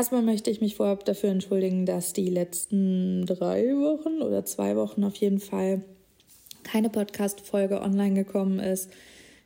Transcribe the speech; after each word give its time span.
Erstmal 0.00 0.22
möchte 0.22 0.50
ich 0.50 0.62
mich 0.62 0.76
vorab 0.76 1.04
dafür 1.04 1.28
entschuldigen, 1.28 1.84
dass 1.84 2.14
die 2.14 2.30
letzten 2.30 3.26
drei 3.26 3.64
Wochen 3.76 4.22
oder 4.22 4.46
zwei 4.46 4.74
Wochen 4.74 5.04
auf 5.04 5.14
jeden 5.16 5.40
Fall 5.40 5.82
keine 6.62 6.88
Podcast-Folge 6.88 7.82
online 7.82 8.14
gekommen 8.14 8.60
ist. 8.60 8.88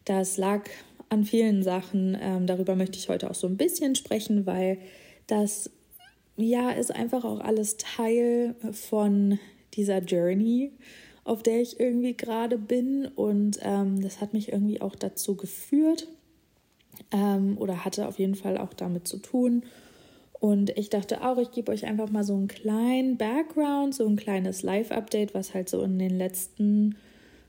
Das 0.05 0.37
lag 0.37 0.63
an 1.09 1.25
vielen 1.25 1.64
Sachen. 1.64 2.17
Ähm, 2.21 2.46
darüber 2.46 2.77
möchte 2.77 2.96
ich 2.99 3.09
heute 3.09 3.29
auch 3.32 3.35
so 3.35 3.49
ein 3.49 3.57
bisschen 3.57 3.96
sprechen, 3.96 4.46
weil 4.46 4.79
das 5.27 5.71
ja 6.37 6.71
ist 6.71 6.95
einfach 6.95 7.25
auch 7.25 7.41
alles 7.41 7.77
Teil 7.77 8.55
von 8.71 9.41
dieser 9.73 9.99
Journey, 10.03 10.71
auf 11.25 11.43
der 11.43 11.63
ich 11.63 11.81
irgendwie 11.81 12.17
gerade 12.17 12.59
bin. 12.59 13.09
Und 13.09 13.59
ähm, 13.61 14.00
das 14.00 14.21
hat 14.21 14.32
mich 14.32 14.53
irgendwie 14.53 14.81
auch 14.81 14.95
dazu 14.95 15.35
geführt 15.35 16.07
ähm, 17.11 17.59
oder 17.59 17.85
hatte 17.85 18.07
auf 18.07 18.21
jeden 18.21 18.36
Fall 18.36 18.57
auch 18.57 18.73
damit 18.73 19.09
zu 19.09 19.17
tun. 19.17 19.64
Und 20.44 20.76
ich 20.76 20.90
dachte 20.90 21.26
auch, 21.26 21.39
ich 21.39 21.53
gebe 21.53 21.72
euch 21.72 21.86
einfach 21.86 22.11
mal 22.11 22.22
so 22.22 22.34
einen 22.34 22.48
kleinen 22.48 23.16
Background, 23.16 23.94
so 23.94 24.07
ein 24.07 24.16
kleines 24.16 24.62
Live-Update, 24.62 25.32
was 25.32 25.54
halt 25.54 25.70
so 25.70 25.80
in 25.80 25.98
den 25.98 26.18
letzten 26.18 26.96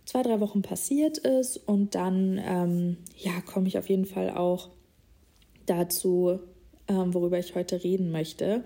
zwei, 0.06 0.24
drei 0.24 0.40
Wochen 0.40 0.62
passiert 0.62 1.18
ist. 1.18 1.58
Und 1.58 1.94
dann, 1.94 2.42
ähm, 2.42 2.96
ja, 3.18 3.42
komme 3.42 3.68
ich 3.68 3.78
auf 3.78 3.90
jeden 3.90 4.06
Fall 4.06 4.30
auch 4.30 4.70
dazu, 5.66 6.40
ähm, 6.88 7.14
worüber 7.14 7.38
ich 7.38 7.54
heute 7.54 7.84
reden 7.84 8.14
möchte. 8.14 8.64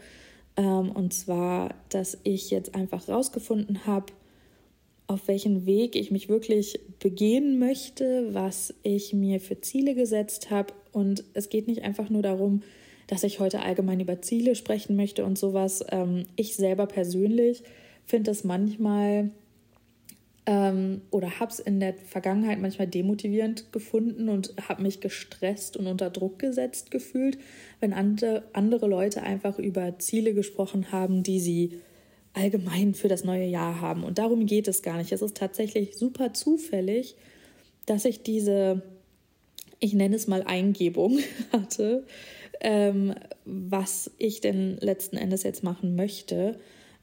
Ähm, 0.58 0.92
und 0.92 1.12
zwar, 1.12 1.74
dass 1.90 2.20
ich 2.22 2.52
jetzt 2.52 2.76
einfach 2.76 3.10
rausgefunden 3.10 3.88
habe, 3.88 4.14
auf 5.08 5.28
welchen 5.28 5.66
Weg 5.66 5.96
ich 5.96 6.12
mich 6.12 6.30
wirklich 6.30 6.80
begehen 7.00 7.58
möchte, 7.58 8.32
was 8.32 8.76
ich 8.84 9.12
mir 9.12 9.40
für 9.40 9.60
Ziele 9.60 9.96
gesetzt 9.96 10.52
habe. 10.52 10.72
Und 10.92 11.24
es 11.34 11.50
geht 11.50 11.68
nicht 11.68 11.82
einfach 11.82 12.12
nur 12.12 12.22
darum, 12.22 12.62
dass 13.10 13.24
ich 13.24 13.40
heute 13.40 13.62
allgemein 13.64 14.00
über 14.00 14.22
Ziele 14.22 14.54
sprechen 14.54 14.96
möchte 14.96 15.26
und 15.26 15.36
sowas. 15.36 15.84
Ähm, 15.90 16.26
ich 16.36 16.56
selber 16.56 16.86
persönlich 16.86 17.64
finde 18.06 18.30
es 18.30 18.44
manchmal 18.44 19.32
ähm, 20.46 21.02
oder 21.10 21.40
habe 21.40 21.52
es 21.52 21.60
in 21.60 21.80
der 21.80 21.96
Vergangenheit 21.96 22.62
manchmal 22.62 22.88
demotivierend 22.88 23.74
gefunden 23.74 24.30
und 24.30 24.54
habe 24.70 24.84
mich 24.84 25.00
gestresst 25.00 25.76
und 25.76 25.88
unter 25.88 26.12
Druck 26.12 26.38
gesetzt 26.38 26.92
gefühlt, 26.92 27.40
wenn 27.80 27.94
andere, 27.94 28.44
andere 28.54 28.88
Leute 28.88 29.24
einfach 29.24 29.58
über 29.58 29.98
Ziele 29.98 30.36
gesprochen 30.36 30.92
haben, 30.92 31.24
die 31.24 31.40
sie 31.40 31.80
allgemein 32.34 32.94
für 32.94 33.08
das 33.08 33.24
neue 33.24 33.46
Jahr 33.46 33.82
haben. 33.82 34.04
Und 34.04 34.20
darum 34.20 34.46
geht 34.46 34.68
es 34.68 34.84
gar 34.84 34.98
nicht. 34.98 35.12
Es 35.12 35.24
ist 35.24 35.36
tatsächlich 35.36 35.98
super 35.98 36.32
zufällig, 36.34 37.16
dass 37.88 38.06
ich 38.06 38.22
diese, 38.22 38.84
ich 39.80 39.96
nenne 39.96 40.16
es 40.16 40.28
mal 40.28 40.44
Eingebung 40.44 41.18
hatte, 41.52 42.06
ähm, 42.62 43.16
was 43.46 44.12
ich 44.18 44.42
denn 44.42 44.78
letzten 44.78 45.18
Endes 45.18 45.44
jetzt 45.44 45.64
machen 45.64 45.96
möchte 45.96 46.60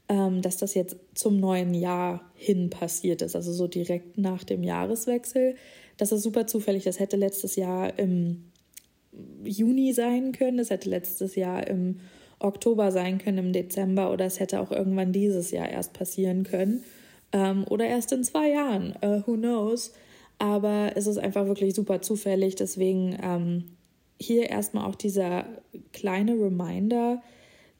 ähm, 0.09 0.41
dass 0.41 0.57
das 0.57 0.73
jetzt 0.73 0.97
zum 1.13 1.39
neuen 1.39 1.73
Jahr 1.73 2.31
hin 2.33 2.69
passiert 2.69 3.21
ist, 3.21 3.35
also 3.35 3.51
so 3.51 3.67
direkt 3.67 4.17
nach 4.17 4.43
dem 4.43 4.63
Jahreswechsel. 4.63 5.55
Das 5.97 6.11
ist 6.11 6.23
super 6.23 6.47
zufällig. 6.47 6.83
Das 6.83 6.99
hätte 6.99 7.17
letztes 7.17 7.55
Jahr 7.55 7.97
im 7.99 8.51
Juni 9.43 9.93
sein 9.93 10.31
können, 10.31 10.57
das 10.57 10.69
hätte 10.69 10.89
letztes 10.89 11.35
Jahr 11.35 11.67
im 11.67 11.99
Oktober 12.39 12.91
sein 12.91 13.17
können, 13.17 13.39
im 13.39 13.53
Dezember 13.53 14.11
oder 14.11 14.25
es 14.25 14.39
hätte 14.39 14.61
auch 14.61 14.71
irgendwann 14.71 15.11
dieses 15.11 15.51
Jahr 15.51 15.67
erst 15.67 15.93
passieren 15.93 16.43
können 16.43 16.83
ähm, 17.33 17.65
oder 17.67 17.85
erst 17.85 18.11
in 18.11 18.23
zwei 18.23 18.51
Jahren. 18.51 18.93
Uh, 19.03 19.23
who 19.25 19.33
knows? 19.33 19.91
Aber 20.37 20.91
es 20.95 21.07
ist 21.07 21.17
einfach 21.17 21.47
wirklich 21.47 21.73
super 21.73 22.01
zufällig. 22.01 22.55
Deswegen 22.55 23.17
ähm, 23.21 23.63
hier 24.19 24.49
erstmal 24.49 24.85
auch 24.85 24.95
dieser 24.95 25.45
kleine 25.93 26.33
Reminder, 26.33 27.21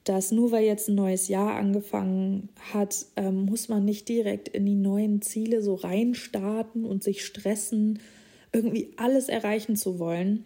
dass 0.04 0.32
nur 0.32 0.52
weil 0.52 0.64
jetzt 0.64 0.88
ein 0.88 0.96
neues 0.96 1.28
Jahr 1.28 1.56
angefangen 1.56 2.50
hat, 2.74 3.06
ähm, 3.16 3.46
muss 3.46 3.68
man 3.68 3.84
nicht 3.84 4.08
direkt 4.08 4.48
in 4.48 4.66
die 4.66 4.76
neuen 4.76 5.22
Ziele 5.22 5.62
so 5.62 5.76
reinstarten 5.76 6.86
und 6.86 7.04
sich 7.04 7.26
stressen, 7.26 8.00
irgendwie 8.54 8.92
alles 8.96 9.28
erreichen 9.28 9.76
zu 9.76 10.00
wollen, 10.00 10.46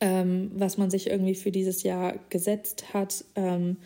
ähm, 0.00 0.52
was 0.54 0.78
man 0.78 0.90
sich 0.90 1.08
irgendwie 1.10 1.34
für 1.34 1.50
dieses 1.50 1.82
Jahr 1.82 2.20
gesetzt 2.28 2.94
hat. 2.94 3.24
Ähm, 3.34 3.78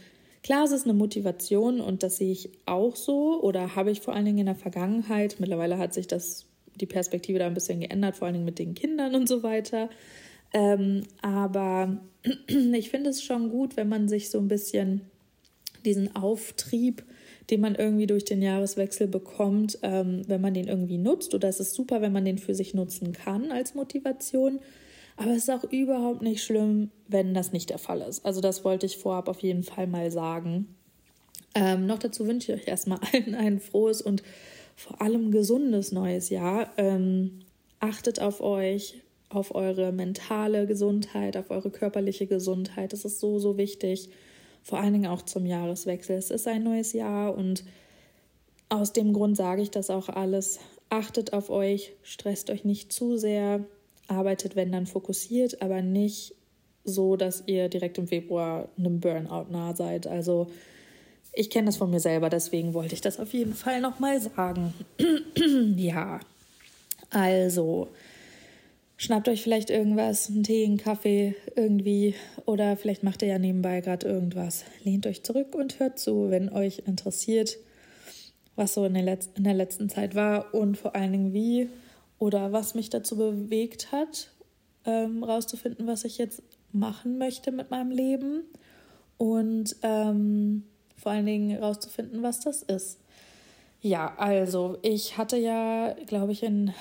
klar, 0.42 0.64
es 0.64 0.72
ist 0.72 0.84
eine 0.84 0.94
Motivation 0.94 1.80
und 1.80 2.02
das 2.02 2.18
sehe 2.18 2.32
ich 2.32 2.50
auch 2.66 2.94
so 2.94 3.40
oder 3.42 3.74
habe 3.74 3.90
ich 3.90 4.02
vor 4.02 4.14
allen 4.14 4.26
Dingen 4.26 4.38
in 4.38 4.46
der 4.46 4.54
Vergangenheit. 4.54 5.36
Mittlerweile 5.38 5.78
hat 5.78 5.94
sich 5.94 6.06
das 6.06 6.46
die 6.74 6.86
Perspektive 6.86 7.38
da 7.38 7.46
ein 7.46 7.54
bisschen 7.54 7.80
geändert, 7.80 8.16
vor 8.16 8.26
allen 8.26 8.34
Dingen 8.34 8.44
mit 8.44 8.58
den 8.58 8.74
Kindern 8.74 9.14
und 9.14 9.28
so 9.28 9.42
weiter. 9.42 9.88
Ähm, 10.52 11.02
aber 11.20 11.98
ich 12.46 12.90
finde 12.90 13.10
es 13.10 13.22
schon 13.22 13.50
gut, 13.50 13.76
wenn 13.76 13.88
man 13.88 14.08
sich 14.08 14.30
so 14.30 14.38
ein 14.38 14.48
bisschen 14.48 15.02
diesen 15.84 16.14
Auftrieb, 16.14 17.04
den 17.50 17.60
man 17.60 17.74
irgendwie 17.74 18.06
durch 18.06 18.24
den 18.24 18.40
Jahreswechsel 18.40 19.08
bekommt, 19.08 19.78
ähm, 19.82 20.22
wenn 20.28 20.40
man 20.40 20.54
den 20.54 20.68
irgendwie 20.68 20.98
nutzt. 20.98 21.34
Oder 21.34 21.48
es 21.48 21.60
ist 21.60 21.74
super, 21.74 22.00
wenn 22.00 22.12
man 22.12 22.24
den 22.24 22.38
für 22.38 22.54
sich 22.54 22.74
nutzen 22.74 23.12
kann 23.12 23.50
als 23.50 23.74
Motivation. 23.74 24.60
Aber 25.16 25.32
es 25.32 25.48
ist 25.48 25.50
auch 25.50 25.64
überhaupt 25.64 26.22
nicht 26.22 26.42
schlimm, 26.42 26.90
wenn 27.08 27.34
das 27.34 27.52
nicht 27.52 27.70
der 27.70 27.78
Fall 27.78 28.00
ist. 28.00 28.24
Also 28.24 28.40
das 28.40 28.64
wollte 28.64 28.86
ich 28.86 28.96
vorab 28.96 29.28
auf 29.28 29.40
jeden 29.40 29.62
Fall 29.62 29.86
mal 29.86 30.10
sagen. 30.10 30.74
Ähm, 31.54 31.86
noch 31.86 31.98
dazu 31.98 32.26
wünsche 32.26 32.52
ich 32.52 32.62
euch 32.62 32.68
erstmal 32.68 33.00
allen 33.12 33.34
ein 33.34 33.60
frohes 33.60 34.00
und 34.00 34.22
vor 34.76 35.02
allem 35.02 35.30
gesundes 35.30 35.92
neues 35.92 36.30
Jahr. 36.30 36.72
Ähm, 36.78 37.40
achtet 37.78 38.20
auf 38.20 38.40
euch, 38.40 39.02
auf 39.34 39.54
eure 39.54 39.92
mentale 39.92 40.66
Gesundheit, 40.66 41.36
auf 41.36 41.50
eure 41.50 41.70
körperliche 41.70 42.26
Gesundheit. 42.26 42.92
Das 42.92 43.04
ist 43.04 43.20
so, 43.20 43.38
so 43.38 43.56
wichtig. 43.56 44.10
Vor 44.62 44.78
allen 44.78 44.92
Dingen 44.92 45.06
auch 45.06 45.22
zum 45.22 45.46
Jahreswechsel. 45.46 46.16
Es 46.16 46.30
ist 46.30 46.46
ein 46.46 46.62
neues 46.62 46.92
Jahr 46.92 47.36
und 47.36 47.64
aus 48.68 48.92
dem 48.92 49.12
Grund 49.12 49.36
sage 49.36 49.62
ich 49.62 49.70
das 49.70 49.90
auch 49.90 50.08
alles. 50.08 50.60
Achtet 50.88 51.32
auf 51.32 51.50
euch, 51.50 51.92
stresst 52.02 52.50
euch 52.50 52.64
nicht 52.64 52.92
zu 52.92 53.16
sehr, 53.16 53.64
arbeitet, 54.08 54.56
wenn 54.56 54.72
dann 54.72 54.86
fokussiert, 54.86 55.62
aber 55.62 55.82
nicht 55.82 56.34
so, 56.84 57.16
dass 57.16 57.44
ihr 57.46 57.68
direkt 57.68 57.98
im 57.98 58.08
Februar 58.08 58.68
einem 58.76 59.00
Burnout 59.00 59.50
nah 59.50 59.74
seid. 59.74 60.06
Also 60.06 60.48
ich 61.32 61.50
kenne 61.50 61.66
das 61.66 61.76
von 61.76 61.90
mir 61.90 62.00
selber, 62.00 62.28
deswegen 62.28 62.74
wollte 62.74 62.94
ich 62.94 63.00
das 63.00 63.18
auf 63.18 63.32
jeden 63.32 63.54
Fall 63.54 63.80
nochmal 63.80 64.20
sagen. 64.20 64.74
ja, 65.76 66.20
also 67.10 67.88
Schnappt 69.02 69.28
euch 69.28 69.42
vielleicht 69.42 69.68
irgendwas, 69.68 70.30
einen 70.30 70.44
Tee, 70.44 70.64
einen 70.64 70.76
Kaffee 70.76 71.34
irgendwie 71.56 72.14
oder 72.46 72.76
vielleicht 72.76 73.02
macht 73.02 73.22
ihr 73.22 73.28
ja 73.30 73.38
nebenbei 73.40 73.80
gerade 73.80 74.06
irgendwas. 74.06 74.64
Lehnt 74.84 75.08
euch 75.08 75.24
zurück 75.24 75.56
und 75.56 75.80
hört 75.80 75.98
zu, 75.98 76.30
wenn 76.30 76.52
euch 76.52 76.84
interessiert, 76.86 77.58
was 78.54 78.74
so 78.74 78.84
in 78.84 78.94
der, 78.94 79.02
Letz 79.02 79.28
in 79.34 79.42
der 79.42 79.54
letzten 79.54 79.88
Zeit 79.88 80.14
war 80.14 80.54
und 80.54 80.78
vor 80.78 80.94
allen 80.94 81.10
Dingen 81.10 81.32
wie 81.32 81.68
oder 82.20 82.52
was 82.52 82.76
mich 82.76 82.90
dazu 82.90 83.16
bewegt 83.16 83.90
hat, 83.90 84.30
ähm, 84.86 85.24
rauszufinden, 85.24 85.88
was 85.88 86.04
ich 86.04 86.16
jetzt 86.16 86.40
machen 86.70 87.18
möchte 87.18 87.50
mit 87.50 87.72
meinem 87.72 87.90
Leben 87.90 88.44
und 89.18 89.74
ähm, 89.82 90.62
vor 90.96 91.10
allen 91.10 91.26
Dingen 91.26 91.60
rauszufinden, 91.60 92.22
was 92.22 92.38
das 92.38 92.62
ist. 92.62 93.00
Ja, 93.80 94.14
also 94.16 94.78
ich 94.82 95.18
hatte 95.18 95.38
ja, 95.38 95.92
glaube 96.06 96.30
ich, 96.30 96.44
in 96.44 96.72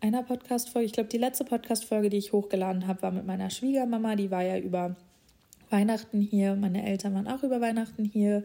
einer 0.00 0.22
Podcast-Folge, 0.22 0.86
ich 0.86 0.92
glaube, 0.92 1.08
die 1.08 1.18
letzte 1.18 1.44
Podcast-Folge, 1.44 2.10
die 2.10 2.18
ich 2.18 2.32
hochgeladen 2.32 2.86
habe, 2.86 3.02
war 3.02 3.10
mit 3.10 3.26
meiner 3.26 3.50
Schwiegermama. 3.50 4.16
Die 4.16 4.30
war 4.30 4.42
ja 4.42 4.58
über 4.58 4.96
Weihnachten 5.70 6.20
hier. 6.20 6.54
Meine 6.54 6.86
Eltern 6.86 7.14
waren 7.14 7.28
auch 7.28 7.42
über 7.42 7.60
Weihnachten 7.60 8.04
hier. 8.04 8.44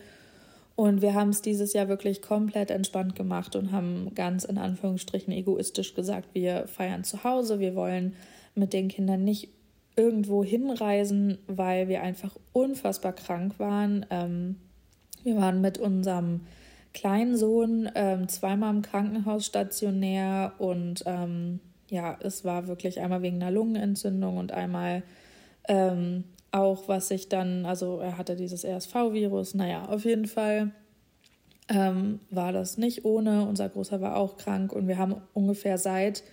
Und 0.75 1.01
wir 1.01 1.13
haben 1.13 1.29
es 1.29 1.41
dieses 1.41 1.73
Jahr 1.73 1.88
wirklich 1.88 2.21
komplett 2.21 2.71
entspannt 2.71 3.15
gemacht 3.15 3.55
und 3.55 3.71
haben 3.71 4.11
ganz 4.15 4.44
in 4.44 4.57
Anführungsstrichen 4.57 5.31
egoistisch 5.31 5.94
gesagt, 5.94 6.29
wir 6.33 6.67
feiern 6.67 7.03
zu 7.03 7.23
Hause, 7.23 7.59
wir 7.59 7.75
wollen 7.75 8.15
mit 8.56 8.73
den 8.73 8.88
Kindern 8.88 9.23
nicht 9.23 9.49
irgendwo 9.95 10.44
hinreisen, 10.44 11.38
weil 11.45 11.88
wir 11.88 12.01
einfach 12.01 12.35
unfassbar 12.53 13.13
krank 13.13 13.59
waren. 13.59 14.06
Ähm, 14.09 14.56
wir 15.23 15.35
waren 15.35 15.61
mit 15.61 15.77
unserem 15.77 16.41
kleinen 16.94 17.36
Sohn 17.38 17.90
ähm, 17.95 18.28
zweimal 18.28 18.74
im 18.74 18.81
Krankenhaus 18.81 19.45
stationär 19.45 20.54
und 20.57 21.04
ähm, 21.06 21.60
ja, 21.90 22.18
es 22.22 22.45
war 22.45 22.68
wirklich 22.68 23.00
einmal 23.00 23.22
wegen 23.22 23.42
einer 23.42 23.51
Lungenentzündung 23.51 24.38
und 24.38 24.51
einmal 24.51 25.04
ähm, 25.68 26.24
auch, 26.51 26.88
was 26.88 27.07
sich 27.07 27.30
dann, 27.30 27.66
also 27.66 28.00
er 28.00 28.18
hatte 28.18 28.36
dieses 28.36 28.63
RSV-Virus, 28.63 29.56
naja, 29.56 29.86
auf 29.86 30.06
jeden 30.06 30.28
Fall 30.28 30.72
ähm, 31.69 32.19
war 32.30 32.51
das 32.51 32.78
nicht 32.78 33.06
ohne. 33.06 33.48
Unser 33.48 33.69
Großer 33.69 34.01
war 34.01 34.18
auch 34.18 34.38
krank 34.38 34.72
und 34.74 34.88
wir 34.88 34.98
haben 34.98 35.16
ungefähr 35.34 35.78
seit 35.78 36.24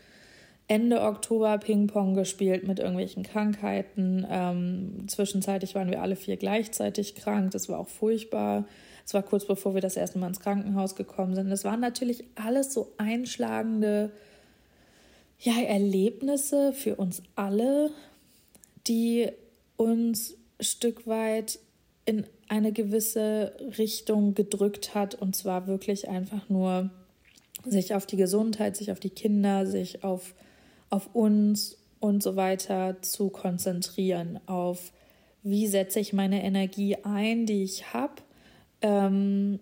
Ende 0.69 1.01
Oktober 1.01 1.59
Ping-Pong 1.59 2.15
gespielt 2.15 2.67
mit 2.67 2.79
irgendwelchen 2.79 3.23
Krankheiten. 3.23 4.27
Ähm, 4.31 5.09
zwischenzeitlich 5.09 5.75
waren 5.75 5.91
wir 5.91 6.03
alle 6.03 6.17
vier 6.17 6.37
gleichzeitig 6.37 7.17
krank. 7.17 7.51
Das 7.53 7.69
war 7.69 7.79
auch 7.79 7.89
furchtbar. 7.89 8.67
Es 9.11 9.15
war 9.15 9.25
kurz 9.25 9.45
bevor 9.45 9.75
wir 9.75 9.81
das 9.81 9.97
erste 9.97 10.21
Mal 10.21 10.29
ins 10.29 10.39
Krankenhaus 10.39 10.95
gekommen 10.95 11.35
sind. 11.35 11.51
Es 11.51 11.65
waren 11.65 11.81
natürlich 11.81 12.23
alles 12.37 12.73
so 12.73 12.93
einschlagende 12.97 14.13
ja, 15.41 15.61
Erlebnisse 15.61 16.73
für 16.73 16.95
uns 16.95 17.21
alle, 17.35 17.91
die 18.87 19.29
uns 19.77 20.37
ein 20.61 20.65
Stück 20.65 21.09
weit 21.09 21.59
in 22.05 22.25
eine 22.47 22.71
gewisse 22.71 23.53
Richtung 23.79 24.35
gedrückt 24.35 24.95
hat 24.95 25.17
und 25.17 25.35
zwar 25.35 25.67
wirklich 25.67 26.09
einfach 26.09 26.49
nur 26.49 26.91
sich 27.67 27.97
auf 27.97 28.07
die 28.07 28.17
Gesundheit, 28.17 28.77
sich 28.77 28.93
auf 28.93 29.01
die 29.01 29.11
Kinder, 29.11 29.67
sich 29.67 30.05
auf, 30.05 30.37
auf 30.89 31.13
uns 31.17 31.79
und 31.99 32.23
so 32.23 32.37
weiter 32.37 33.03
zu 33.03 33.31
konzentrieren, 33.31 34.39
auf 34.47 34.93
wie 35.43 35.67
setze 35.67 35.99
ich 35.99 36.13
meine 36.13 36.45
Energie 36.45 36.99
ein, 37.03 37.45
die 37.45 37.65
ich 37.65 37.93
habe 37.93 38.23
ähm, 38.83 39.61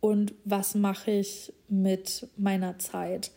und 0.00 0.34
was 0.44 0.74
mache 0.74 1.10
ich 1.10 1.52
mit 1.68 2.28
meiner 2.36 2.78
Zeit. 2.78 3.30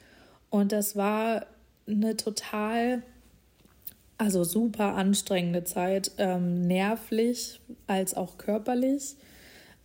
Und 0.49 0.71
das 0.71 0.95
war 0.95 1.45
eine 1.87 2.17
total, 2.17 3.03
also 4.17 4.43
super 4.43 4.95
anstrengende 4.95 5.63
Zeit, 5.63 6.11
ähm, 6.17 6.67
nervlich 6.67 7.61
als 7.87 8.15
auch 8.15 8.37
körperlich. 8.37 9.15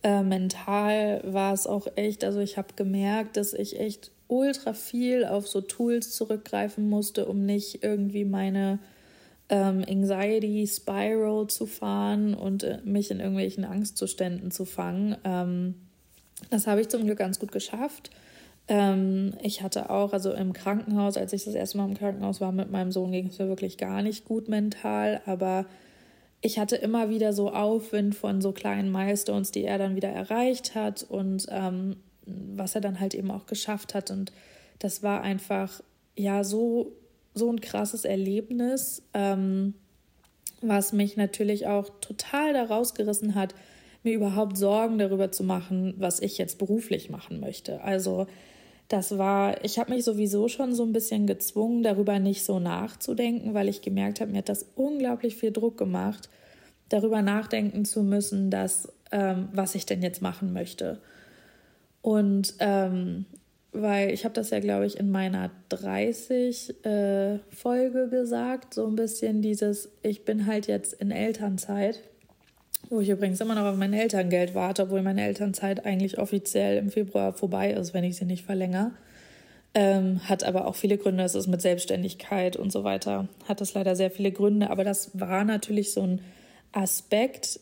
Äh, 0.03 0.23
mental 0.23 1.21
war 1.25 1.53
es 1.53 1.67
auch 1.67 1.87
echt, 1.95 2.25
also 2.25 2.39
ich 2.39 2.57
habe 2.57 2.73
gemerkt, 2.75 3.37
dass 3.37 3.53
ich 3.53 3.79
echt 3.79 4.11
ultra 4.27 4.73
viel 4.73 5.25
auf 5.25 5.47
so 5.47 5.61
Tools 5.61 6.11
zurückgreifen 6.11 6.89
musste, 6.89 7.25
um 7.27 7.45
nicht 7.45 7.83
irgendwie 7.83 8.25
meine 8.25 8.79
ähm, 9.49 9.83
Anxiety 9.87 10.65
Spiral 10.67 11.47
zu 11.47 11.65
fahren 11.65 12.33
und 12.33 12.63
äh, 12.63 12.79
mich 12.83 13.11
in 13.11 13.19
irgendwelchen 13.19 13.65
Angstzuständen 13.65 14.51
zu 14.51 14.65
fangen. 14.65 15.17
Ähm, 15.23 15.75
das 16.49 16.67
habe 16.67 16.81
ich 16.81 16.89
zum 16.89 17.03
Glück 17.05 17.19
ganz 17.19 17.39
gut 17.39 17.51
geschafft. 17.51 18.09
Ähm, 18.67 19.33
ich 19.41 19.61
hatte 19.61 19.89
auch, 19.89 20.13
also 20.13 20.31
im 20.31 20.53
Krankenhaus, 20.53 21.17
als 21.17 21.33
ich 21.33 21.43
das 21.43 21.55
erste 21.55 21.77
Mal 21.77 21.89
im 21.89 21.97
Krankenhaus 21.97 22.39
war 22.39 22.51
mit 22.51 22.71
meinem 22.71 22.91
Sohn, 22.91 23.11
ging 23.11 23.27
es 23.27 23.39
mir 23.39 23.47
wirklich 23.47 23.77
gar 23.77 24.01
nicht 24.01 24.25
gut 24.25 24.47
mental, 24.47 25.21
aber 25.25 25.65
ich 26.41 26.59
hatte 26.59 26.75
immer 26.75 27.09
wieder 27.09 27.33
so 27.33 27.51
Aufwind 27.51 28.15
von 28.15 28.41
so 28.41 28.51
kleinen 28.51 28.91
Milestones, 28.91 29.51
die 29.51 29.63
er 29.63 29.77
dann 29.77 29.95
wieder 29.95 30.09
erreicht 30.09 30.75
hat 30.75 31.03
und 31.03 31.45
ähm, 31.49 31.97
was 32.25 32.75
er 32.75 32.81
dann 32.81 32.99
halt 32.99 33.15
eben 33.15 33.31
auch 33.31 33.45
geschafft 33.45 33.93
hat. 33.93 34.11
Und 34.11 34.31
das 34.79 35.03
war 35.03 35.21
einfach, 35.21 35.81
ja, 36.15 36.43
so, 36.43 36.91
so 37.33 37.49
ein 37.51 37.61
krasses 37.61 38.05
Erlebnis, 38.05 39.03
ähm, 39.13 39.73
was 40.61 40.93
mich 40.93 41.17
natürlich 41.17 41.67
auch 41.67 41.89
total 41.99 42.53
da 42.53 42.63
rausgerissen 42.63 43.35
hat, 43.35 43.53
mir 44.03 44.13
überhaupt 44.13 44.57
Sorgen 44.57 44.97
darüber 44.97 45.31
zu 45.31 45.43
machen, 45.43 45.93
was 45.97 46.19
ich 46.19 46.37
jetzt 46.37 46.57
beruflich 46.57 47.09
machen 47.09 47.39
möchte. 47.39 47.81
Also 47.81 48.27
das 48.89 49.17
war, 49.17 49.63
ich 49.63 49.79
habe 49.79 49.93
mich 49.93 50.03
sowieso 50.03 50.47
schon 50.49 50.75
so 50.75 50.83
ein 50.83 50.93
bisschen 50.93 51.25
gezwungen, 51.25 51.83
darüber 51.83 52.19
nicht 52.19 52.43
so 52.43 52.59
nachzudenken, 52.59 53.53
weil 53.53 53.69
ich 53.69 53.81
gemerkt 53.81 54.19
habe, 54.19 54.31
mir 54.31 54.39
hat 54.39 54.49
das 54.49 54.65
unglaublich 54.75 55.35
viel 55.35 55.51
Druck 55.51 55.77
gemacht, 55.77 56.29
darüber 56.89 57.21
nachdenken 57.21 57.85
zu 57.85 58.03
müssen, 58.03 58.51
dass, 58.51 58.91
ähm, 59.11 59.49
was 59.53 59.75
ich 59.75 59.85
denn 59.85 60.01
jetzt 60.01 60.21
machen 60.21 60.53
möchte. 60.53 61.01
Und 62.01 62.55
ähm, 62.59 63.25
weil 63.73 64.11
ich 64.11 64.23
habe 64.23 64.33
das 64.33 64.51
ja, 64.51 64.59
glaube 64.59 64.85
ich, 64.85 64.97
in 64.97 65.11
meiner 65.11 65.51
30 65.69 66.85
äh, 66.85 67.39
Folge 67.49 68.07
gesagt, 68.09 68.73
so 68.73 68.85
ein 68.87 68.95
bisschen 68.95 69.41
dieses, 69.41 69.89
ich 70.03 70.25
bin 70.25 70.45
halt 70.45 70.67
jetzt 70.67 70.93
in 70.93 71.11
Elternzeit, 71.11 71.99
wo 72.89 72.99
ich 72.99 73.09
übrigens 73.09 73.41
immer 73.41 73.55
noch 73.55 73.65
auf 73.65 73.75
mein 73.75 73.93
Elterngeld 73.93 74.53
warte, 74.53 74.83
obwohl 74.83 75.01
meine 75.01 75.25
Elternzeit 75.25 75.85
eigentlich 75.85 76.19
offiziell 76.19 76.77
im 76.77 76.91
Februar 76.91 77.33
vorbei 77.33 77.71
ist, 77.71 77.93
wenn 77.93 78.03
ich 78.03 78.17
sie 78.17 78.25
nicht 78.25 78.45
verlängere. 78.45 78.91
Ähm, 79.75 80.21
hat 80.29 80.43
aber 80.43 80.67
auch 80.67 80.75
viele 80.75 80.99
Gründe, 80.99 81.23
es 81.23 81.33
ist 81.33 81.47
mit 81.47 81.61
Selbstständigkeit 81.61 82.55
und 82.55 82.71
so 82.71 82.83
weiter, 82.83 83.27
hat 83.47 83.59
das 83.59 83.73
leider 83.73 83.95
sehr 83.95 84.11
viele 84.11 84.31
Gründe, 84.31 84.69
aber 84.69 84.83
das 84.83 85.19
war 85.19 85.43
natürlich 85.43 85.93
so 85.93 86.01
ein 86.01 86.21
Aspekt, 86.73 87.59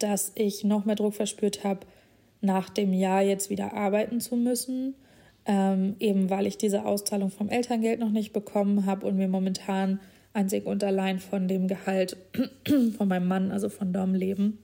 dass 0.00 0.32
ich 0.34 0.64
noch 0.64 0.84
mehr 0.84 0.96
Druck 0.96 1.14
verspürt 1.14 1.62
habe, 1.62 1.80
nach 2.40 2.70
dem 2.70 2.92
Jahr 2.92 3.22
jetzt 3.22 3.50
wieder 3.50 3.72
arbeiten 3.72 4.20
zu 4.20 4.34
müssen, 4.34 4.94
ähm, 5.46 5.96
eben 6.00 6.30
weil 6.30 6.46
ich 6.46 6.56
diese 6.56 6.84
Auszahlung 6.84 7.30
vom 7.30 7.48
Elterngeld 7.48 8.00
noch 8.00 8.10
nicht 8.10 8.32
bekommen 8.32 8.86
habe 8.86 9.06
und 9.06 9.16
mir 9.16 9.28
momentan 9.28 10.00
einzig 10.32 10.66
und 10.66 10.82
allein 10.82 11.18
von 11.18 11.48
dem 11.48 11.68
Gehalt 11.68 12.16
von 12.96 13.08
meinem 13.08 13.28
Mann, 13.28 13.52
also 13.52 13.68
von 13.68 13.92
Dom, 13.92 14.14
leben. 14.14 14.58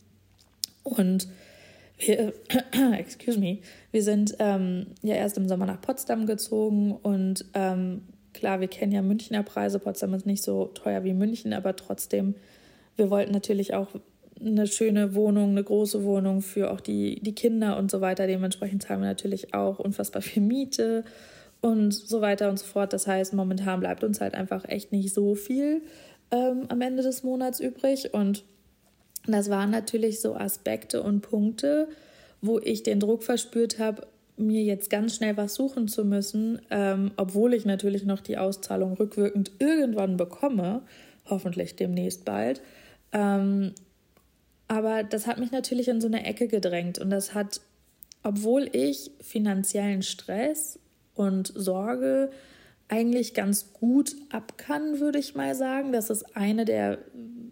Und 0.83 1.29
wir, 1.99 2.33
excuse 2.99 3.39
me, 3.39 3.59
wir 3.93 4.03
sind 4.03 4.35
ähm, 4.39 4.87
ja 5.03 5.15
erst 5.15 5.37
im 5.37 5.49
Sommer 5.49 5.67
nach 5.67 5.81
Potsdam 5.81 6.27
gezogen 6.27 6.93
und 6.93 7.45
ähm, 7.55 8.03
klar, 8.33 8.61
wir 8.61 8.69
kennen 8.69 8.93
ja 8.93 9.03
Münchner 9.03 9.43
Preise. 9.43 9.79
Potsdam 9.79 10.15
ist 10.15 10.27
nicht 10.27 10.43
so 10.43 10.67
teuer 10.67 11.05
wie 11.05 11.15
München, 11.15 11.53
aber 11.53 11.77
trotzdem, 11.77 12.35
wir 12.97 13.11
wollten 13.11 13.33
natürlich 13.33 13.75
auch 13.75 13.89
eine 14.45 14.67
schöne 14.67 15.15
Wohnung, 15.15 15.51
eine 15.51 15.65
große 15.65 16.03
Wohnung 16.05 16.41
für 16.41 16.71
auch 16.71 16.81
die, 16.81 17.21
die 17.21 17.35
Kinder 17.35 17.77
und 17.77 17.91
so 17.91 18.01
weiter. 18.01 18.27
Dementsprechend 18.27 18.83
zahlen 18.83 19.01
wir 19.01 19.09
natürlich 19.09 19.55
auch 19.55 19.79
unfassbar 19.79 20.23
viel 20.23 20.43
Miete 20.43 21.05
und 21.61 21.93
so 21.93 22.21
weiter 22.21 22.49
und 22.49 22.59
so 22.59 22.67
fort. 22.67 22.93
Das 22.93 23.07
heißt, 23.07 23.35
momentan 23.35 23.81
bleibt 23.81 24.03
uns 24.03 24.21
halt 24.21 24.35
einfach 24.35 24.65
echt 24.69 24.93
nicht 24.93 25.13
so 25.13 25.35
viel 25.35 25.83
ähm, 26.31 26.65
am 26.69 26.81
Ende 26.81 27.03
des 27.03 27.23
Monats 27.23 27.61
übrig. 27.61 28.15
Und 28.15 28.45
das 29.27 29.51
waren 29.51 29.71
natürlich 29.71 30.21
so 30.21 30.35
Aspekte 30.35 31.03
und 31.03 31.21
Punkte, 31.21 31.89
wo 32.41 32.59
ich 32.59 32.83
den 32.83 33.01
Druck 33.01 33.23
verspürt 33.23 33.79
habe, 33.79 34.07
mir 34.37 34.63
jetzt 34.63 34.89
ganz 34.89 35.17
schnell 35.17 35.37
was 35.37 35.55
suchen 35.55 35.87
zu 35.87 36.05
müssen, 36.05 36.63
ähm, 36.71 37.11
obwohl 37.17 37.53
ich 37.53 37.67
natürlich 37.67 38.05
noch 38.05 38.21
die 38.21 38.39
Auszahlung 38.39 38.95
rückwirkend 38.95 39.53
irgendwann 39.59 40.17
bekomme, 40.17 40.81
hoffentlich 41.29 41.77
demnächst 41.77 42.25
bald. 42.25 42.63
Ähm, 43.13 43.75
aber 44.71 45.03
das 45.03 45.27
hat 45.27 45.39
mich 45.39 45.51
natürlich 45.51 45.89
in 45.89 46.01
so 46.01 46.07
eine 46.07 46.25
Ecke 46.25 46.47
gedrängt 46.47 47.01
und 47.01 47.11
das 47.11 47.35
hat, 47.35 47.61
obwohl 48.23 48.71
ich 48.73 49.11
finanziellen 49.21 50.03
Stress 50.03 50.79
und 51.17 51.53
Sorge 51.57 52.31
eigentlich 52.87 53.35
ganz 53.35 53.73
gut 53.73 54.15
ab 54.31 54.59
kann, 54.59 55.01
würde 55.01 55.19
ich 55.19 55.35
mal 55.35 55.57
sagen. 55.57 55.91
Das 55.91 56.09
ist 56.09 56.37
eine 56.37 56.65
der 56.65 56.99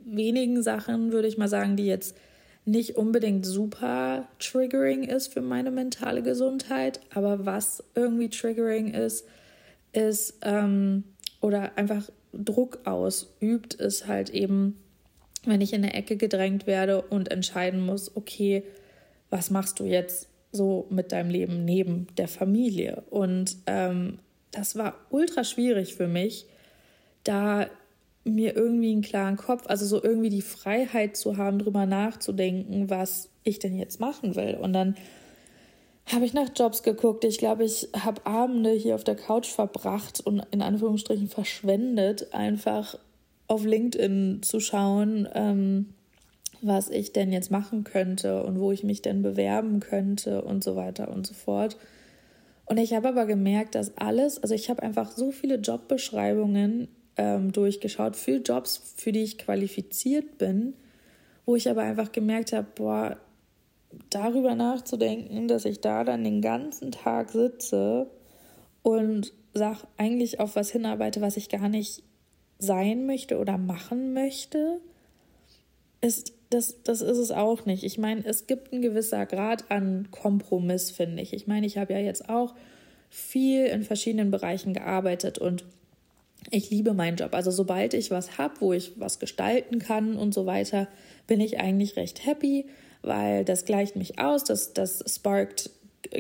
wenigen 0.05 0.63
Sachen, 0.63 1.11
würde 1.11 1.27
ich 1.27 1.37
mal 1.37 1.49
sagen, 1.49 1.75
die 1.75 1.87
jetzt 1.87 2.17
nicht 2.65 2.97
unbedingt 2.97 3.45
super 3.45 4.29
triggering 4.39 5.03
ist 5.03 5.33
für 5.33 5.43
meine 5.43 5.73
mentale 5.73 6.23
Gesundheit, 6.23 7.01
aber 7.13 7.45
was 7.45 7.83
irgendwie 7.97 8.29
triggering 8.29 8.95
ist, 8.95 9.27
ist 9.93 10.35
ähm, 10.43 11.03
oder 11.41 11.77
einfach 11.77 12.09
Druck 12.33 12.79
ausübt, 12.87 13.75
ist 13.75 14.07
halt 14.07 14.31
eben 14.31 14.77
wenn 15.45 15.61
ich 15.61 15.73
in 15.73 15.83
eine 15.83 15.95
Ecke 15.95 16.17
gedrängt 16.17 16.67
werde 16.67 17.03
und 17.03 17.31
entscheiden 17.31 17.85
muss, 17.85 18.17
okay, 18.17 18.65
was 19.31 19.51
machst 19.51 19.79
du 19.81 19.85
jetzt 19.85 20.29
so 20.53 20.87
mit 20.91 21.13
deinem 21.13 21.31
Leben 21.31 21.65
neben 21.65 22.07
der 22.17 22.29
Familie? 22.29 23.03
Und 23.11 23.57
ähm, 23.67 24.19
das 24.51 24.77
war 24.77 24.95
ultra 25.11 25.45
schwierig 25.45 25.95
für 25.95 26.09
mich, 26.09 26.47
da 27.25 27.69
mir 28.25 28.57
irgendwie 28.57 28.93
einen 28.93 29.03
klaren 29.03 29.37
Kopf, 29.37 29.65
also 29.67 29.87
so 29.87 30.03
irgendwie 30.03 30.31
die 30.31 30.43
Freiheit 30.43 31.17
zu 31.17 31.37
haben, 31.37 31.59
drüber 31.59 31.87
nachzudenken, 31.87 32.91
was 32.91 33.31
ich 33.43 33.59
denn 33.59 33.77
jetzt 33.77 34.01
machen 34.01 34.37
will. 34.37 34.57
Und 34.61 34.73
dann 34.73 34.97
habe 36.07 36.25
ich 36.25 36.33
nach 36.33 36.51
Jobs 36.55 36.83
geguckt. 36.83 37.25
Ich 37.25 37.39
glaube, 37.39 37.65
ich 37.65 37.89
habe 37.95 38.25
Abende 38.27 38.73
hier 38.73 38.95
auf 38.95 39.05
der 39.05 39.17
Couch 39.17 39.49
verbracht 39.49 40.21
und 40.21 40.43
in 40.51 40.63
Anführungsstrichen 40.63 41.29
verschwendet, 41.29 42.33
einfach 42.33 42.99
auf 43.49 43.65
LinkedIn 43.65 44.41
zu 44.43 44.61
schauen, 44.61 45.29
ähm, 45.35 45.87
was 46.61 46.91
ich 46.91 47.13
denn 47.13 47.33
jetzt 47.33 47.51
machen 47.51 47.85
könnte 47.85 48.43
und 48.43 48.61
wo 48.61 48.73
ich 48.73 48.85
mich 48.85 49.03
denn 49.03 49.23
bewerben 49.23 49.81
könnte 49.81 50.43
und 50.43 50.63
so 50.63 50.77
weiter 50.77 51.09
und 51.09 51.27
so 51.27 51.35
fort. 51.35 51.77
Und 52.67 52.79
ich 52.79 52.93
habe 52.93 53.09
aber 53.09 53.27
gemerkt, 53.27 53.75
dass 53.75 53.97
alles, 53.97 54.43
also 54.43 54.55
ich 54.55 54.69
habe 54.69 54.83
einfach 54.83 55.11
so 55.11 55.31
viele 55.31 55.57
Jobbeschreibungen 55.57 56.89
ähm, 57.17 57.53
durchgeschaut 57.53 58.17
für 58.17 58.37
Jobs, 58.37 58.95
für 58.97 59.13
die 59.13 59.23
ich 59.23 59.39
qualifiziert 59.39 60.37
bin, 60.37 60.75
wo 61.47 61.57
ich 61.57 61.71
aber 61.71 61.83
einfach 61.83 62.13
gemerkt 62.13 62.53
habe, 62.53 62.67
boah, 62.75 63.17
darüber 64.11 64.55
nachzudenken, 64.55 65.49
dass 65.49 65.65
ich 65.65 65.81
da 65.81 66.05
dann 66.05 66.25
den 66.25 66.43
ganzen 66.43 66.93
Tag 66.93 67.31
sitze 67.31 68.11
und 68.83 69.33
sag 69.55 69.85
eigentlich 69.97 70.41
auf 70.41 70.57
was 70.57 70.71
hinarbeite, 70.71 71.23
was 71.23 71.39
ich 71.39 71.49
gar 71.49 71.69
nicht 71.71 72.03
sein 72.59 73.07
möchte 73.07 73.39
oder 73.39 73.59
machen 73.59 74.13
möchte, 74.13 74.81
ist, 76.01 76.33
das, 76.51 76.83
das 76.83 77.01
ist 77.01 77.19
es 77.19 77.31
auch 77.31 77.67
nicht. 77.67 77.85
Ich 77.85 77.99
meine, 77.99 78.25
es 78.25 78.47
gibt 78.47 78.73
ein 78.73 78.83
gewisser 78.83 79.27
Grad 79.27 79.71
an 79.71 80.09
Kompromiss, 80.11 80.91
finde 80.91 81.23
ich. 81.23 81.33
Ich 81.33 81.47
meine, 81.47 81.67
ich 81.67 81.79
habe 81.79 81.93
ja 81.93 81.99
jetzt 82.01 82.29
auch 82.29 82.55
viel 83.11 83.67
in 83.67 83.83
verschiedenen 83.83 84.31
Bereichen 84.31 84.75
gearbeitet 84.75 85.39
und 85.39 85.65
ich 86.51 86.71
liebe 86.71 86.95
meinen 86.95 87.17
Job. 87.17 87.35
Also 87.35 87.51
sobald 87.51 87.95
ich 87.95 88.11
was 88.11 88.39
habe, 88.39 88.55
wo 88.61 88.73
ich 88.73 88.93
was 88.97 89.19
gestalten 89.19 89.79
kann 89.79 90.17
und 90.17 90.33
so 90.33 90.47
weiter, 90.47 90.89
bin 91.27 91.41
ich 91.41 91.59
eigentlich 91.59 91.97
recht 91.97 92.25
happy, 92.25 92.67
weil 93.03 93.45
das 93.45 93.65
gleicht 93.65 93.97
mich 93.97 94.19
aus, 94.19 94.45
das, 94.45 94.73
das 94.73 95.05
sparkt 95.07 95.71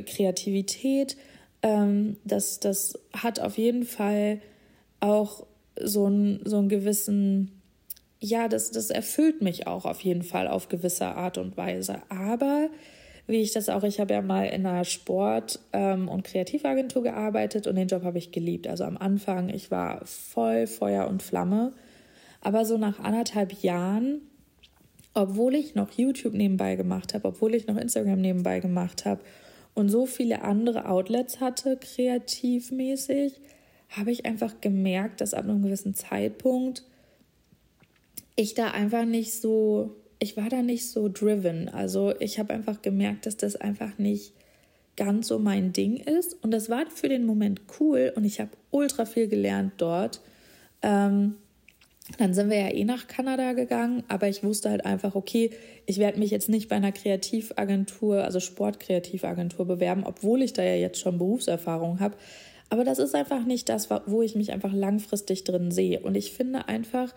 Kreativität, 0.06 1.16
ähm, 1.62 2.16
das, 2.24 2.60
das 2.60 2.98
hat 3.12 3.40
auf 3.40 3.58
jeden 3.58 3.84
Fall 3.84 4.40
auch 5.00 5.46
so, 5.82 6.08
ein, 6.08 6.40
so 6.44 6.58
einen 6.58 6.68
gewissen 6.68 7.58
ja, 8.20 8.48
das, 8.48 8.70
das 8.70 8.90
erfüllt 8.90 9.42
mich 9.42 9.66
auch 9.66 9.84
auf 9.84 10.00
jeden 10.00 10.22
Fall 10.22 10.48
auf 10.48 10.68
gewisse 10.68 11.06
Art 11.06 11.38
und 11.38 11.56
Weise. 11.56 12.02
Aber 12.08 12.68
wie 13.26 13.42
ich 13.42 13.52
das 13.52 13.68
auch, 13.68 13.84
ich 13.84 14.00
habe 14.00 14.14
ja 14.14 14.22
mal 14.22 14.44
in 14.44 14.66
einer 14.66 14.84
Sport- 14.84 15.60
ähm, 15.72 16.08
und 16.08 16.24
Kreativagentur 16.24 17.02
gearbeitet 17.02 17.66
und 17.66 17.76
den 17.76 17.88
Job 17.88 18.02
habe 18.02 18.18
ich 18.18 18.32
geliebt. 18.32 18.66
Also 18.66 18.84
am 18.84 18.96
Anfang, 18.96 19.50
ich 19.50 19.70
war 19.70 20.04
voll 20.04 20.66
Feuer 20.66 21.06
und 21.06 21.22
Flamme. 21.22 21.72
Aber 22.40 22.64
so 22.64 22.78
nach 22.78 22.98
anderthalb 23.00 23.52
Jahren, 23.62 24.22
obwohl 25.14 25.54
ich 25.54 25.74
noch 25.74 25.92
YouTube 25.92 26.34
nebenbei 26.34 26.74
gemacht 26.76 27.14
habe, 27.14 27.28
obwohl 27.28 27.54
ich 27.54 27.66
noch 27.66 27.76
Instagram 27.76 28.20
nebenbei 28.20 28.60
gemacht 28.60 29.04
habe 29.04 29.20
und 29.74 29.90
so 29.90 30.06
viele 30.06 30.42
andere 30.42 30.88
Outlets 30.88 31.40
hatte, 31.40 31.76
kreativmäßig, 31.76 33.40
habe 33.88 34.10
ich 34.10 34.26
einfach 34.26 34.60
gemerkt, 34.60 35.20
dass 35.20 35.34
ab 35.34 35.44
einem 35.44 35.62
gewissen 35.62 35.94
Zeitpunkt 35.94 36.84
ich 38.36 38.54
da 38.54 38.70
einfach 38.70 39.04
nicht 39.04 39.32
so, 39.32 39.96
ich 40.18 40.36
war 40.36 40.48
da 40.48 40.62
nicht 40.62 40.88
so 40.88 41.08
driven. 41.08 41.68
Also 41.68 42.14
ich 42.20 42.38
habe 42.38 42.54
einfach 42.54 42.82
gemerkt, 42.82 43.26
dass 43.26 43.36
das 43.36 43.56
einfach 43.56 43.98
nicht 43.98 44.32
ganz 44.96 45.28
so 45.28 45.38
mein 45.38 45.72
Ding 45.72 45.96
ist. 45.96 46.36
Und 46.42 46.50
das 46.50 46.68
war 46.68 46.84
für 46.90 47.08
den 47.08 47.24
Moment 47.24 47.62
cool 47.80 48.12
und 48.14 48.24
ich 48.24 48.40
habe 48.40 48.50
ultra 48.70 49.06
viel 49.06 49.28
gelernt 49.28 49.74
dort. 49.78 50.20
Ähm, 50.82 51.36
dann 52.16 52.32
sind 52.32 52.48
wir 52.48 52.58
ja 52.58 52.72
eh 52.72 52.84
nach 52.84 53.06
Kanada 53.06 53.52
gegangen, 53.52 54.02
aber 54.08 54.28
ich 54.28 54.42
wusste 54.42 54.70
halt 54.70 54.86
einfach, 54.86 55.14
okay, 55.14 55.50
ich 55.84 55.98
werde 55.98 56.18
mich 56.18 56.30
jetzt 56.30 56.48
nicht 56.48 56.68
bei 56.68 56.76
einer 56.76 56.92
Kreativagentur, 56.92 58.24
also 58.24 58.40
Sportkreativagentur 58.40 59.66
bewerben, 59.66 60.04
obwohl 60.04 60.42
ich 60.42 60.54
da 60.54 60.62
ja 60.62 60.74
jetzt 60.74 61.00
schon 61.00 61.18
Berufserfahrung 61.18 62.00
habe. 62.00 62.16
Aber 62.70 62.84
das 62.84 62.98
ist 62.98 63.14
einfach 63.14 63.44
nicht 63.44 63.68
das, 63.68 63.88
wo 64.06 64.22
ich 64.22 64.34
mich 64.34 64.52
einfach 64.52 64.72
langfristig 64.72 65.44
drin 65.44 65.70
sehe. 65.70 66.00
Und 66.00 66.16
ich 66.16 66.32
finde 66.32 66.68
einfach, 66.68 67.14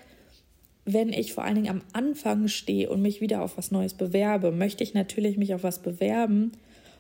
wenn 0.86 1.10
ich 1.10 1.34
vor 1.34 1.44
allen 1.44 1.56
Dingen 1.56 1.70
am 1.70 1.82
Anfang 1.94 2.48
stehe 2.48 2.90
und 2.90 3.02
mich 3.02 3.22
wieder 3.22 3.42
auf 3.42 3.58
was 3.58 3.72
Neues 3.72 3.94
bewerbe, 3.94 4.52
möchte 4.52 4.84
ich 4.84 4.94
natürlich 4.94 5.38
mich 5.38 5.54
auf 5.54 5.64
was 5.64 5.80
bewerben, 5.80 6.54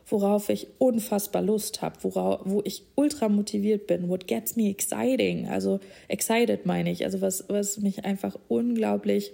worauf 0.08 0.50
ich 0.50 0.68
unfassbar 0.78 1.42
Lust 1.42 1.82
habe, 1.82 1.96
wo 2.04 2.62
ich 2.66 2.84
ultra 2.96 3.30
motiviert 3.30 3.88
bin, 3.88 4.10
what 4.10 4.28
gets 4.28 4.56
me 4.56 4.70
exciting, 4.70 5.48
also 5.48 5.80
excited 6.08 6.66
meine 6.66 6.92
ich, 6.92 7.06
also 7.06 7.22
was, 7.22 7.46
was 7.48 7.78
mich 7.80 8.04
einfach 8.04 8.38
unglaublich 8.48 9.32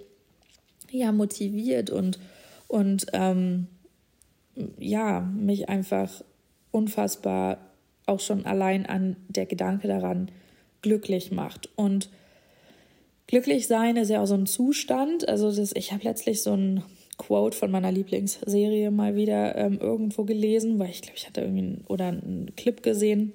ja, 0.90 1.10
motiviert 1.10 1.90
und, 1.90 2.18
und 2.68 3.06
ähm, 3.12 3.66
ja, 4.78 5.20
mich 5.20 5.68
einfach 5.68 6.22
unfassbar 6.70 7.67
auch 8.08 8.20
schon 8.20 8.46
allein 8.46 8.86
an 8.86 9.16
der 9.28 9.46
Gedanke 9.46 9.88
daran 9.88 10.30
glücklich 10.82 11.30
macht. 11.30 11.68
Und 11.76 12.10
Glücklich 13.28 13.66
sein 13.66 13.96
ist 13.96 14.08
ja 14.08 14.22
auch 14.22 14.26
so 14.26 14.34
ein 14.34 14.46
Zustand. 14.46 15.28
Also 15.28 15.54
das, 15.54 15.72
ich 15.74 15.92
habe 15.92 16.02
letztlich 16.04 16.42
so 16.42 16.54
ein 16.54 16.82
Quote 17.18 17.56
von 17.56 17.70
meiner 17.70 17.92
Lieblingsserie 17.92 18.90
mal 18.90 19.16
wieder 19.16 19.54
ähm, 19.54 19.78
irgendwo 19.78 20.24
gelesen, 20.24 20.78
weil 20.78 20.88
ich 20.88 21.02
glaube, 21.02 21.18
ich 21.18 21.26
hatte 21.26 21.42
irgendwie 21.42 21.60
einen, 21.60 21.84
oder 21.88 22.06
einen 22.06 22.52
Clip 22.56 22.82
gesehen. 22.82 23.34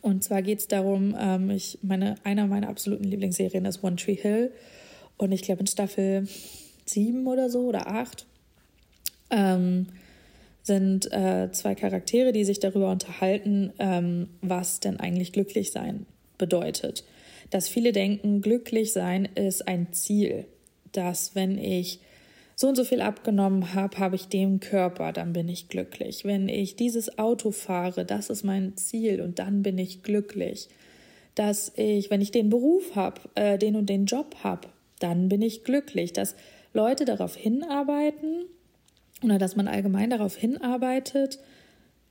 Und 0.00 0.22
zwar 0.22 0.42
geht 0.42 0.60
es 0.60 0.68
darum, 0.68 1.16
ähm, 1.18 1.50
ich 1.50 1.78
meine, 1.82 2.14
einer 2.22 2.46
meiner 2.46 2.68
absoluten 2.68 3.02
Lieblingsserien 3.02 3.64
ist 3.64 3.82
One 3.82 3.96
Tree 3.96 4.14
Hill. 4.14 4.52
Und 5.16 5.32
ich 5.32 5.42
glaube 5.42 5.62
in 5.62 5.66
Staffel 5.66 6.28
sieben 6.86 7.26
oder 7.26 7.50
so 7.50 7.62
oder 7.62 7.88
acht 7.88 8.26
ähm, 9.30 9.88
sind 10.70 11.12
äh, 11.12 11.50
zwei 11.52 11.74
Charaktere, 11.74 12.32
die 12.32 12.44
sich 12.44 12.60
darüber 12.60 12.90
unterhalten, 12.90 13.72
ähm, 13.78 14.28
was 14.40 14.80
denn 14.80 15.00
eigentlich 15.00 15.32
glücklich 15.32 15.72
sein 15.72 16.06
bedeutet 16.38 17.04
dass 17.50 17.68
viele 17.68 17.92
denken, 17.92 18.40
glücklich 18.40 18.92
sein 18.92 19.28
ist 19.34 19.68
ein 19.68 19.92
Ziel. 19.92 20.46
Dass 20.92 21.34
wenn 21.34 21.58
ich 21.58 22.00
so 22.56 22.68
und 22.68 22.76
so 22.76 22.84
viel 22.84 23.00
abgenommen 23.00 23.74
habe, 23.74 23.98
habe 23.98 24.16
ich 24.16 24.28
den 24.28 24.60
Körper, 24.60 25.12
dann 25.12 25.32
bin 25.32 25.48
ich 25.48 25.68
glücklich. 25.68 26.24
Wenn 26.24 26.48
ich 26.48 26.76
dieses 26.76 27.18
Auto 27.18 27.50
fahre, 27.50 28.04
das 28.04 28.30
ist 28.30 28.44
mein 28.44 28.76
Ziel 28.76 29.20
und 29.20 29.38
dann 29.38 29.62
bin 29.62 29.78
ich 29.78 30.02
glücklich. 30.02 30.68
Dass 31.34 31.72
ich, 31.76 32.10
wenn 32.10 32.20
ich 32.20 32.32
den 32.32 32.50
Beruf 32.50 32.94
habe, 32.94 33.20
äh, 33.34 33.58
den 33.58 33.76
und 33.76 33.88
den 33.88 34.06
Job 34.06 34.36
habe, 34.42 34.68
dann 34.98 35.28
bin 35.28 35.42
ich 35.42 35.64
glücklich. 35.64 36.12
Dass 36.12 36.36
Leute 36.72 37.04
darauf 37.04 37.34
hinarbeiten 37.34 38.44
oder 39.22 39.38
dass 39.38 39.56
man 39.56 39.68
allgemein 39.68 40.10
darauf 40.10 40.36
hinarbeitet, 40.36 41.38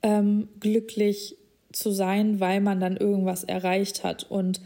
ähm, 0.03 0.47
glücklich 0.59 1.37
zu 1.71 1.91
sein, 1.91 2.39
weil 2.39 2.61
man 2.61 2.79
dann 2.79 2.97
irgendwas 2.97 3.43
erreicht 3.43 4.03
hat. 4.03 4.29
Und 4.29 4.61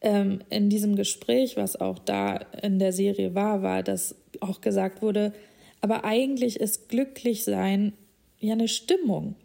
ähm, 0.00 0.40
in 0.50 0.68
diesem 0.68 0.96
Gespräch, 0.96 1.56
was 1.56 1.80
auch 1.80 1.98
da 1.98 2.36
in 2.62 2.78
der 2.78 2.92
Serie 2.92 3.34
war, 3.34 3.62
war, 3.62 3.82
dass 3.82 4.16
auch 4.40 4.60
gesagt 4.60 5.02
wurde, 5.02 5.32
aber 5.80 6.04
eigentlich 6.04 6.58
ist 6.60 6.88
glücklich 6.88 7.44
sein 7.44 7.92
ja 8.38 8.54
eine 8.54 8.68
Stimmung. 8.68 9.36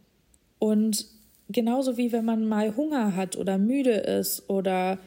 Und 0.60 1.06
genauso 1.50 1.98
wie 1.98 2.12
wenn 2.12 2.26
man 2.26 2.48
mal 2.48 2.76
Hunger 2.76 3.16
hat 3.16 3.38
oder 3.38 3.58
müde 3.58 3.92
ist 3.92 4.50
oder, 4.50 5.00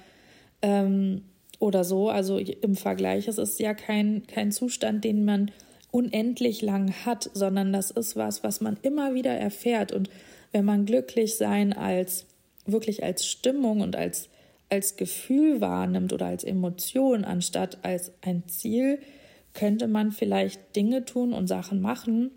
ähm, 0.62 1.22
oder 1.58 1.84
so, 1.84 2.08
also 2.08 2.38
im 2.38 2.76
Vergleich, 2.76 3.28
es 3.28 3.38
ist 3.38 3.58
ja 3.58 3.74
kein, 3.74 4.26
kein 4.26 4.52
Zustand, 4.52 5.04
den 5.04 5.24
man 5.24 5.50
unendlich 5.90 6.62
lang 6.62 6.92
hat, 7.04 7.30
sondern 7.34 7.72
das 7.72 7.90
ist 7.90 8.16
was, 8.16 8.42
was 8.44 8.60
man 8.60 8.76
immer 8.82 9.14
wieder 9.14 9.32
erfährt. 9.32 9.92
Und 9.92 10.10
wenn 10.52 10.64
man 10.64 10.86
glücklich 10.86 11.36
sein 11.36 11.72
als 11.72 12.26
wirklich 12.66 13.02
als 13.02 13.26
Stimmung 13.26 13.80
und 13.80 13.96
als 13.96 14.28
als 14.70 14.96
Gefühl 14.96 15.60
wahrnimmt 15.60 16.12
oder 16.12 16.26
als 16.26 16.44
Emotion 16.44 17.24
anstatt 17.24 17.78
als 17.82 18.12
ein 18.22 18.44
Ziel, 18.46 19.00
könnte 19.52 19.88
man 19.88 20.12
vielleicht 20.12 20.76
Dinge 20.76 21.04
tun 21.04 21.32
und 21.32 21.48
Sachen 21.48 21.80
machen, 21.80 22.30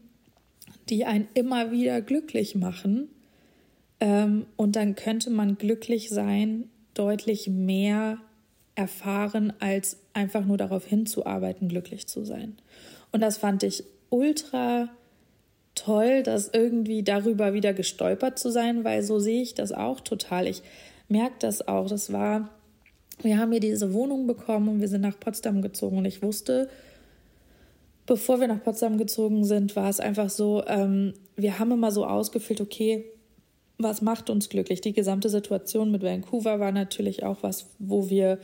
die 0.89 1.05
einen 1.05 1.27
immer 1.35 1.71
wieder 1.71 2.01
glücklich 2.01 2.55
machen. 2.55 3.07
Ähm, 3.99 4.47
und 4.57 4.75
dann 4.75 4.95
könnte 4.95 5.29
man 5.29 5.57
glücklich 5.57 6.09
sein, 6.09 6.69
deutlich 6.95 7.47
mehr 7.47 8.17
erfahren, 8.75 9.53
als 9.59 9.99
einfach 10.13 10.45
nur 10.45 10.57
darauf 10.57 10.85
hinzuarbeiten, 10.85 11.69
glücklich 11.69 12.07
zu 12.07 12.25
sein. 12.25 12.57
Und 13.13 13.21
das 13.21 13.37
fand 13.37 13.63
ich 13.63 13.85
ultra 14.09 14.89
toll, 15.75 16.23
das 16.23 16.49
irgendwie 16.51 17.03
darüber 17.03 17.53
wieder 17.53 17.73
gestolpert 17.73 18.37
zu 18.37 18.51
sein, 18.51 18.83
weil 18.83 19.01
so 19.03 19.19
sehe 19.19 19.41
ich 19.41 19.53
das 19.55 19.71
auch 19.71 20.01
total. 20.01 20.47
Ich 20.47 20.61
merke 21.07 21.35
das 21.39 21.67
auch. 21.67 21.87
Das 21.87 22.11
war, 22.11 22.49
wir 23.21 23.37
haben 23.37 23.51
hier 23.51 23.61
diese 23.61 23.93
Wohnung 23.93 24.27
bekommen 24.27 24.67
und 24.67 24.81
wir 24.81 24.87
sind 24.87 25.01
nach 25.01 25.19
Potsdam 25.19 25.61
gezogen 25.61 25.97
und 25.97 26.05
ich 26.05 26.21
wusste, 26.21 26.69
bevor 28.05 28.39
wir 28.39 28.47
nach 28.47 28.63
Potsdam 28.63 28.97
gezogen 28.97 29.45
sind, 29.45 29.75
war 29.75 29.89
es 29.89 29.99
einfach 29.99 30.29
so, 30.29 30.63
ähm, 30.67 31.13
wir 31.35 31.59
haben 31.59 31.71
immer 31.71 31.91
so 31.91 32.05
ausgefüllt, 32.05 32.61
okay, 32.61 33.05
was 33.77 34.01
macht 34.01 34.29
uns 34.29 34.49
glücklich? 34.49 34.81
Die 34.81 34.93
gesamte 34.93 35.29
Situation 35.29 35.91
mit 35.91 36.03
Vancouver 36.03 36.59
war 36.59 36.71
natürlich 36.71 37.23
auch 37.23 37.37
was, 37.41 37.67
wo 37.79 38.09
wir 38.09 38.39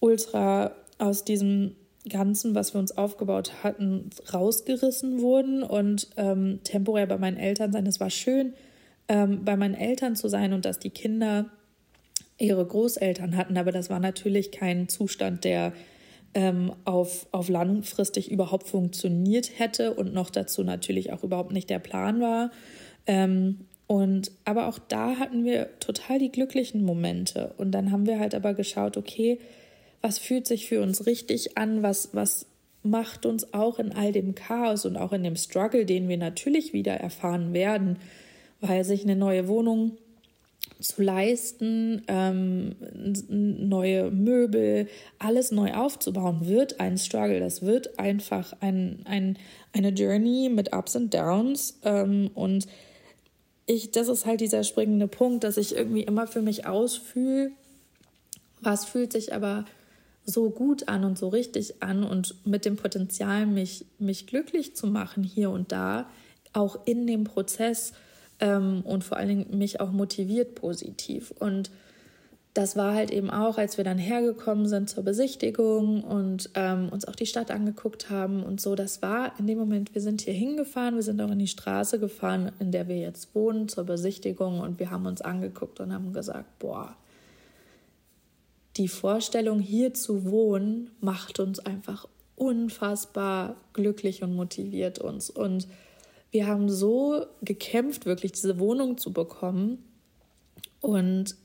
ultra 0.00 0.72
aus 0.98 1.24
diesem 1.24 1.76
Ganzen, 2.08 2.54
was 2.54 2.74
wir 2.74 2.80
uns 2.80 2.96
aufgebaut 2.96 3.62
hatten, 3.62 4.10
rausgerissen 4.32 5.20
wurden 5.20 5.62
und 5.62 6.08
ähm, 6.16 6.60
temporär 6.64 7.06
bei 7.06 7.18
meinen 7.18 7.36
Eltern 7.36 7.72
sein. 7.72 7.86
Es 7.86 8.00
war 8.00 8.10
schön, 8.10 8.54
ähm, 9.08 9.44
bei 9.44 9.56
meinen 9.56 9.74
Eltern 9.74 10.16
zu 10.16 10.28
sein 10.28 10.52
und 10.52 10.64
dass 10.64 10.78
die 10.78 10.90
Kinder 10.90 11.46
ihre 12.38 12.66
Großeltern 12.66 13.36
hatten, 13.36 13.56
aber 13.56 13.70
das 13.70 13.88
war 13.88 14.00
natürlich 14.00 14.50
kein 14.50 14.88
Zustand, 14.88 15.44
der 15.44 15.72
ähm, 16.34 16.72
auf, 16.84 17.26
auf 17.30 17.48
langfristig 17.48 18.30
überhaupt 18.30 18.66
funktioniert 18.66 19.58
hätte 19.58 19.94
und 19.94 20.12
noch 20.12 20.30
dazu 20.30 20.64
natürlich 20.64 21.12
auch 21.12 21.22
überhaupt 21.22 21.52
nicht 21.52 21.70
der 21.70 21.78
Plan 21.78 22.20
war. 22.20 22.50
Ähm, 23.06 23.66
und 23.86 24.32
aber 24.44 24.68
auch 24.68 24.78
da 24.78 25.18
hatten 25.18 25.44
wir 25.44 25.78
total 25.78 26.18
die 26.18 26.32
glücklichen 26.32 26.82
Momente. 26.84 27.54
Und 27.58 27.72
dann 27.72 27.92
haben 27.92 28.06
wir 28.06 28.18
halt 28.18 28.34
aber 28.34 28.54
geschaut, 28.54 28.96
okay, 28.96 29.38
was 30.02 30.18
fühlt 30.18 30.46
sich 30.46 30.68
für 30.68 30.82
uns 30.82 31.06
richtig 31.06 31.56
an, 31.56 31.82
was, 31.82 32.10
was 32.12 32.46
macht 32.82 33.24
uns 33.24 33.54
auch 33.54 33.78
in 33.78 33.92
all 33.92 34.12
dem 34.12 34.34
Chaos 34.34 34.84
und 34.84 34.96
auch 34.96 35.12
in 35.12 35.22
dem 35.22 35.36
Struggle, 35.36 35.86
den 35.86 36.08
wir 36.08 36.18
natürlich 36.18 36.72
wieder 36.72 36.94
erfahren 36.94 37.52
werden, 37.52 37.98
weil 38.60 38.84
sich 38.84 39.04
eine 39.04 39.16
neue 39.16 39.48
Wohnung 39.48 39.96
zu 40.80 41.02
leisten, 41.02 42.02
ähm, 42.08 42.74
neue 43.28 44.10
Möbel, 44.10 44.88
alles 45.18 45.52
neu 45.52 45.74
aufzubauen, 45.74 46.46
wird 46.46 46.80
ein 46.80 46.98
Struggle. 46.98 47.38
Das 47.38 47.62
wird 47.62 47.98
einfach 47.98 48.52
ein, 48.60 49.00
ein, 49.04 49.38
eine 49.72 49.90
Journey 49.90 50.48
mit 50.48 50.74
Ups 50.74 50.96
und 50.96 51.14
Downs. 51.14 51.78
Ähm, 51.84 52.30
und 52.34 52.66
ich, 53.66 53.92
das 53.92 54.08
ist 54.08 54.26
halt 54.26 54.40
dieser 54.40 54.64
springende 54.64 55.06
Punkt, 55.06 55.44
dass 55.44 55.56
ich 55.56 55.76
irgendwie 55.76 56.02
immer 56.02 56.26
für 56.26 56.42
mich 56.42 56.66
ausfühle, 56.66 57.52
was 58.60 58.84
fühlt 58.84 59.12
sich 59.12 59.32
aber 59.32 59.64
so 60.24 60.50
gut 60.50 60.88
an 60.88 61.04
und 61.04 61.18
so 61.18 61.28
richtig 61.28 61.82
an 61.82 62.04
und 62.04 62.46
mit 62.46 62.64
dem 62.64 62.76
Potenzial, 62.76 63.46
mich, 63.46 63.86
mich 63.98 64.26
glücklich 64.26 64.76
zu 64.76 64.86
machen 64.86 65.24
hier 65.24 65.50
und 65.50 65.72
da, 65.72 66.08
auch 66.52 66.86
in 66.86 67.06
dem 67.06 67.24
Prozess 67.24 67.92
ähm, 68.40 68.82
und 68.84 69.04
vor 69.04 69.16
allen 69.16 69.28
Dingen 69.28 69.58
mich 69.58 69.80
auch 69.80 69.90
motiviert 69.90 70.54
positiv. 70.54 71.32
Und 71.32 71.70
das 72.54 72.76
war 72.76 72.94
halt 72.94 73.10
eben 73.10 73.30
auch, 73.30 73.56
als 73.56 73.78
wir 73.78 73.84
dann 73.84 73.96
hergekommen 73.96 74.68
sind 74.68 74.90
zur 74.90 75.04
Besichtigung 75.04 76.04
und 76.04 76.50
ähm, 76.54 76.90
uns 76.90 77.06
auch 77.06 77.16
die 77.16 77.26
Stadt 77.26 77.50
angeguckt 77.50 78.10
haben 78.10 78.42
und 78.42 78.60
so. 78.60 78.74
Das 78.74 79.00
war 79.00 79.32
in 79.38 79.46
dem 79.46 79.58
Moment, 79.58 79.94
wir 79.94 80.02
sind 80.02 80.20
hier 80.20 80.34
hingefahren, 80.34 80.96
wir 80.96 81.02
sind 81.02 81.20
auch 81.22 81.30
in 81.30 81.38
die 81.38 81.48
Straße 81.48 81.98
gefahren, 81.98 82.52
in 82.58 82.70
der 82.70 82.88
wir 82.88 82.98
jetzt 82.98 83.34
wohnen, 83.34 83.68
zur 83.68 83.84
Besichtigung 83.84 84.60
und 84.60 84.78
wir 84.78 84.90
haben 84.90 85.06
uns 85.06 85.22
angeguckt 85.22 85.80
und 85.80 85.94
haben 85.94 86.12
gesagt, 86.12 86.58
boah, 86.58 86.94
die 88.76 88.88
Vorstellung, 88.88 89.60
hier 89.60 89.94
zu 89.94 90.24
wohnen, 90.24 90.90
macht 91.00 91.40
uns 91.40 91.58
einfach 91.60 92.08
unfassbar 92.36 93.56
glücklich 93.72 94.22
und 94.22 94.34
motiviert 94.34 94.98
uns. 94.98 95.30
Und 95.30 95.68
wir 96.30 96.46
haben 96.46 96.68
so 96.68 97.26
gekämpft, 97.42 98.06
wirklich 98.06 98.32
diese 98.32 98.58
Wohnung 98.58 98.96
zu 98.96 99.12
bekommen. 99.12 99.84
Und 100.80 101.36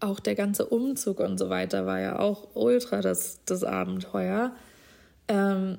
auch 0.00 0.18
der 0.18 0.34
ganze 0.34 0.66
Umzug 0.66 1.20
und 1.20 1.38
so 1.38 1.50
weiter 1.50 1.86
war 1.86 2.00
ja 2.00 2.18
auch 2.18 2.48
ultra 2.54 3.02
das, 3.02 3.40
das 3.44 3.62
Abenteuer. 3.64 4.54
Ähm, 5.28 5.78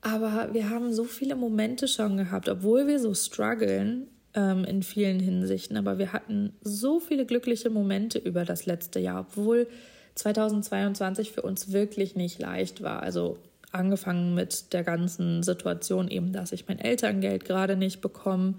aber 0.00 0.52
wir 0.52 0.68
haben 0.68 0.92
so 0.92 1.04
viele 1.04 1.36
Momente 1.36 1.86
schon 1.86 2.16
gehabt, 2.16 2.48
obwohl 2.48 2.88
wir 2.88 2.98
so 2.98 3.14
strugglen 3.14 4.08
ähm, 4.34 4.64
in 4.64 4.82
vielen 4.82 5.20
Hinsichten. 5.20 5.76
Aber 5.76 5.98
wir 5.98 6.12
hatten 6.12 6.52
so 6.60 6.98
viele 6.98 7.24
glückliche 7.24 7.70
Momente 7.70 8.18
über 8.18 8.44
das 8.44 8.66
letzte 8.66 8.98
Jahr, 8.98 9.20
obwohl 9.20 9.68
2022 10.14 11.32
für 11.32 11.42
uns 11.42 11.72
wirklich 11.72 12.16
nicht 12.16 12.38
leicht 12.38 12.82
war. 12.82 13.02
Also 13.02 13.38
angefangen 13.70 14.34
mit 14.34 14.72
der 14.72 14.84
ganzen 14.84 15.42
Situation 15.42 16.08
eben, 16.08 16.32
dass 16.32 16.52
ich 16.52 16.68
mein 16.68 16.78
Elterngeld 16.78 17.44
gerade 17.44 17.76
nicht 17.76 18.00
bekomme 18.00 18.54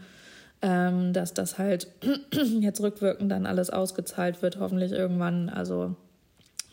ähm, 0.63 1.11
dass 1.11 1.33
das 1.33 1.59
halt 1.59 1.87
jetzt 2.31 2.81
rückwirkend 2.81 3.29
dann 3.29 3.45
alles 3.45 3.69
ausgezahlt 3.69 4.41
wird, 4.41 4.57
hoffentlich 4.57 4.93
irgendwann. 4.93 5.49
Also, 5.49 5.95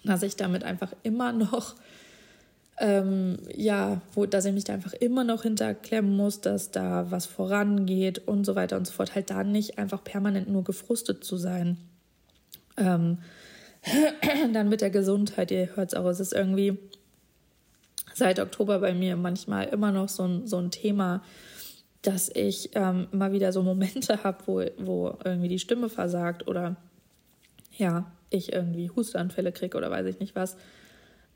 dass 0.05 0.23
ich 0.23 0.37
damit 0.37 0.63
einfach 0.63 0.93
immer 1.03 1.33
noch, 1.33 1.75
ähm, 2.79 3.39
ja, 3.53 4.01
wo, 4.15 4.27
dass 4.27 4.45
ich 4.45 4.55
mich 4.55 4.63
da 4.63 4.75
einfach 4.75 4.93
immer 4.93 5.25
noch 5.25 5.43
hinterklemmen 5.43 6.17
muss, 6.17 6.41
dass 6.41 6.71
da 6.71 7.11
was 7.11 7.27
vorangeht 7.27 8.29
und 8.29 8.45
so 8.47 8.55
weiter 8.55 8.77
und 8.77 8.87
so 8.87 8.93
fort. 8.93 9.17
Halt 9.17 9.29
da 9.29 9.43
nicht 9.43 9.77
einfach 9.77 10.05
permanent 10.05 10.49
nur 10.49 10.63
gefrustet 10.63 11.25
zu 11.25 11.37
sein. 11.37 11.77
Ähm, 12.77 13.19
dann 14.53 14.69
mit 14.69 14.81
der 14.81 14.91
Gesundheit, 14.91 15.51
ihr 15.51 15.75
hört 15.77 15.93
es 15.93 15.99
auch, 15.99 16.07
es 16.07 16.21
ist 16.21 16.33
irgendwie 16.33 16.79
seit 18.15 18.39
Oktober 18.39 18.79
bei 18.81 18.95
mir 18.95 19.17
manchmal 19.17 19.69
immer 19.69 19.93
noch 19.93 20.09
so 20.09 20.25
ein, 20.25 20.47
so 20.47 20.59
ein 20.59 20.71
Thema, 20.71 21.23
dass 22.03 22.31
ich 22.35 22.71
ähm, 22.75 23.09
immer 23.13 23.33
wieder 23.33 23.53
so 23.53 23.63
Momente 23.63 24.23
habe, 24.25 24.39
wo, 24.47 24.65
wo 24.79 25.19
irgendwie 25.25 25.49
die 25.49 25.59
Stimme 25.59 25.89
versagt 25.89 26.47
oder 26.49 26.77
ja, 27.77 28.11
ich 28.31 28.53
irgendwie 28.53 28.91
Hustanfälle 28.91 29.53
kriege 29.53 29.77
oder 29.77 29.91
weiß 29.91 30.07
ich 30.07 30.21
nicht 30.21 30.35
was. 30.35 30.57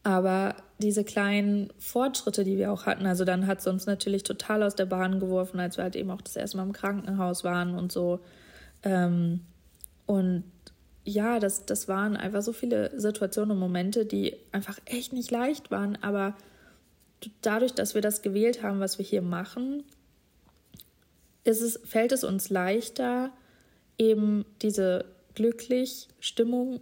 Aber 0.03 0.57
diese 0.79 1.03
kleinen 1.03 1.73
Fortschritte, 1.79 2.45
die 2.45 2.59
wir 2.59 2.71
auch 2.71 2.85
hatten, 2.85 3.07
also 3.07 3.25
dann 3.25 3.47
hat 3.47 3.61
es 3.61 3.67
uns 3.67 3.87
natürlich 3.87 4.23
total 4.23 4.63
aus 4.63 4.75
der 4.75 4.85
Bahn 4.85 5.19
geworfen, 5.19 5.59
als 5.59 5.79
wir 5.79 5.85
halt 5.85 5.97
eben 5.97 6.11
auch 6.11 6.21
das 6.21 6.37
erste 6.37 6.59
Mal 6.59 6.65
im 6.65 6.73
Krankenhaus 6.73 7.43
waren 7.43 7.75
und 7.75 7.91
so. 7.91 8.21
Ähm, 8.83 9.41
und 10.05 10.45
ja, 11.04 11.38
das, 11.38 11.66
das 11.66 11.87
waren 11.87 12.16
einfach 12.16 12.42
so 12.42 12.52
viele 12.52 12.99
Situationen 12.99 13.52
und 13.52 13.58
Momente, 13.58 14.06
die 14.06 14.37
einfach 14.52 14.78
echt 14.87 15.12
nicht 15.12 15.30
leicht 15.30 15.70
waren. 15.70 15.96
Aber 16.02 16.34
dadurch, 17.42 17.75
dass 17.75 17.94
wir 17.94 18.02
das 18.02 18.23
gewählt 18.23 18.62
haben, 18.62 18.80
was 18.80 18.99
wir 18.99 19.04
hier 19.04 19.23
machen, 19.23 19.84
es, 21.44 21.78
fällt 21.84 22.12
es 22.12 22.25
uns 22.25 22.49
leichter, 22.49 23.30
eben 23.99 24.46
diese 24.62 25.04
glücklich 25.34 26.08
Stimmung 26.20 26.80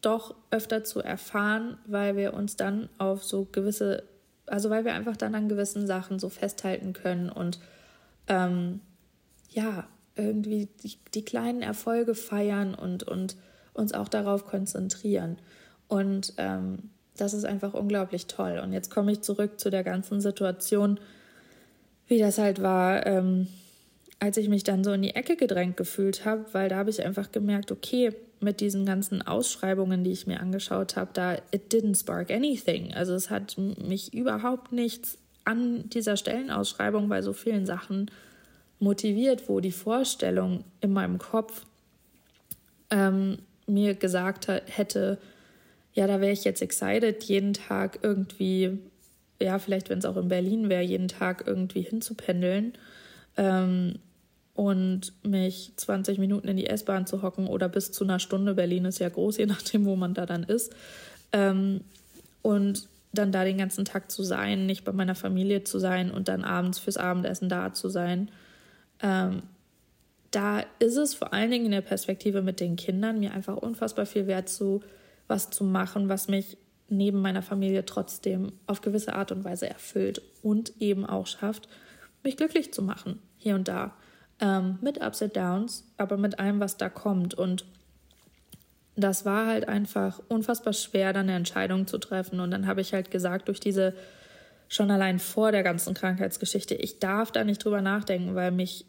doch 0.00 0.34
öfter 0.50 0.84
zu 0.84 1.00
erfahren, 1.00 1.76
weil 1.86 2.16
wir 2.16 2.34
uns 2.34 2.56
dann 2.56 2.88
auf 2.98 3.22
so 3.22 3.46
gewisse, 3.50 4.04
also 4.46 4.70
weil 4.70 4.84
wir 4.84 4.94
einfach 4.94 5.16
dann 5.16 5.34
an 5.34 5.48
gewissen 5.48 5.86
Sachen 5.86 6.18
so 6.18 6.28
festhalten 6.28 6.92
können 6.92 7.28
und 7.28 7.58
ähm, 8.28 8.80
ja, 9.50 9.86
irgendwie 10.14 10.68
die, 10.82 10.96
die, 11.14 11.24
kleinen 11.24 11.62
Erfolge 11.62 12.14
feiern 12.14 12.74
und, 12.74 13.04
und 13.04 13.36
uns 13.78 13.94
auch 13.94 14.08
darauf 14.08 14.44
konzentrieren. 14.44 15.38
Und 15.88 16.34
ähm, 16.36 16.90
das 17.16 17.32
ist 17.32 17.44
einfach 17.44 17.74
unglaublich 17.74 18.26
toll. 18.26 18.60
Und 18.62 18.72
jetzt 18.72 18.90
komme 18.90 19.12
ich 19.12 19.22
zurück 19.22 19.58
zu 19.58 19.70
der 19.70 19.84
ganzen 19.84 20.20
Situation, 20.20 21.00
wie 22.06 22.18
das 22.18 22.38
halt 22.38 22.62
war. 22.62 23.06
Ähm, 23.06 23.48
als 24.20 24.36
ich 24.36 24.48
mich 24.48 24.64
dann 24.64 24.82
so 24.82 24.92
in 24.92 25.02
die 25.02 25.14
Ecke 25.14 25.36
gedrängt 25.36 25.76
gefühlt 25.76 26.24
habe, 26.24 26.46
weil 26.52 26.68
da 26.68 26.76
habe 26.76 26.90
ich 26.90 27.04
einfach 27.04 27.30
gemerkt, 27.30 27.70
okay, 27.70 28.12
mit 28.40 28.60
diesen 28.60 28.84
ganzen 28.84 29.22
Ausschreibungen, 29.22 30.04
die 30.04 30.12
ich 30.12 30.26
mir 30.26 30.40
angeschaut 30.40 30.96
habe, 30.96 31.10
da 31.12 31.34
it 31.50 31.72
didn't 31.72 31.98
spark 31.98 32.30
anything. 32.30 32.92
Also 32.94 33.14
es 33.14 33.30
hat 33.30 33.56
mich 33.58 34.14
überhaupt 34.14 34.72
nichts 34.72 35.18
an 35.44 35.88
dieser 35.90 36.16
Stellenausschreibung 36.16 37.08
bei 37.08 37.22
so 37.22 37.32
vielen 37.32 37.66
Sachen 37.66 38.10
motiviert, 38.80 39.48
wo 39.48 39.60
die 39.60 39.72
Vorstellung 39.72 40.64
in 40.80 40.92
meinem 40.92 41.18
Kopf 41.18 41.64
ähm, 42.90 43.38
mir 43.68 43.94
gesagt 43.94 44.48
hätte, 44.48 45.18
ja, 45.94 46.06
da 46.06 46.20
wäre 46.20 46.32
ich 46.32 46.44
jetzt 46.44 46.62
excited, 46.62 47.24
jeden 47.24 47.54
Tag 47.54 48.00
irgendwie, 48.02 48.78
ja, 49.40 49.58
vielleicht 49.58 49.90
wenn 49.90 49.98
es 49.98 50.04
auch 50.04 50.16
in 50.16 50.28
Berlin 50.28 50.68
wäre, 50.68 50.82
jeden 50.82 51.08
Tag 51.08 51.44
irgendwie 51.46 51.82
hinzupendeln. 51.82 52.74
Ähm, 53.36 53.98
und 54.54 55.12
mich 55.22 55.72
20 55.76 56.18
Minuten 56.18 56.48
in 56.48 56.56
die 56.56 56.66
S-Bahn 56.66 57.06
zu 57.06 57.22
hocken 57.22 57.46
oder 57.46 57.68
bis 57.68 57.92
zu 57.92 58.02
einer 58.02 58.18
Stunde. 58.18 58.54
Berlin 58.54 58.86
ist 58.86 58.98
ja 58.98 59.08
groß, 59.08 59.36
je 59.36 59.46
nachdem, 59.46 59.84
wo 59.84 59.94
man 59.94 60.14
da 60.14 60.26
dann 60.26 60.42
ist. 60.42 60.74
Ähm, 61.32 61.82
und 62.42 62.88
dann 63.12 63.32
da 63.32 63.44
den 63.44 63.58
ganzen 63.58 63.84
Tag 63.84 64.10
zu 64.10 64.22
sein, 64.22 64.66
nicht 64.66 64.84
bei 64.84 64.92
meiner 64.92 65.14
Familie 65.14 65.64
zu 65.64 65.78
sein 65.78 66.10
und 66.10 66.28
dann 66.28 66.44
abends 66.44 66.78
fürs 66.78 66.96
Abendessen 66.96 67.48
da 67.48 67.72
zu 67.72 67.88
sein. 67.88 68.30
Ähm, 69.02 69.42
da 70.30 70.62
ist 70.78 70.96
es 70.96 71.14
vor 71.14 71.32
allen 71.32 71.50
Dingen 71.50 71.66
in 71.66 71.72
der 71.72 71.80
Perspektive 71.80 72.42
mit 72.42 72.60
den 72.60 72.76
Kindern 72.76 73.20
mir 73.20 73.32
einfach 73.32 73.56
unfassbar 73.56 74.06
viel 74.06 74.26
wert 74.26 74.48
zu 74.48 74.82
was 75.26 75.50
zu 75.50 75.62
machen, 75.62 76.08
was 76.08 76.28
mich 76.28 76.56
neben 76.88 77.20
meiner 77.20 77.42
Familie 77.42 77.84
trotzdem 77.84 78.52
auf 78.66 78.80
gewisse 78.80 79.14
Art 79.14 79.30
und 79.30 79.44
Weise 79.44 79.68
erfüllt 79.68 80.22
und 80.42 80.72
eben 80.80 81.04
auch 81.04 81.26
schafft, 81.26 81.68
mich 82.24 82.36
glücklich 82.36 82.72
zu 82.72 82.82
machen, 82.82 83.20
hier 83.36 83.54
und 83.54 83.68
da 83.68 83.94
ähm, 84.40 84.78
mit 84.80 85.00
Ups 85.04 85.22
und 85.22 85.36
Downs, 85.36 85.84
aber 85.98 86.16
mit 86.16 86.38
allem, 86.38 86.60
was 86.60 86.76
da 86.76 86.88
kommt. 86.88 87.34
Und 87.34 87.66
das 88.96 89.24
war 89.24 89.46
halt 89.46 89.68
einfach 89.68 90.20
unfassbar 90.28 90.72
schwer, 90.72 91.12
dann 91.12 91.28
eine 91.28 91.36
Entscheidung 91.36 91.86
zu 91.86 91.98
treffen. 91.98 92.40
Und 92.40 92.50
dann 92.50 92.66
habe 92.66 92.80
ich 92.80 92.94
halt 92.94 93.10
gesagt, 93.10 93.48
durch 93.48 93.60
diese 93.60 93.94
schon 94.68 94.90
allein 94.90 95.18
vor 95.18 95.52
der 95.52 95.62
ganzen 95.62 95.94
Krankheitsgeschichte, 95.94 96.74
ich 96.74 96.98
darf 96.98 97.32
da 97.32 97.44
nicht 97.44 97.64
drüber 97.64 97.82
nachdenken, 97.82 98.34
weil 98.34 98.50
mich 98.50 98.86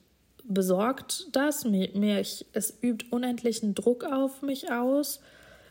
besorgt 0.50 1.28
das, 1.32 1.64
mir, 1.64 1.90
mir 1.94 2.20
ich, 2.20 2.46
es 2.54 2.78
übt 2.82 3.06
unendlichen 3.12 3.76
Druck 3.76 4.04
auf 4.04 4.42
mich 4.42 4.72
aus 4.72 5.22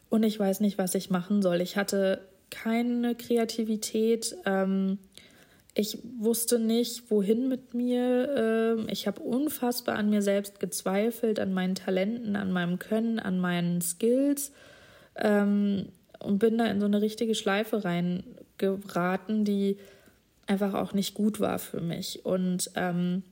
und 0.09 0.23
ich 0.23 0.39
weiß 0.39 0.61
nicht, 0.61 0.79
was 0.79 0.95
ich 0.95 1.11
machen 1.11 1.43
soll. 1.43 1.61
Ich 1.61 1.77
hatte 1.77 2.21
keine 2.51 3.15
Kreativität. 3.15 4.37
Ähm, 4.47 4.99
ich 5.75 5.99
wusste 6.19 6.59
nicht, 6.59 7.11
wohin 7.11 7.49
mit 7.49 7.75
mir. 7.75 8.77
Ähm, 8.79 8.87
ich 8.89 9.07
habe 9.07 9.21
unfassbar 9.21 9.97
an 9.97 10.11
mir 10.11 10.23
selbst 10.23 10.61
gezweifelt, 10.61 11.41
an 11.41 11.53
meinen 11.53 11.75
Talenten, 11.75 12.37
an 12.37 12.53
meinem 12.53 12.79
Können, 12.79 13.19
an 13.19 13.39
meinen 13.39 13.81
Skills 13.81 14.53
ähm, 15.17 15.89
und 16.21 16.39
bin 16.39 16.59
da 16.59 16.67
in 16.67 16.81
so 16.81 16.87
eine 16.87 17.03
richtige 17.03 17.35
Schleife 17.35 17.85
reingeraten, 17.85 19.45
die 19.45 19.77
einfach 20.47 20.75
auch 20.75 20.95
nicht 20.95 21.15
gut 21.15 21.41
war 21.41 21.59
für 21.59 21.81
mich. 21.81 22.25
Und 22.25 22.71
ähm, 22.75 23.23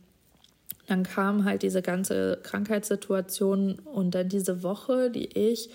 dann 0.86 1.02
kam 1.02 1.44
halt 1.44 1.62
diese 1.62 1.82
ganze 1.82 2.38
Krankheitssituation 2.42 3.80
und 3.80 4.14
dann 4.14 4.28
diese 4.28 4.62
Woche, 4.62 5.10
die 5.10 5.26
ich 5.26 5.70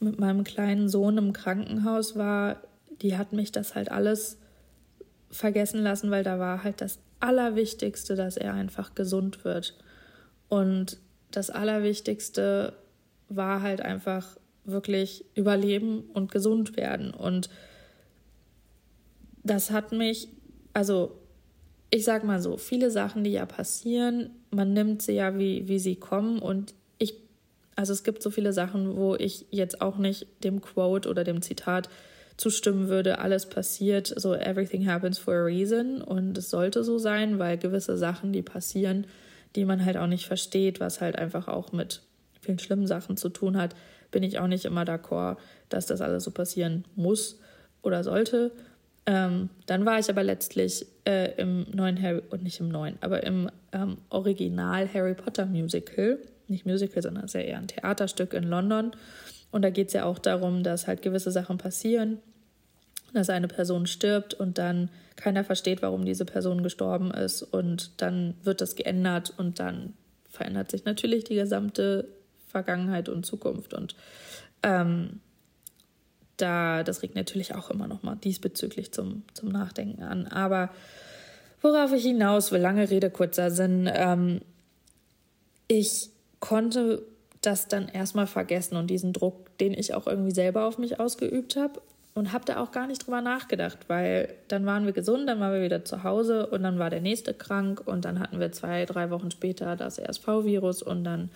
mit 0.00 0.18
meinem 0.18 0.44
kleinen 0.44 0.88
Sohn 0.88 1.18
im 1.18 1.32
Krankenhaus 1.32 2.16
war, 2.16 2.56
die 3.02 3.16
hat 3.16 3.32
mich 3.32 3.52
das 3.52 3.74
halt 3.74 3.90
alles 3.90 4.38
vergessen 5.30 5.82
lassen, 5.82 6.10
weil 6.10 6.24
da 6.24 6.38
war 6.38 6.64
halt 6.64 6.80
das 6.80 6.98
Allerwichtigste, 7.20 8.16
dass 8.16 8.36
er 8.36 8.54
einfach 8.54 8.94
gesund 8.94 9.44
wird. 9.44 9.78
Und 10.48 10.98
das 11.30 11.50
Allerwichtigste 11.50 12.72
war 13.28 13.62
halt 13.62 13.80
einfach 13.80 14.36
wirklich 14.64 15.24
überleben 15.34 16.00
und 16.12 16.32
gesund 16.32 16.76
werden. 16.76 17.12
Und 17.12 17.48
das 19.42 19.70
hat 19.70 19.92
mich, 19.92 20.28
also 20.72 21.19
ich 21.90 22.04
sag 22.04 22.24
mal 22.24 22.40
so, 22.40 22.56
viele 22.56 22.90
Sachen, 22.90 23.24
die 23.24 23.32
ja 23.32 23.46
passieren, 23.46 24.30
man 24.50 24.72
nimmt 24.72 25.02
sie 25.02 25.12
ja, 25.12 25.38
wie, 25.38 25.66
wie 25.68 25.78
sie 25.78 25.96
kommen. 25.96 26.38
Und 26.38 26.74
ich, 26.98 27.14
also 27.76 27.92
es 27.92 28.04
gibt 28.04 28.22
so 28.22 28.30
viele 28.30 28.52
Sachen, 28.52 28.96
wo 28.96 29.16
ich 29.16 29.46
jetzt 29.50 29.80
auch 29.80 29.98
nicht 29.98 30.26
dem 30.44 30.60
Quote 30.60 31.08
oder 31.08 31.24
dem 31.24 31.42
Zitat 31.42 31.88
zustimmen 32.36 32.88
würde, 32.88 33.18
alles 33.18 33.46
passiert, 33.46 34.14
so 34.16 34.34
everything 34.34 34.86
happens 34.86 35.18
for 35.18 35.34
a 35.34 35.44
reason 35.44 36.00
und 36.00 36.38
es 36.38 36.48
sollte 36.48 36.84
so 36.84 36.96
sein, 36.96 37.38
weil 37.38 37.58
gewisse 37.58 37.98
Sachen, 37.98 38.32
die 38.32 38.40
passieren, 38.40 39.06
die 39.56 39.66
man 39.66 39.84
halt 39.84 39.98
auch 39.98 40.06
nicht 40.06 40.26
versteht, 40.26 40.80
was 40.80 41.02
halt 41.02 41.16
einfach 41.16 41.48
auch 41.48 41.72
mit 41.72 42.00
vielen 42.40 42.58
schlimmen 42.58 42.86
Sachen 42.86 43.18
zu 43.18 43.28
tun 43.28 43.58
hat, 43.58 43.74
bin 44.10 44.22
ich 44.22 44.38
auch 44.38 44.46
nicht 44.46 44.64
immer 44.64 44.84
d'accord, 44.84 45.36
dass 45.68 45.84
das 45.84 46.00
alles 46.00 46.24
so 46.24 46.30
passieren 46.30 46.84
muss 46.96 47.38
oder 47.82 48.02
sollte. 48.04 48.52
Ähm, 49.06 49.50
dann 49.66 49.86
war 49.86 49.98
ich 49.98 50.08
aber 50.10 50.22
letztlich 50.22 50.86
äh, 51.06 51.34
im 51.40 51.66
neuen 51.72 52.00
Harry, 52.00 52.22
und 52.30 52.42
nicht 52.42 52.60
im 52.60 52.68
neuen, 52.68 52.98
aber 53.00 53.22
im 53.24 53.50
ähm, 53.72 53.98
Original 54.10 54.88
Harry 54.92 55.14
Potter 55.14 55.46
Musical, 55.46 56.18
nicht 56.48 56.66
Musical, 56.66 57.02
sondern 57.02 57.28
sehr 57.28 57.46
eher 57.46 57.58
ein 57.58 57.68
Theaterstück 57.68 58.34
in 58.34 58.44
London. 58.44 58.92
Und 59.50 59.62
da 59.62 59.70
geht 59.70 59.88
es 59.88 59.94
ja 59.94 60.04
auch 60.04 60.18
darum, 60.18 60.62
dass 60.62 60.86
halt 60.86 61.02
gewisse 61.02 61.30
Sachen 61.30 61.58
passieren, 61.58 62.18
dass 63.12 63.30
eine 63.30 63.48
Person 63.48 63.86
stirbt 63.86 64.34
und 64.34 64.58
dann 64.58 64.90
keiner 65.16 65.44
versteht, 65.44 65.82
warum 65.82 66.04
diese 66.04 66.24
Person 66.24 66.62
gestorben 66.62 67.10
ist. 67.10 67.42
Und 67.42 68.00
dann 68.00 68.34
wird 68.42 68.60
das 68.60 68.76
geändert 68.76 69.32
und 69.36 69.58
dann 69.58 69.94
verändert 70.28 70.70
sich 70.70 70.84
natürlich 70.84 71.24
die 71.24 71.34
gesamte 71.34 72.08
Vergangenheit 72.48 73.08
und 73.08 73.26
Zukunft. 73.26 73.74
Und 73.74 73.96
ähm, 74.62 75.20
da, 76.40 76.82
das 76.82 77.02
regt 77.02 77.14
natürlich 77.14 77.54
auch 77.54 77.70
immer 77.70 77.86
noch 77.86 78.02
mal 78.02 78.16
diesbezüglich 78.16 78.92
zum, 78.92 79.22
zum 79.34 79.50
Nachdenken 79.50 80.02
an. 80.02 80.26
Aber 80.26 80.70
worauf 81.62 81.92
ich 81.92 82.02
hinaus 82.02 82.52
will, 82.52 82.60
lange 82.60 82.90
Rede, 82.90 83.10
kurzer 83.10 83.50
Sinn, 83.50 83.90
ähm, 83.92 84.40
ich 85.68 86.10
konnte 86.40 87.02
das 87.42 87.68
dann 87.68 87.88
erstmal 87.88 88.26
vergessen 88.26 88.76
und 88.76 88.88
diesen 88.88 89.12
Druck, 89.12 89.56
den 89.58 89.72
ich 89.72 89.94
auch 89.94 90.06
irgendwie 90.06 90.32
selber 90.32 90.64
auf 90.64 90.78
mich 90.78 91.00
ausgeübt 91.00 91.56
habe 91.56 91.80
und 92.14 92.32
habe 92.32 92.44
da 92.44 92.60
auch 92.60 92.72
gar 92.72 92.86
nicht 92.86 93.06
drüber 93.06 93.20
nachgedacht, 93.20 93.78
weil 93.88 94.34
dann 94.48 94.66
waren 94.66 94.84
wir 94.84 94.92
gesund, 94.92 95.28
dann 95.28 95.40
waren 95.40 95.52
wir 95.52 95.62
wieder 95.62 95.84
zu 95.84 96.02
Hause 96.02 96.46
und 96.46 96.62
dann 96.62 96.78
war 96.78 96.90
der 96.90 97.00
nächste 97.00 97.32
krank 97.34 97.82
und 97.86 98.04
dann 98.04 98.18
hatten 98.18 98.40
wir 98.40 98.52
zwei, 98.52 98.84
drei 98.84 99.10
Wochen 99.10 99.30
später 99.30 99.76
das 99.76 99.98
RSV-Virus 99.98 100.82
und 100.82 101.04
dann 101.04 101.30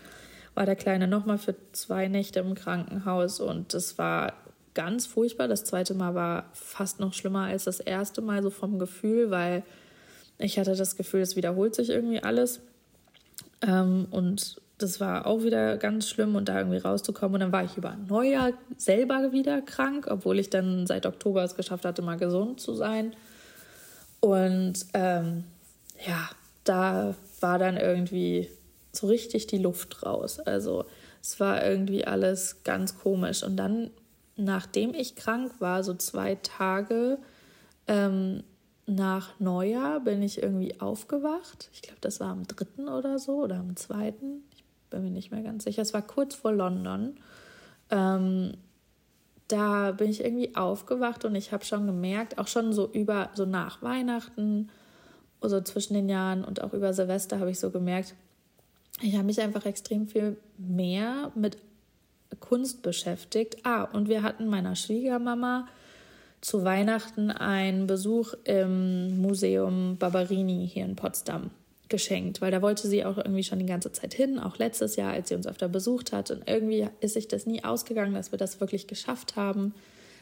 war 0.54 0.66
der 0.66 0.76
Kleine 0.76 1.08
nochmal 1.08 1.38
für 1.38 1.54
zwei 1.72 2.08
Nächte 2.08 2.40
im 2.40 2.54
Krankenhaus 2.54 3.40
und 3.40 3.74
das 3.74 3.98
war 3.98 4.34
ganz 4.74 5.06
furchtbar. 5.06 5.48
Das 5.48 5.64
zweite 5.64 5.94
Mal 5.94 6.14
war 6.14 6.50
fast 6.52 7.00
noch 7.00 7.14
schlimmer 7.14 7.44
als 7.44 7.64
das 7.64 7.80
erste 7.80 8.20
Mal, 8.20 8.42
so 8.42 8.50
vom 8.50 8.78
Gefühl, 8.78 9.30
weil 9.30 9.62
ich 10.38 10.58
hatte 10.58 10.74
das 10.74 10.96
Gefühl, 10.96 11.20
es 11.20 11.36
wiederholt 11.36 11.74
sich 11.74 11.90
irgendwie 11.90 12.22
alles. 12.22 12.60
Ähm, 13.62 14.06
und 14.10 14.60
das 14.78 15.00
war 15.00 15.26
auch 15.26 15.42
wieder 15.42 15.76
ganz 15.76 16.08
schlimm 16.08 16.34
und 16.34 16.48
da 16.48 16.58
irgendwie 16.58 16.78
rauszukommen. 16.78 17.34
Und 17.34 17.40
dann 17.40 17.52
war 17.52 17.64
ich 17.64 17.76
über 17.76 17.96
Neujahr 18.08 18.52
selber 18.76 19.32
wieder 19.32 19.62
krank, 19.62 20.08
obwohl 20.10 20.38
ich 20.38 20.50
dann 20.50 20.86
seit 20.86 21.06
Oktober 21.06 21.44
es 21.44 21.56
geschafft 21.56 21.84
hatte, 21.84 22.02
mal 22.02 22.16
gesund 22.16 22.60
zu 22.60 22.74
sein. 22.74 23.14
Und 24.20 24.74
ähm, 24.94 25.44
ja, 26.06 26.28
da 26.64 27.14
war 27.40 27.58
dann 27.58 27.76
irgendwie 27.76 28.48
so 28.92 29.06
richtig 29.06 29.46
die 29.46 29.58
Luft 29.58 30.04
raus. 30.04 30.40
Also 30.40 30.86
es 31.22 31.38
war 31.40 31.64
irgendwie 31.64 32.06
alles 32.06 32.62
ganz 32.64 32.98
komisch. 32.98 33.42
Und 33.42 33.56
dann, 33.56 33.90
nachdem 34.36 34.94
ich 34.94 35.16
krank 35.16 35.60
war, 35.60 35.84
so 35.84 35.94
zwei 35.94 36.36
Tage 36.36 37.18
ähm, 37.86 38.42
nach 38.86 39.38
Neujahr, 39.40 40.00
bin 40.00 40.22
ich 40.22 40.42
irgendwie 40.42 40.80
aufgewacht. 40.80 41.70
Ich 41.72 41.82
glaube, 41.82 42.00
das 42.00 42.20
war 42.20 42.28
am 42.28 42.46
dritten 42.46 42.88
oder 42.88 43.18
so 43.18 43.42
oder 43.42 43.56
am 43.56 43.76
zweiten 43.76 44.42
bin 44.94 45.04
mir 45.04 45.10
nicht 45.10 45.30
mehr 45.30 45.42
ganz 45.42 45.64
sicher. 45.64 45.82
Es 45.82 45.92
war 45.92 46.02
kurz 46.02 46.34
vor 46.34 46.52
London. 46.52 47.16
Ähm, 47.90 48.52
da 49.48 49.92
bin 49.92 50.08
ich 50.08 50.24
irgendwie 50.24 50.56
aufgewacht 50.56 51.24
und 51.24 51.34
ich 51.34 51.52
habe 51.52 51.64
schon 51.64 51.86
gemerkt, 51.86 52.38
auch 52.38 52.46
schon 52.46 52.72
so 52.72 52.90
über, 52.90 53.30
so 53.34 53.44
nach 53.44 53.82
Weihnachten, 53.82 54.70
so 55.42 55.60
zwischen 55.60 55.94
den 55.94 56.08
Jahren 56.08 56.44
und 56.44 56.62
auch 56.62 56.72
über 56.72 56.94
Silvester 56.94 57.40
habe 57.40 57.50
ich 57.50 57.60
so 57.60 57.70
gemerkt, 57.70 58.14
ich 59.02 59.14
habe 59.14 59.24
mich 59.24 59.40
einfach 59.40 59.66
extrem 59.66 60.06
viel 60.06 60.38
mehr 60.56 61.30
mit 61.34 61.58
Kunst 62.36 62.82
beschäftigt. 62.82 63.58
Ah, 63.64 63.84
und 63.84 64.08
wir 64.08 64.22
hatten 64.22 64.46
meiner 64.46 64.76
Schwiegermama 64.76 65.66
zu 66.40 66.62
Weihnachten 66.64 67.30
einen 67.30 67.86
Besuch 67.86 68.34
im 68.44 69.20
Museum 69.20 69.96
Barberini 69.98 70.68
hier 70.70 70.84
in 70.84 70.94
Potsdam 70.94 71.50
geschenkt, 71.88 72.40
weil 72.40 72.50
da 72.50 72.60
wollte 72.60 72.88
sie 72.88 73.04
auch 73.04 73.18
irgendwie 73.18 73.44
schon 73.44 73.58
die 73.58 73.66
ganze 73.66 73.92
Zeit 73.92 74.14
hin, 74.14 74.38
auch 74.38 74.58
letztes 74.58 74.96
Jahr, 74.96 75.12
als 75.12 75.28
sie 75.28 75.34
uns 75.34 75.46
öfter 75.46 75.68
besucht 75.68 76.12
hat. 76.12 76.30
Und 76.30 76.42
irgendwie 76.46 76.86
ist 77.00 77.14
sich 77.14 77.28
das 77.28 77.46
nie 77.46 77.64
ausgegangen, 77.64 78.14
dass 78.14 78.32
wir 78.32 78.38
das 78.38 78.60
wirklich 78.60 78.86
geschafft 78.86 79.36
haben, 79.36 79.74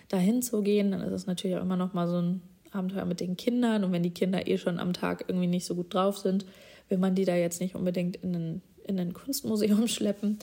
da 0.08 0.16
hinzugehen. 0.16 0.90
Dann 0.90 1.00
ist 1.00 1.12
es 1.12 1.26
natürlich 1.26 1.56
auch 1.56 1.62
immer 1.62 1.76
noch 1.76 1.92
mal 1.92 2.08
so 2.08 2.20
ein 2.20 2.42
Abenteuer 2.72 3.04
mit 3.04 3.20
den 3.20 3.36
Kindern. 3.36 3.84
Und 3.84 3.92
wenn 3.92 4.02
die 4.02 4.14
Kinder 4.14 4.46
eh 4.46 4.58
schon 4.58 4.78
am 4.78 4.92
Tag 4.92 5.24
irgendwie 5.28 5.46
nicht 5.46 5.64
so 5.64 5.74
gut 5.74 5.94
drauf 5.94 6.18
sind, 6.18 6.44
will 6.88 6.98
man 6.98 7.14
die 7.14 7.24
da 7.24 7.34
jetzt 7.34 7.60
nicht 7.60 7.74
unbedingt 7.74 8.16
in 8.16 8.34
ein, 8.34 8.62
in 8.84 8.98
ein 8.98 9.12
Kunstmuseum 9.12 9.88
schleppen. 9.88 10.38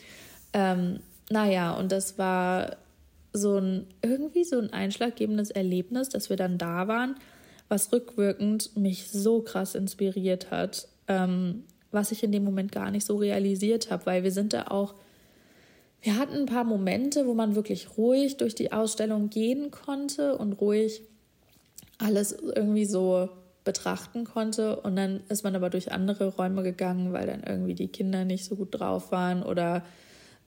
Ähm, 0.53 0.99
naja, 1.29 1.73
und 1.73 1.91
das 1.91 2.17
war 2.17 2.77
so 3.33 3.57
ein 3.57 3.87
irgendwie 4.01 4.43
so 4.43 4.57
ein 4.59 4.73
einschlaggebendes 4.73 5.51
Erlebnis, 5.51 6.09
dass 6.09 6.29
wir 6.29 6.37
dann 6.37 6.57
da 6.57 6.87
waren, 6.87 7.15
was 7.67 7.91
rückwirkend 7.91 8.75
mich 8.75 9.11
so 9.11 9.41
krass 9.41 9.75
inspiriert 9.75 10.49
hat 10.49 10.87
ähm, 11.09 11.63
was 11.91 12.11
ich 12.11 12.23
in 12.23 12.31
dem 12.31 12.45
Moment 12.45 12.71
gar 12.71 12.91
nicht 12.91 13.05
so 13.05 13.17
realisiert 13.17 13.91
habe, 13.91 14.05
weil 14.05 14.23
wir 14.23 14.31
sind 14.31 14.53
da 14.53 14.67
auch, 14.67 14.93
wir 16.01 16.17
hatten 16.17 16.35
ein 16.35 16.45
paar 16.45 16.63
Momente, 16.63 17.25
wo 17.25 17.33
man 17.33 17.55
wirklich 17.55 17.97
ruhig 17.97 18.37
durch 18.37 18.55
die 18.55 18.71
Ausstellung 18.71 19.29
gehen 19.29 19.71
konnte 19.71 20.37
und 20.37 20.53
ruhig 20.53 21.01
alles 21.97 22.31
irgendwie 22.31 22.85
so 22.85 23.29
betrachten 23.65 24.23
konnte. 24.23 24.79
Und 24.79 24.95
dann 24.95 25.21
ist 25.27 25.43
man 25.43 25.55
aber 25.55 25.69
durch 25.69 25.91
andere 25.91 26.27
Räume 26.27 26.63
gegangen, 26.63 27.11
weil 27.11 27.27
dann 27.27 27.43
irgendwie 27.43 27.73
die 27.73 27.89
Kinder 27.89 28.23
nicht 28.23 28.45
so 28.45 28.55
gut 28.55 28.79
drauf 28.79 29.11
waren 29.11 29.43
oder 29.43 29.83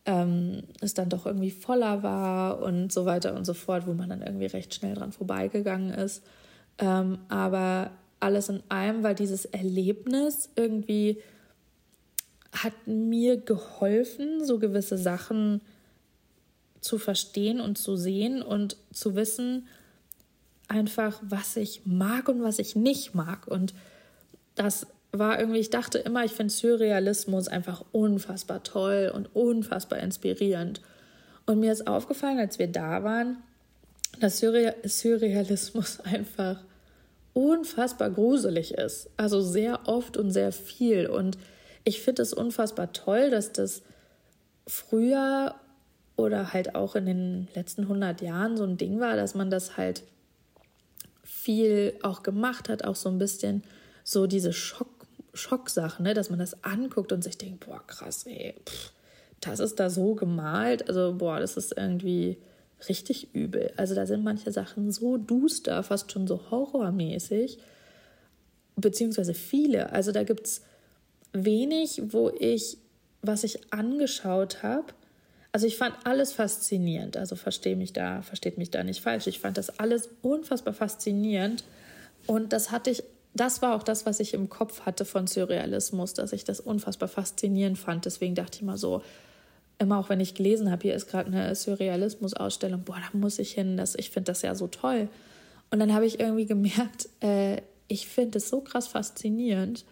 ähm, 0.04 0.64
es 0.80 0.94
dann 0.94 1.08
doch 1.08 1.26
irgendwie 1.26 1.50
voller 1.50 2.02
war 2.02 2.60
und 2.60 2.92
so 2.92 3.04
weiter 3.04 3.34
und 3.34 3.44
so 3.44 3.54
fort, 3.54 3.86
wo 3.86 3.92
man 3.92 4.08
dann 4.08 4.22
irgendwie 4.22 4.46
recht 4.46 4.74
schnell 4.74 4.94
dran 4.94 5.12
vorbeigegangen 5.12 5.94
ist. 5.94 6.24
Ähm, 6.78 7.18
aber 7.28 7.92
alles 8.20 8.48
in 8.48 8.62
allem, 8.68 9.02
weil 9.02 9.14
dieses 9.14 9.44
Erlebnis 9.44 10.50
irgendwie 10.56 11.20
hat 12.52 12.86
mir 12.86 13.38
geholfen, 13.38 14.44
so 14.44 14.58
gewisse 14.58 14.98
Sachen 14.98 15.60
zu 16.80 16.98
verstehen 16.98 17.60
und 17.60 17.78
zu 17.78 17.96
sehen 17.96 18.42
und 18.42 18.76
zu 18.92 19.14
wissen, 19.14 19.66
einfach, 20.68 21.20
was 21.22 21.56
ich 21.56 21.82
mag 21.84 22.28
und 22.28 22.42
was 22.42 22.58
ich 22.58 22.76
nicht 22.76 23.14
mag. 23.14 23.46
Und 23.46 23.72
das 24.54 24.86
war 25.12 25.38
irgendwie, 25.38 25.60
ich 25.60 25.70
dachte 25.70 25.98
immer, 25.98 26.24
ich 26.24 26.32
finde 26.32 26.52
Surrealismus 26.52 27.48
einfach 27.48 27.84
unfassbar 27.92 28.62
toll 28.62 29.12
und 29.14 29.34
unfassbar 29.36 29.98
inspirierend. 29.98 30.80
Und 31.46 31.60
mir 31.60 31.72
ist 31.72 31.86
aufgefallen, 31.86 32.38
als 32.38 32.58
wir 32.58 32.68
da 32.68 33.04
waren, 33.04 33.36
dass 34.20 34.38
Surrealismus 34.38 36.00
einfach 36.04 36.62
unfassbar 37.34 38.10
gruselig 38.10 38.74
ist. 38.74 39.10
Also 39.16 39.40
sehr 39.40 39.86
oft 39.86 40.16
und 40.16 40.30
sehr 40.30 40.52
viel. 40.52 41.06
Und 41.06 41.38
ich 41.84 42.00
finde 42.00 42.22
es 42.22 42.32
unfassbar 42.32 42.92
toll, 42.92 43.30
dass 43.30 43.52
das 43.52 43.82
früher 44.66 45.54
oder 46.16 46.52
halt 46.52 46.74
auch 46.74 46.94
in 46.94 47.06
den 47.06 47.48
letzten 47.54 47.82
100 47.82 48.20
Jahren 48.20 48.56
so 48.56 48.64
ein 48.64 48.76
Ding 48.76 49.00
war, 49.00 49.16
dass 49.16 49.34
man 49.34 49.50
das 49.50 49.76
halt 49.76 50.04
viel 51.22 51.94
auch 52.02 52.22
gemacht 52.22 52.68
hat, 52.68 52.84
auch 52.84 52.96
so 52.96 53.08
ein 53.08 53.18
bisschen 53.18 53.62
so 54.04 54.26
diese 54.26 54.52
Schock, 54.52 54.91
Schocksachen, 55.34 56.04
ne? 56.04 56.14
dass 56.14 56.30
man 56.30 56.38
das 56.38 56.62
anguckt 56.64 57.12
und 57.12 57.22
sich 57.24 57.38
denkt, 57.38 57.66
boah, 57.66 57.82
krass, 57.86 58.24
ey, 58.26 58.54
pff, 58.64 58.92
das 59.40 59.60
ist 59.60 59.80
da 59.80 59.90
so 59.90 60.14
gemalt. 60.14 60.88
Also, 60.88 61.14
boah, 61.14 61.40
das 61.40 61.56
ist 61.56 61.76
irgendwie 61.76 62.38
richtig 62.88 63.34
übel. 63.34 63.72
Also 63.76 63.94
da 63.94 64.06
sind 64.06 64.24
manche 64.24 64.52
Sachen 64.52 64.90
so 64.90 65.16
duster, 65.16 65.82
fast 65.82 66.12
schon 66.12 66.26
so 66.26 66.50
horrormäßig, 66.50 67.58
beziehungsweise 68.76 69.34
viele. 69.34 69.92
Also 69.92 70.12
da 70.12 70.24
gibt 70.24 70.46
es 70.46 70.62
wenig, 71.32 72.02
wo 72.08 72.30
ich, 72.30 72.78
was 73.22 73.44
ich 73.44 73.72
angeschaut 73.72 74.62
habe, 74.62 74.92
also 75.52 75.66
ich 75.66 75.76
fand 75.76 75.94
alles 76.04 76.32
faszinierend. 76.32 77.18
Also 77.18 77.36
verstehe 77.36 77.76
mich 77.76 77.92
da, 77.92 78.22
versteht 78.22 78.56
mich 78.56 78.70
da 78.70 78.82
nicht 78.82 79.02
falsch. 79.02 79.26
Ich 79.26 79.38
fand 79.38 79.58
das 79.58 79.78
alles 79.78 80.08
unfassbar 80.22 80.72
faszinierend. 80.72 81.64
Und 82.26 82.54
das 82.54 82.70
hatte 82.70 82.90
ich, 82.90 83.04
das 83.34 83.62
war 83.62 83.74
auch 83.74 83.82
das, 83.82 84.04
was 84.04 84.20
ich 84.20 84.34
im 84.34 84.48
Kopf 84.48 84.82
hatte 84.82 85.04
von 85.04 85.26
Surrealismus, 85.26 86.14
dass 86.14 86.32
ich 86.32 86.44
das 86.44 86.60
unfassbar 86.60 87.08
faszinierend 87.08 87.78
fand. 87.78 88.04
Deswegen 88.04 88.34
dachte 88.34 88.58
ich 88.58 88.62
mal 88.62 88.76
so, 88.76 89.02
immer 89.78 89.98
auch 89.98 90.08
wenn 90.08 90.20
ich 90.20 90.34
gelesen 90.34 90.70
habe, 90.70 90.82
hier 90.82 90.94
ist 90.94 91.08
gerade 91.08 91.28
eine 91.28 91.54
Surrealismus-Ausstellung, 91.54 92.82
boah, 92.84 92.96
da 92.96 93.18
muss 93.18 93.38
ich 93.38 93.52
hin, 93.52 93.76
das, 93.76 93.94
ich 93.94 94.10
finde 94.10 94.32
das 94.32 94.42
ja 94.42 94.54
so 94.54 94.66
toll. 94.66 95.08
Und 95.70 95.80
dann 95.80 95.94
habe 95.94 96.06
ich 96.06 96.20
irgendwie 96.20 96.46
gemerkt, 96.46 97.08
äh, 97.20 97.62
ich 97.88 98.06
finde 98.06 98.38
es 98.38 98.48
so 98.48 98.60
krass 98.60 98.86
faszinierend, 98.86 99.84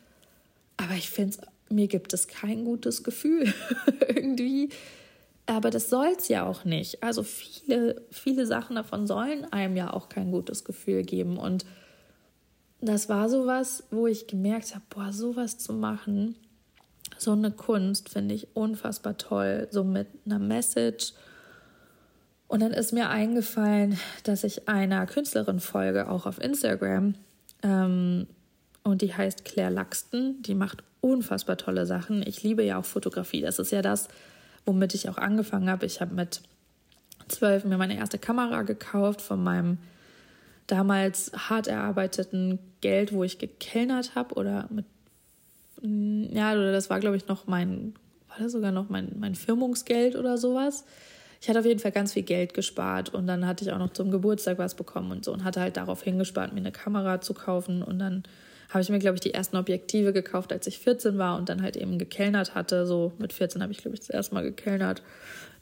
aber 0.77 0.95
ich 0.95 1.11
finde 1.11 1.39
mir 1.71 1.87
gibt 1.87 2.13
es 2.13 2.29
kein 2.29 2.65
gutes 2.65 3.05
Gefühl 3.05 3.53
irgendwie. 4.09 4.71
Aber 5.47 5.71
das 5.71 5.91
soll 5.91 6.15
es 6.17 6.29
ja 6.29 6.47
auch 6.47 6.65
nicht. 6.65 7.03
Also 7.03 7.23
viele, 7.23 8.03
viele 8.11 8.47
Sachen 8.47 8.77
davon 8.77 9.07
sollen 9.07 9.51
einem 9.53 9.77
ja 9.77 9.93
auch 9.93 10.09
kein 10.09 10.31
gutes 10.31 10.65
Gefühl 10.65 11.03
geben. 11.03 11.37
Und 11.37 11.65
das 12.81 13.09
war 13.09 13.29
sowas, 13.29 13.85
wo 13.91 14.07
ich 14.07 14.27
gemerkt 14.27 14.75
habe, 14.75 14.85
boah, 14.91 15.13
sowas 15.13 15.59
zu 15.59 15.73
machen, 15.73 16.37
so 17.19 17.33
eine 17.33 17.51
Kunst 17.51 18.09
finde 18.09 18.35
ich 18.35 18.49
unfassbar 18.55 19.19
toll, 19.19 19.69
so 19.71 19.85
mit 19.85 20.09
einer 20.25 20.39
Message. 20.39 21.13
Und 22.49 22.61
dann 22.61 22.73
ist 22.73 22.93
mir 22.93 23.11
eingefallen, 23.11 23.99
dass 24.25 24.43
ich 24.43 24.69
einer 24.69 25.07
Künstlerin 25.07 25.61
folge, 25.61 26.09
auch 26.09 26.27
auf 26.27 26.41
Instagram. 26.41 27.15
Ähm, 27.63 28.27
und 28.83 29.03
die 29.03 29.15
heißt 29.15 29.45
Claire 29.45 29.71
Laxton. 29.71 30.43
Die 30.43 30.55
macht 30.55 30.83
unfassbar 31.03 31.59
tolle 31.59 31.87
Sachen. 31.87 32.27
Ich 32.27 32.43
liebe 32.43 32.63
ja 32.63 32.79
auch 32.79 32.85
Fotografie. 32.85 33.43
Das 33.43 33.59
ist 33.59 33.71
ja 33.71 33.83
das, 33.83 34.09
womit 34.65 34.95
ich 34.95 35.09
auch 35.09 35.19
angefangen 35.19 35.69
habe. 35.69 35.87
Ich 35.87 36.01
habe 36.01 36.15
mit 36.15 36.41
zwölf 37.29 37.65
mir 37.65 37.77
meine 37.77 37.97
erste 37.97 38.19
Kamera 38.19 38.63
gekauft 38.63 39.21
von 39.21 39.43
meinem 39.43 39.79
damals 40.71 41.33
hart 41.35 41.67
erarbeiteten 41.67 42.59
Geld, 42.81 43.13
wo 43.13 43.25
ich 43.25 43.39
gekellnert 43.39 44.15
habe 44.15 44.35
oder 44.35 44.69
mit 44.71 44.85
ja, 45.83 46.53
oder 46.53 46.73
das 46.73 46.91
war 46.91 47.01
glaube 47.01 47.17
ich 47.17 47.27
noch 47.27 47.47
mein 47.47 47.95
war 48.29 48.39
das 48.39 48.53
sogar 48.53 48.71
noch 48.71 48.91
mein 48.91 49.17
mein 49.19 49.35
Firmungsgeld 49.35 50.17
oder 50.17 50.37
sowas. 50.37 50.85
Ich 51.41 51.49
hatte 51.49 51.59
auf 51.59 51.65
jeden 51.65 51.81
Fall 51.81 51.93
ganz 51.93 52.13
viel 52.13 52.23
Geld 52.23 52.53
gespart 52.53 53.15
und 53.15 53.27
dann 53.27 53.47
hatte 53.47 53.65
ich 53.65 53.73
auch 53.73 53.79
noch 53.79 53.95
zum 53.95 54.11
Geburtstag 54.11 54.59
was 54.59 54.75
bekommen 54.75 55.11
und 55.11 55.25
so 55.25 55.33
und 55.33 55.43
hatte 55.43 55.61
halt 55.61 55.79
darauf 55.79 56.03
hingespart, 56.03 56.53
mir 56.53 56.61
eine 56.61 56.73
Kamera 56.73 57.23
zu 57.23 57.33
kaufen 57.33 57.83
und 57.83 57.99
dann 57.99 58.25
habe 58.71 58.83
ich 58.83 58.89
mir, 58.89 58.99
glaube 59.01 59.17
ich, 59.17 59.21
die 59.21 59.35
ersten 59.35 59.57
Objektive 59.57 60.13
gekauft, 60.13 60.53
als 60.53 60.67
ich 60.67 60.79
14 60.79 61.19
war 61.19 61.37
und 61.37 61.49
dann 61.49 61.63
halt 61.63 61.77
eben 61.77 61.99
gekellnert 61.99 62.55
hatte. 62.55 62.87
So 62.87 63.13
mit 63.19 63.33
14 63.33 63.63
habe 63.63 63.73
ich, 63.73 63.79
glaube 63.79 63.95
ich, 63.95 64.01
das 64.01 64.11
erste 64.11 64.35
Mal 64.35 64.43
gekellnert 64.43 65.03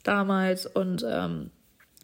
damals. 0.02 0.66
Und 0.66 1.04
ähm, 1.08 1.50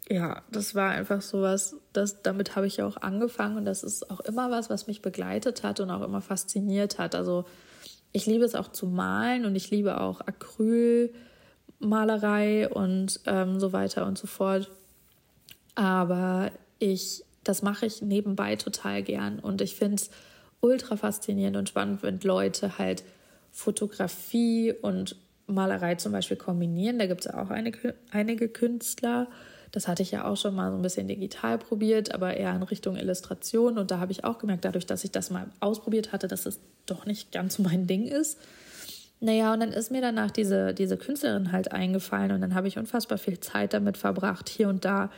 ja, 0.09 0.43
das 0.51 0.75
war 0.75 0.91
einfach 0.91 1.21
so 1.21 1.41
was, 1.41 1.77
das, 1.91 2.21
damit 2.21 2.55
habe 2.55 2.67
ich 2.67 2.83
auch 2.83 2.97
angefangen 2.97 3.57
und 3.57 3.65
das 3.65 3.83
ist 3.83 4.11
auch 4.11 4.19
immer 4.19 4.51
was, 4.51 4.69
was 4.69 4.85
mich 4.87 5.01
begleitet 5.01 5.63
hat 5.63 5.79
und 5.79 5.89
auch 5.89 6.03
immer 6.03 6.21
fasziniert 6.21 6.99
hat. 6.99 7.15
Also 7.15 7.45
ich 8.11 8.27
liebe 8.27 8.45
es 8.45 8.55
auch 8.55 8.67
zu 8.67 8.87
malen 8.87 9.45
und 9.45 9.55
ich 9.55 9.71
liebe 9.71 9.99
auch 9.99 10.21
Acrylmalerei 10.21 12.69
und 12.69 13.19
ähm, 13.25 13.59
so 13.59 13.73
weiter 13.73 14.05
und 14.05 14.15
so 14.17 14.27
fort. 14.27 14.69
Aber 15.73 16.51
ich, 16.77 17.23
das 17.43 17.63
mache 17.63 17.87
ich 17.87 18.01
nebenbei 18.01 18.55
total 18.57 19.01
gern 19.01 19.39
und 19.39 19.61
ich 19.61 19.75
finde 19.75 19.95
es 19.95 20.11
ultra 20.61 20.97
faszinierend 20.97 21.57
und 21.57 21.67
spannend, 21.67 22.03
wenn 22.03 22.19
Leute 22.19 22.77
halt 22.77 23.03
Fotografie 23.51 24.71
und 24.71 25.15
Malerei 25.47 25.95
zum 25.95 26.11
Beispiel 26.11 26.37
kombinieren. 26.37 26.99
Da 26.99 27.07
gibt 27.07 27.25
es 27.25 27.33
auch 27.33 27.49
einige, 27.49 27.95
einige 28.11 28.49
Künstler, 28.49 29.27
das 29.75 29.89
hatte 29.89 30.03
ich 30.03 30.11
ja 30.11 30.23
auch 30.23 30.37
schon 30.37 30.55
mal 30.55 30.71
so 30.71 30.77
ein 30.77 30.81
bisschen 30.81 31.09
digital 31.09 31.57
probiert, 31.57 32.13
aber 32.15 32.37
eher 32.37 32.55
in 32.55 32.63
Richtung 32.63 32.95
Illustration. 32.95 33.77
Und 33.77 33.91
da 33.91 33.99
habe 33.99 34.13
ich 34.13 34.23
auch 34.23 34.37
gemerkt, 34.37 34.63
dadurch, 34.63 34.85
dass 34.85 35.03
ich 35.03 35.11
das 35.11 35.31
mal 35.31 35.47
ausprobiert 35.59 36.13
hatte, 36.13 36.29
dass 36.29 36.45
es 36.45 36.61
doch 36.85 37.05
nicht 37.05 37.33
ganz 37.33 37.55
so 37.55 37.63
mein 37.63 37.85
Ding 37.85 38.07
ist. 38.07 38.39
Naja, 39.19 39.51
und 39.51 39.59
dann 39.59 39.73
ist 39.73 39.91
mir 39.91 39.99
danach 39.99 40.31
diese, 40.31 40.73
diese 40.73 40.95
Künstlerin 40.95 41.51
halt 41.51 41.73
eingefallen 41.73 42.31
und 42.31 42.39
dann 42.39 42.55
habe 42.55 42.69
ich 42.69 42.77
unfassbar 42.77 43.17
viel 43.17 43.41
Zeit 43.41 43.73
damit 43.73 43.97
verbracht, 43.97 44.47
hier 44.47 44.69
und 44.69 44.85
da, 44.85 45.11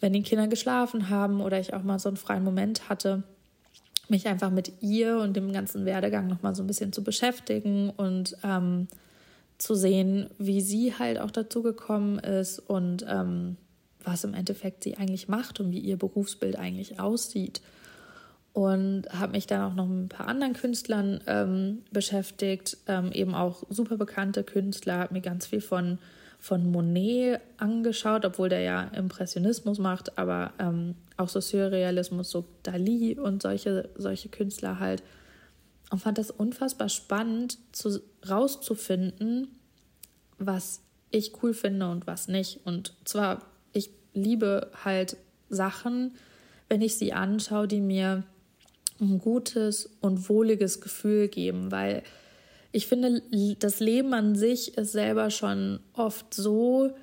wenn 0.00 0.12
die 0.12 0.22
Kinder 0.22 0.46
geschlafen 0.46 1.08
haben 1.08 1.40
oder 1.40 1.58
ich 1.58 1.72
auch 1.72 1.82
mal 1.82 1.98
so 1.98 2.10
einen 2.10 2.18
freien 2.18 2.44
Moment 2.44 2.90
hatte, 2.90 3.22
mich 4.08 4.28
einfach 4.28 4.50
mit 4.50 4.82
ihr 4.82 5.20
und 5.20 5.34
dem 5.36 5.54
ganzen 5.54 5.86
Werdegang 5.86 6.26
nochmal 6.26 6.54
so 6.54 6.62
ein 6.62 6.66
bisschen 6.66 6.92
zu 6.92 7.02
beschäftigen 7.02 7.88
und 7.88 8.36
ähm, 8.44 8.88
zu 9.56 9.74
sehen, 9.74 10.28
wie 10.36 10.60
sie 10.60 10.98
halt 10.98 11.18
auch 11.18 11.30
dazu 11.30 11.62
gekommen 11.62 12.18
ist 12.18 12.58
und 12.58 13.06
ähm, 13.08 13.56
was 14.04 14.24
im 14.24 14.34
Endeffekt 14.34 14.84
sie 14.84 14.96
eigentlich 14.96 15.28
macht 15.28 15.60
und 15.60 15.70
wie 15.70 15.78
ihr 15.78 15.96
Berufsbild 15.96 16.56
eigentlich 16.56 17.00
aussieht. 17.00 17.60
Und 18.52 19.04
habe 19.12 19.32
mich 19.32 19.46
dann 19.46 19.62
auch 19.62 19.74
noch 19.74 19.86
mit 19.86 20.06
ein 20.06 20.08
paar 20.08 20.26
anderen 20.26 20.54
Künstlern 20.54 21.20
ähm, 21.26 21.82
beschäftigt, 21.92 22.78
ähm, 22.88 23.12
eben 23.12 23.34
auch 23.34 23.62
super 23.68 23.96
bekannte 23.96 24.42
Künstler, 24.42 24.98
habe 24.98 25.14
mir 25.14 25.20
ganz 25.20 25.46
viel 25.46 25.60
von, 25.60 25.98
von 26.40 26.68
Monet 26.70 27.40
angeschaut, 27.58 28.24
obwohl 28.24 28.48
der 28.48 28.62
ja 28.62 28.82
Impressionismus 28.88 29.78
macht, 29.78 30.18
aber 30.18 30.52
ähm, 30.58 30.96
auch 31.16 31.28
so 31.28 31.40
Surrealismus, 31.40 32.30
so 32.30 32.44
Dali 32.64 33.16
und 33.18 33.42
solche, 33.42 33.88
solche 33.96 34.28
Künstler 34.30 34.80
halt. 34.80 35.04
Und 35.90 36.00
fand 36.00 36.18
das 36.18 36.30
unfassbar 36.30 36.88
spannend, 36.88 37.58
zu, 37.72 38.00
rauszufinden, 38.28 39.48
was 40.38 40.80
ich 41.10 41.42
cool 41.42 41.54
finde 41.54 41.90
und 41.90 42.06
was 42.06 42.28
nicht. 42.28 42.60
Und 42.64 42.94
zwar 43.04 43.42
liebe 44.14 44.70
halt 44.84 45.16
Sachen, 45.48 46.14
wenn 46.68 46.82
ich 46.82 46.96
sie 46.96 47.12
anschaue, 47.12 47.68
die 47.68 47.80
mir 47.80 48.24
ein 49.00 49.18
gutes 49.18 49.90
und 50.00 50.28
wohliges 50.28 50.80
Gefühl 50.80 51.28
geben, 51.28 51.70
weil 51.72 52.02
ich 52.72 52.86
finde, 52.86 53.22
das 53.58 53.80
Leben 53.80 54.14
an 54.14 54.36
sich 54.36 54.76
ist 54.76 54.92
selber 54.92 55.30
schon 55.30 55.80
oft 55.94 56.32
so 56.32 56.94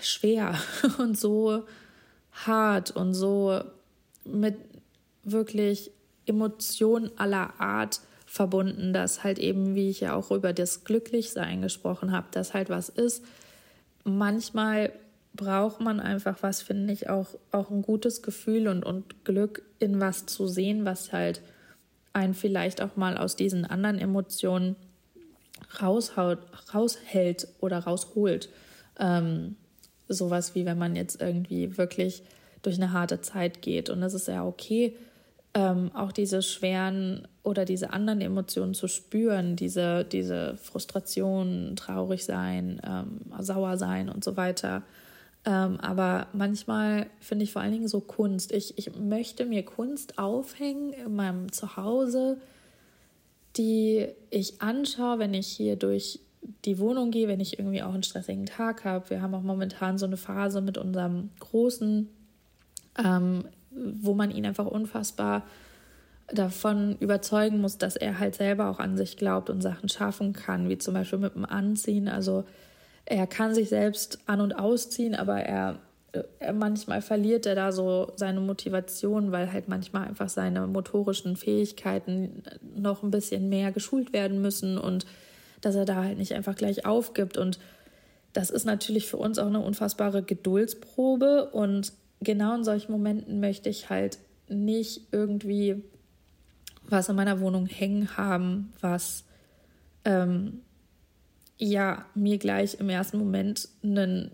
schwer 0.00 0.56
und 0.98 1.18
so 1.18 1.64
hart 2.32 2.92
und 2.92 3.14
so 3.14 3.60
mit 4.24 4.56
wirklich 5.24 5.90
Emotionen 6.26 7.10
aller 7.16 7.58
Art 7.58 8.00
verbunden, 8.26 8.92
dass 8.92 9.24
halt 9.24 9.38
eben, 9.38 9.74
wie 9.74 9.90
ich 9.90 10.00
ja 10.00 10.14
auch 10.14 10.30
über 10.30 10.52
das 10.52 10.84
Glücklichsein 10.84 11.62
gesprochen 11.62 12.12
habe, 12.12 12.28
dass 12.30 12.54
halt 12.54 12.68
was 12.68 12.90
ist. 12.90 13.24
Manchmal 14.04 14.92
braucht 15.38 15.80
man 15.80 16.00
einfach 16.00 16.42
was, 16.42 16.60
finde 16.60 16.92
ich, 16.92 17.08
auch, 17.08 17.28
auch 17.52 17.70
ein 17.70 17.80
gutes 17.80 18.20
Gefühl 18.20 18.68
und, 18.68 18.84
und 18.84 19.24
Glück 19.24 19.62
in 19.78 20.00
was 20.00 20.26
zu 20.26 20.46
sehen, 20.46 20.84
was 20.84 21.12
halt 21.12 21.40
einen 22.12 22.34
vielleicht 22.34 22.82
auch 22.82 22.96
mal 22.96 23.16
aus 23.16 23.36
diesen 23.36 23.64
anderen 23.64 23.98
Emotionen 23.98 24.76
raushaut, 25.80 26.40
raushält 26.74 27.48
oder 27.60 27.78
rausholt. 27.78 28.50
Ähm, 28.98 29.56
sowas 30.08 30.54
wie 30.54 30.66
wenn 30.66 30.78
man 30.78 30.96
jetzt 30.96 31.22
irgendwie 31.22 31.78
wirklich 31.78 32.22
durch 32.62 32.76
eine 32.76 32.92
harte 32.92 33.20
Zeit 33.20 33.62
geht. 33.62 33.90
Und 33.90 34.02
es 34.02 34.14
ist 34.14 34.26
ja 34.26 34.44
okay, 34.44 34.96
ähm, 35.54 35.92
auch 35.94 36.10
diese 36.10 36.42
schweren 36.42 37.28
oder 37.44 37.64
diese 37.64 37.92
anderen 37.92 38.20
Emotionen 38.20 38.74
zu 38.74 38.88
spüren, 38.88 39.54
diese, 39.54 40.04
diese 40.04 40.56
Frustration, 40.56 41.74
traurig 41.76 42.24
sein, 42.24 42.80
ähm, 42.84 43.20
sauer 43.40 43.76
sein 43.76 44.08
und 44.08 44.24
so 44.24 44.36
weiter. 44.36 44.82
Ähm, 45.48 45.80
aber 45.80 46.26
manchmal 46.34 47.06
finde 47.20 47.44
ich 47.44 47.54
vor 47.54 47.62
allen 47.62 47.72
Dingen 47.72 47.88
so 47.88 48.00
Kunst. 48.00 48.52
Ich, 48.52 48.76
ich 48.76 48.94
möchte 48.96 49.46
mir 49.46 49.64
Kunst 49.64 50.18
aufhängen 50.18 50.92
in 50.92 51.16
meinem 51.16 51.50
Zuhause, 51.52 52.36
die 53.56 54.08
ich 54.28 54.60
anschaue, 54.60 55.18
wenn 55.20 55.32
ich 55.32 55.46
hier 55.46 55.76
durch 55.76 56.20
die 56.66 56.78
Wohnung 56.78 57.10
gehe, 57.10 57.28
wenn 57.28 57.40
ich 57.40 57.58
irgendwie 57.58 57.82
auch 57.82 57.94
einen 57.94 58.02
stressigen 58.02 58.44
Tag 58.44 58.84
habe. 58.84 59.08
Wir 59.08 59.22
haben 59.22 59.34
auch 59.34 59.42
momentan 59.42 59.96
so 59.96 60.04
eine 60.04 60.18
Phase 60.18 60.60
mit 60.60 60.76
unserem 60.76 61.30
Großen, 61.40 62.10
ähm, 63.02 63.44
wo 63.70 64.12
man 64.12 64.30
ihn 64.30 64.44
einfach 64.44 64.66
unfassbar 64.66 65.46
davon 66.26 66.98
überzeugen 67.00 67.62
muss, 67.62 67.78
dass 67.78 67.96
er 67.96 68.18
halt 68.18 68.34
selber 68.34 68.68
auch 68.68 68.80
an 68.80 68.98
sich 68.98 69.16
glaubt 69.16 69.48
und 69.48 69.62
Sachen 69.62 69.88
schaffen 69.88 70.34
kann, 70.34 70.68
wie 70.68 70.76
zum 70.76 70.92
Beispiel 70.92 71.18
mit 71.18 71.34
dem 71.34 71.46
Anziehen. 71.46 72.06
Also 72.06 72.44
er 73.10 73.26
kann 73.26 73.54
sich 73.54 73.70
selbst 73.70 74.18
an- 74.26 74.42
und 74.42 74.52
ausziehen, 74.52 75.14
aber 75.14 75.40
er, 75.40 75.78
er, 76.40 76.52
manchmal 76.52 77.00
verliert 77.00 77.46
er 77.46 77.54
da 77.54 77.72
so 77.72 78.12
seine 78.16 78.40
Motivation, 78.40 79.32
weil 79.32 79.50
halt 79.50 79.66
manchmal 79.66 80.06
einfach 80.06 80.28
seine 80.28 80.66
motorischen 80.66 81.36
Fähigkeiten 81.36 82.42
noch 82.76 83.02
ein 83.02 83.10
bisschen 83.10 83.48
mehr 83.48 83.72
geschult 83.72 84.12
werden 84.12 84.42
müssen 84.42 84.76
und 84.76 85.06
dass 85.62 85.74
er 85.74 85.86
da 85.86 86.04
halt 86.04 86.18
nicht 86.18 86.34
einfach 86.34 86.54
gleich 86.54 86.84
aufgibt. 86.84 87.38
Und 87.38 87.58
das 88.34 88.50
ist 88.50 88.66
natürlich 88.66 89.06
für 89.06 89.16
uns 89.16 89.38
auch 89.38 89.46
eine 89.46 89.60
unfassbare 89.60 90.22
Geduldsprobe. 90.22 91.48
Und 91.50 91.94
genau 92.20 92.56
in 92.56 92.64
solchen 92.64 92.92
Momenten 92.92 93.40
möchte 93.40 93.70
ich 93.70 93.88
halt 93.88 94.18
nicht 94.48 95.00
irgendwie 95.12 95.82
was 96.90 97.08
in 97.08 97.16
meiner 97.16 97.40
Wohnung 97.40 97.66
hängen 97.66 98.16
haben, 98.16 98.72
was 98.80 99.24
ähm, 100.04 100.60
ja 101.58 102.06
mir 102.14 102.38
gleich 102.38 102.78
im 102.80 102.88
ersten 102.88 103.18
Moment 103.18 103.68
einen 103.82 104.30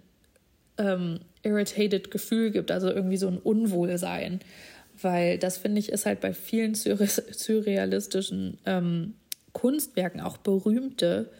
ähm, 0.79 1.21
irritated 1.43 2.11
Gefühl 2.11 2.51
gibt, 2.51 2.71
also 2.71 2.89
irgendwie 2.91 3.17
so 3.17 3.29
ein 3.29 3.39
Unwohlsein. 3.39 4.41
Weil 5.01 5.39
das 5.39 5.57
finde 5.59 5.81
ich 5.81 5.91
ist 5.91 6.07
halt 6.07 6.21
bei 6.21 6.33
vielen 6.33 6.75
surrealistischen 6.75 8.59
ähm, 8.65 9.15
Kunstwerken, 9.53 10.21
auch 10.21 10.37
berühmte, 10.37 11.31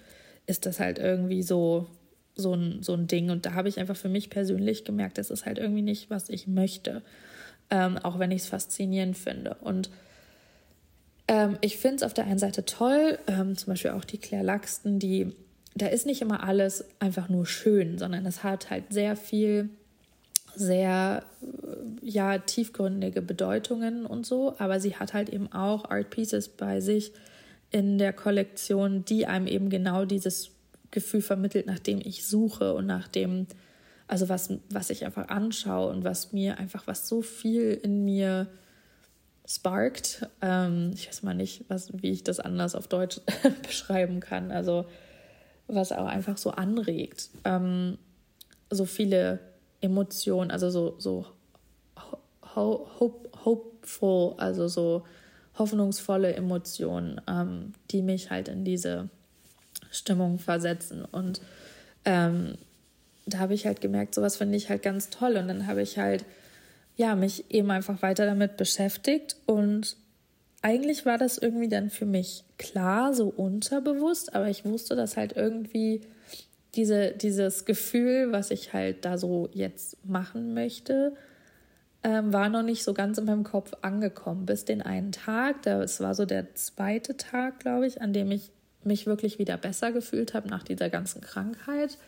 ist 0.47 0.67
das 0.67 0.81
halt 0.81 0.99
irgendwie 0.99 1.43
so, 1.43 1.87
so, 2.35 2.55
ein, 2.55 2.83
so 2.83 2.95
ein 2.95 3.07
Ding. 3.07 3.31
Und 3.31 3.47
da 3.47 3.55
habe 3.55 3.69
ich 3.69 3.79
einfach 3.79 3.97
für 3.97 4.09
mich 4.09 4.31
persönlich 4.31 4.85
gemerkt, 4.85 5.19
das 5.19 5.31
ist 5.31 5.47
halt 5.47 5.59
irgendwie 5.59 5.83
nicht, 5.83 6.11
was 6.11 6.29
ich 6.31 6.47
möchte. 6.47 7.03
Ähm, 7.71 7.97
auch 7.99 8.19
wenn 8.19 8.31
ich 8.31 8.43
es 8.43 8.49
faszinierend 8.49 9.17
finde. 9.17 9.57
Und 9.61 9.89
ähm, 11.29 11.57
ich 11.61 11.79
finde 11.79 11.97
es 11.97 12.03
auf 12.03 12.13
der 12.13 12.27
einen 12.27 12.39
Seite 12.39 12.65
toll, 12.65 13.19
ähm, 13.27 13.57
zum 13.57 13.73
Beispiel 13.73 13.93
auch 13.93 14.05
die 14.05 14.19
Claire 14.19 14.45
Laxton, 14.45 14.99
die 14.99 15.33
da 15.75 15.87
ist 15.87 16.07
nicht 16.07 16.23
immer 16.23 16.45
alles 16.45 16.85
einfach 17.01 17.29
nur 17.29 17.47
schön, 17.47 17.99
sondern 17.99 18.25
es 18.27 18.45
hat 18.45 18.71
halt 18.71 18.93
sehr 18.93 19.17
viel, 19.17 19.71
sehr 20.55 21.25
äh, 21.43 22.09
ja, 22.09 22.39
tiefgründige 22.39 23.23
Bedeutungen 23.23 24.07
und 24.07 24.25
so. 24.25 24.55
Aber 24.59 24.79
sie 24.79 24.97
hat 24.97 25.15
halt 25.15 25.29
eben 25.29 25.53
auch 25.53 25.91
Art 25.91 26.11
Pieces 26.11 26.49
bei 26.49 26.81
sich 26.81 27.13
in 27.71 27.99
der 27.99 28.13
Kollektion, 28.13 29.05
die 29.05 29.27
einem 29.27 29.49
eben 29.49 29.69
genau 29.69 30.05
dieses 30.05 30.51
Gefühl 30.93 31.23
vermittelt, 31.23 31.67
nach 31.67 31.81
dem 31.81 32.01
ich 32.05 32.25
suche 32.25 32.73
und 32.75 32.87
nach 32.87 33.09
dem, 33.09 33.49
also 34.07 34.29
was, 34.29 34.53
was 34.71 34.91
ich 34.91 35.05
einfach 35.05 35.29
anschaue 35.29 35.91
und 35.91 36.05
was 36.05 36.33
mir 36.33 36.59
einfach, 36.59 36.87
was 36.87 37.09
so 37.09 37.21
viel 37.21 37.73
in 37.83 38.05
mir 38.05 38.47
sparkt. 39.45 40.29
Ähm, 40.41 40.93
ich 40.95 41.09
weiß 41.09 41.25
mal 41.25 41.35
nicht, 41.35 41.65
was, 41.67 41.91
wie 42.01 42.13
ich 42.13 42.23
das 42.23 42.39
anders 42.39 42.77
auf 42.77 42.87
Deutsch 42.87 43.21
beschreiben 43.67 44.21
kann. 44.21 44.53
Also 44.53 44.87
was 45.67 45.93
auch 45.93 46.07
einfach 46.07 46.37
so 46.37 46.51
anregt. 46.51 47.31
Ähm, 47.45 47.99
so 48.71 48.85
viele 48.85 49.41
Emotionen, 49.81 50.51
also 50.51 50.71
so, 50.71 50.97
so 50.99 51.27
hope, 52.55 53.31
hopeful, 53.45 54.35
also 54.39 54.69
so 54.69 55.05
hoffnungsvolle 55.59 56.35
Emotionen, 56.35 57.21
ähm, 57.29 57.73
die 57.91 58.03
mich 58.03 58.31
halt 58.31 58.49
in 58.49 58.65
diese 58.65 59.09
Stimmung 59.91 60.39
versetzen. 60.39 61.05
Und 61.05 61.41
ähm, 62.05 62.57
da 63.27 63.39
habe 63.39 63.55
ich 63.55 63.67
halt 63.67 63.81
gemerkt, 63.81 64.15
sowas 64.15 64.37
finde 64.37 64.57
ich 64.57 64.69
halt 64.69 64.83
ganz 64.83 65.11
toll. 65.11 65.37
Und 65.37 65.49
dann 65.49 65.67
habe 65.67 65.83
ich 65.83 65.99
halt, 65.99 66.25
ja, 66.97 67.15
mich 67.15 67.51
eben 67.51 67.71
einfach 67.71 68.03
weiter 68.03 68.27
damit 68.27 68.57
beschäftigt. 68.57 69.37
Und 69.47 69.97
eigentlich 70.65 71.05
war 71.05 71.19
das 71.19 71.37
irgendwie 71.37 71.69
dann 71.69 71.91
für 71.91 72.07
mich 72.07 72.43
klar, 72.57 73.13
so 73.13 73.29
unterbewusst, 73.29 74.35
aber 74.35 74.49
ich 74.49 74.65
wusste, 74.65 74.97
dass 74.97 75.19
halt 75.19 75.37
irgendwie 75.37 76.01
diese, 76.75 77.11
dieses 77.11 77.67
Gefühl, 77.67 78.33
was 78.33 78.51
ich 78.51 78.73
halt 78.73 79.05
da 79.05 79.19
so 79.19 79.51
jetzt 79.53 80.03
machen 80.07 80.55
möchte, 80.55 81.15
ähm, 82.03 82.33
war 82.33 82.49
noch 82.49 82.63
nicht 82.63 82.83
so 82.83 82.95
ganz 82.95 83.19
in 83.19 83.27
meinem 83.27 83.45
Kopf 83.45 83.75
angekommen. 83.83 84.47
Bis 84.47 84.65
den 84.65 84.81
einen 84.81 85.13
Tag, 85.13 85.61
das 85.63 86.01
war 86.01 86.15
so 86.15 86.25
der 86.25 86.55
zweite 86.55 87.19
Tag, 87.19 87.61
glaube 87.61 87.87
ich, 87.87 88.01
an 88.01 88.15
dem 88.15 88.31
ich 88.31 88.51
mich 88.85 89.05
wirklich 89.05 89.39
wieder 89.39 89.59
besser 89.59 89.93
gefühlt 89.93 90.33
habe 90.33 90.49
nach 90.49 90.63
dieser 90.63 90.89
ganzen 90.89 91.21
Krankheit. 91.21 91.99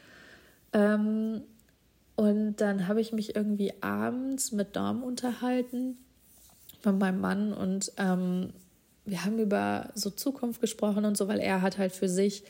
Ähm, 0.73 1.43
und 2.15 2.57
dann 2.57 2.89
habe 2.89 3.03
ich 3.03 3.13
mich 3.13 3.37
irgendwie 3.37 3.75
abends 3.83 4.51
mit 4.51 4.77
Dom 4.77 5.03
unterhalten, 5.03 5.99
mit 6.87 6.99
meinem 6.99 7.21
Mann, 7.21 7.53
und 7.53 7.93
ähm, 7.99 8.51
wir 9.05 9.25
haben 9.25 9.39
über 9.39 9.91
so 9.95 10.11
Zukunft 10.11 10.61
gesprochen 10.61 11.05
und 11.05 11.17
so, 11.17 11.29
weil 11.29 11.39
er 11.39 11.63
hat 11.63 11.79
halt 11.79 11.93
für 11.93 12.09
sich 12.09 12.45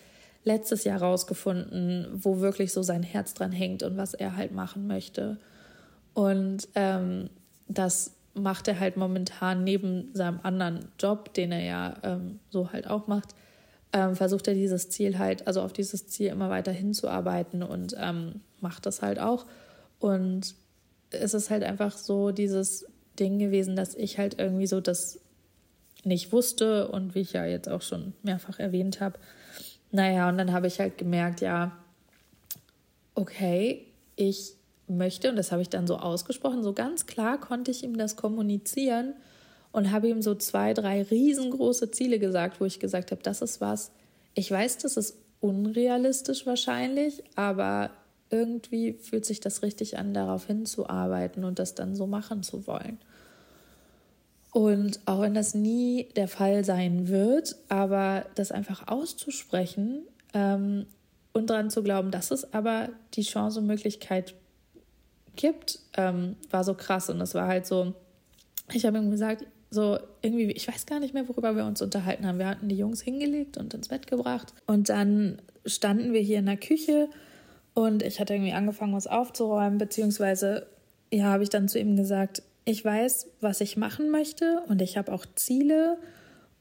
letztes 0.45 0.85
Jahr 0.85 1.03
rausgefunden, 1.03 2.07
wo 2.13 2.41
wirklich 2.41 2.73
so 2.73 2.83
sein 2.83 3.03
Herz 3.03 3.35
dran 3.35 3.53
hängt 3.53 3.83
und 3.83 3.97
was 3.97 4.15
er 4.15 4.37
halt 4.37 4.53
machen 4.53 4.87
möchte. 4.87 5.39
Und 6.15 6.69
ähm, 6.75 7.29
das 7.69 8.13
macht 8.33 8.69
er 8.69 8.79
halt 8.79 8.97
momentan 8.97 9.65
neben 9.65 10.11
seinem 10.15 10.41
anderen 10.43 10.89
Job, 11.01 11.35
den 11.35 11.53
er 11.53 11.63
ja 11.63 11.95
ähm, 12.03 12.39
so 12.51 12.73
halt 12.73 12.89
auch 12.89 13.07
macht, 13.07 13.35
ähm, 13.93 14.15
versucht 14.15 14.47
er 14.47 14.55
dieses 14.55 14.89
Ziel 14.89 15.19
halt, 15.19 15.47
also 15.47 15.63
auf 15.63 15.73
dieses 15.73 16.07
Ziel 16.07 16.29
immer 16.29 16.49
weiter 16.49 16.73
hinzuarbeiten 16.73 17.63
und 17.63 17.97
ähm, 17.99 18.41
macht 18.61 18.87
das 18.87 19.03
halt 19.03 19.19
auch. 19.19 19.47
Und 19.99 20.55
es 21.11 21.35
ist 21.35 21.51
halt 21.51 21.65
einfach 21.65 21.97
so 21.97 22.31
dieses 22.31 22.87
Ding 23.17 23.39
gewesen, 23.39 23.77
dass 23.77 23.95
ich 23.95 24.19
halt 24.19 24.39
irgendwie 24.39 24.67
so 24.67 24.81
das 24.81 25.21
nicht 26.05 26.33
wusste 26.33 26.89
und 26.89 27.15
wie 27.15 27.21
ich 27.21 27.33
ja 27.33 27.45
jetzt 27.45 27.69
auch 27.69 27.83
schon 27.83 28.13
mehrfach 28.23 28.59
erwähnt 28.59 29.01
habe. 29.01 29.19
Naja, 29.91 30.29
und 30.29 30.39
dann 30.39 30.53
habe 30.53 30.67
ich 30.67 30.79
halt 30.79 30.99
gemerkt, 30.99 31.41
ja, 31.41 31.77
okay, 33.15 33.87
ich 34.15 34.55
möchte, 34.89 35.31
und 35.31 35.37
das 35.37 35.53
habe 35.53 35.63
ich 35.63 35.69
dann 35.69 35.87
so 35.87 35.97
ausgesprochen, 35.97 36.63
so 36.63 36.73
ganz 36.73 37.07
klar 37.07 37.41
konnte 37.41 37.71
ich 37.71 37.83
ihm 37.83 37.97
das 37.97 38.17
kommunizieren 38.17 39.15
und 39.73 39.91
habe 39.91 40.09
ihm 40.09 40.23
so 40.23 40.35
zwei, 40.35 40.75
drei 40.75 41.03
riesengroße 41.03 41.91
Ziele 41.91 42.19
gesagt, 42.19 42.61
wo 42.61 42.65
ich 42.65 42.79
gesagt 42.79 43.11
habe, 43.11 43.23
das 43.23 43.43
ist 43.43 43.61
was, 43.61 43.91
ich 44.35 44.51
weiß, 44.51 44.79
das 44.79 44.97
ist 44.97 45.17
unrealistisch 45.41 46.47
wahrscheinlich, 46.47 47.25
aber 47.35 47.91
irgendwie 48.31 48.95
fühlt 48.95 49.25
sich 49.25 49.41
das 49.41 49.63
richtig 49.63 49.99
an, 49.99 50.15
darauf 50.15 50.47
hinzuarbeiten 50.47 51.45
und 51.45 51.59
das 51.59 51.75
dann 51.75 51.95
so 51.95 52.07
machen 52.07 52.43
zu 52.43 52.67
wollen. 52.67 52.99
Und 54.53 55.01
auch 55.05 55.21
wenn 55.21 55.35
das 55.35 55.55
nie 55.55 56.09
der 56.17 56.29
Fall 56.29 56.65
sein 56.65 57.09
wird, 57.09 57.57
aber 57.69 58.25
das 58.37 58.53
einfach 58.53 58.89
auszusprechen 58.89 60.03
ähm, 60.33 60.87
und 61.35 61.51
daran 61.51 61.69
zu 61.69 61.83
glauben, 61.83 62.11
dass 62.11 62.31
es 62.31 62.55
aber 62.55 62.89
die 63.15 63.23
Chance 63.23 63.61
und 63.61 63.67
Möglichkeit 63.67 64.35
gibt, 65.37 65.81
ähm, 65.97 66.37
war 66.51 66.65
so 66.65 66.73
krass. 66.73 67.11
Und 67.11 67.21
es 67.21 67.35
war 67.35 67.47
halt 67.47 67.67
so, 67.67 67.93
ich 68.73 68.87
habe 68.87 68.97
ihm 68.97 69.11
gesagt, 69.11 69.45
so 69.71 69.99
irgendwie, 70.23 70.51
ich 70.53 70.67
weiß 70.67 70.87
gar 70.87 71.01
nicht 71.01 71.13
mehr, 71.13 71.29
worüber 71.29 71.55
wir 71.55 71.67
uns 71.67 71.83
unterhalten 71.83 72.27
haben. 72.27 72.39
Wir 72.39 72.49
hatten 72.49 72.69
die 72.69 72.79
Jungs 72.79 73.03
hingelegt 73.03 73.59
und 73.59 73.75
ins 73.75 73.89
Bett 73.89 74.07
gebracht. 74.07 74.55
Und 74.67 74.89
dann 74.89 75.43
standen 75.67 76.13
wir 76.13 76.21
hier 76.21 76.39
in 76.39 76.47
der 76.47 76.57
Küche 76.57 77.09
und 77.77 78.03
ich 78.03 78.21
hatte 78.21 78.33
irgendwie 78.33 78.55
angefangen, 78.55 78.95
was 78.95 79.07
aufzuräumen, 79.07 79.77
beziehungsweise, 79.77 80.67
ja, 81.13 81.25
habe 81.25 81.43
ich 81.43 81.51
dann 81.51 81.69
zu 81.69 81.79
ihm 81.79 81.95
gesagt, 81.95 82.43
ich 82.65 82.83
weiß, 82.83 83.29
was 83.43 83.61
ich 83.61 83.77
machen 83.77 84.09
möchte 84.11 84.63
und 84.67 84.81
ich 84.81 84.97
habe 84.97 85.13
auch 85.13 85.27
Ziele 85.35 85.99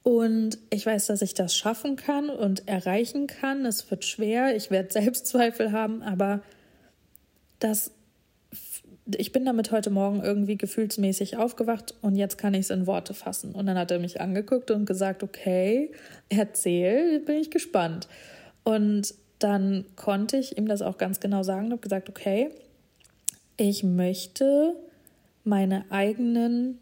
und 0.03 0.57
ich 0.71 0.85
weiß, 0.85 1.07
dass 1.07 1.21
ich 1.21 1.33
das 1.33 1.55
schaffen 1.55 1.95
kann 1.95 2.29
und 2.29 2.67
erreichen 2.67 3.27
kann. 3.27 3.65
Es 3.65 3.89
wird 3.89 4.03
schwer, 4.03 4.57
ich 4.57 4.71
werde 4.71 4.91
Selbstzweifel 4.91 5.71
haben, 5.71 6.03
aber 6.03 6.41
das, 7.59 7.91
ich 9.15 9.31
bin 9.31 9.45
damit 9.45 9.71
heute 9.71 9.91
Morgen 9.91 10.21
irgendwie 10.21 10.57
gefühlsmäßig 10.57 11.37
aufgewacht 11.37 11.95
und 12.01 12.17
jetzt 12.17 12.37
kann 12.37 12.53
ich 12.53 12.61
es 12.61 12.69
in 12.71 12.87
Worte 12.87 13.13
fassen. 13.13 13.55
Und 13.55 13.67
dann 13.67 13.77
hat 13.77 13.89
er 13.89 13.99
mich 13.99 14.19
angeguckt 14.19 14.69
und 14.69 14.85
gesagt, 14.85 15.23
okay, 15.23 15.93
erzähl, 16.27 17.21
bin 17.21 17.37
ich 17.37 17.51
gespannt. 17.51 18.09
Und 18.65 19.15
dann 19.39 19.85
konnte 19.95 20.37
ich 20.37 20.57
ihm 20.57 20.67
das 20.67 20.81
auch 20.81 20.97
ganz 20.97 21.19
genau 21.19 21.43
sagen 21.43 21.65
und 21.65 21.71
habe 21.71 21.81
gesagt, 21.81 22.09
okay, 22.09 22.49
ich 23.57 23.83
möchte 23.83 24.75
meine 25.43 25.85
eigenen 25.89 26.79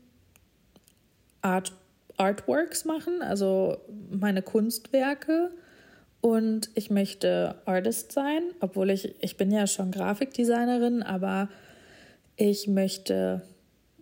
Art, 1.42 1.74
Artworks 2.18 2.86
machen, 2.86 3.22
also 3.22 3.78
meine 4.12 4.42
Kunstwerke. 4.42 5.52
Und 6.22 6.70
ich 6.76 6.90
möchte 6.90 7.56
Artist 7.66 8.14
sein, 8.14 8.44
obwohl 8.62 8.92
ich, 8.92 9.14
ich 9.22 9.36
bin 9.36 9.52
ja 9.52 9.68
schon 9.68 9.92
Grafikdesignerin, 9.92 11.04
aber 11.04 11.50
ich 12.38 12.68
möchte 12.68 13.42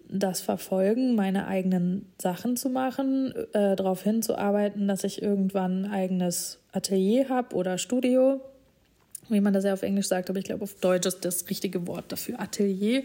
das 0.08 0.42
verfolgen, 0.42 1.16
meine 1.16 1.48
eigenen 1.48 2.06
Sachen 2.22 2.58
zu 2.58 2.70
machen, 2.70 3.34
äh, 3.54 3.76
darauf 3.76 4.04
hinzuarbeiten, 4.04 4.88
dass 4.88 5.04
ich 5.04 5.22
irgendwann 5.22 5.86
ein 5.86 5.92
eigenes 5.92 6.61
Atelier 6.72 7.30
habe 7.30 7.56
oder 7.56 7.78
Studio, 7.78 8.42
wie 9.30 9.42
man 9.42 9.54
das 9.54 9.64
ja 9.64 9.74
auf 9.74 9.84
Englisch 9.84 10.08
sagt, 10.08 10.30
aber 10.30 10.40
ich 10.40 10.46
glaube, 10.46 10.64
auf 10.64 10.76
Deutsch 10.76 11.08
ist 11.08 11.26
das 11.26 11.50
richtige 11.50 11.88
Wort 11.88 12.12
dafür 12.12 12.40
Atelier 12.40 13.04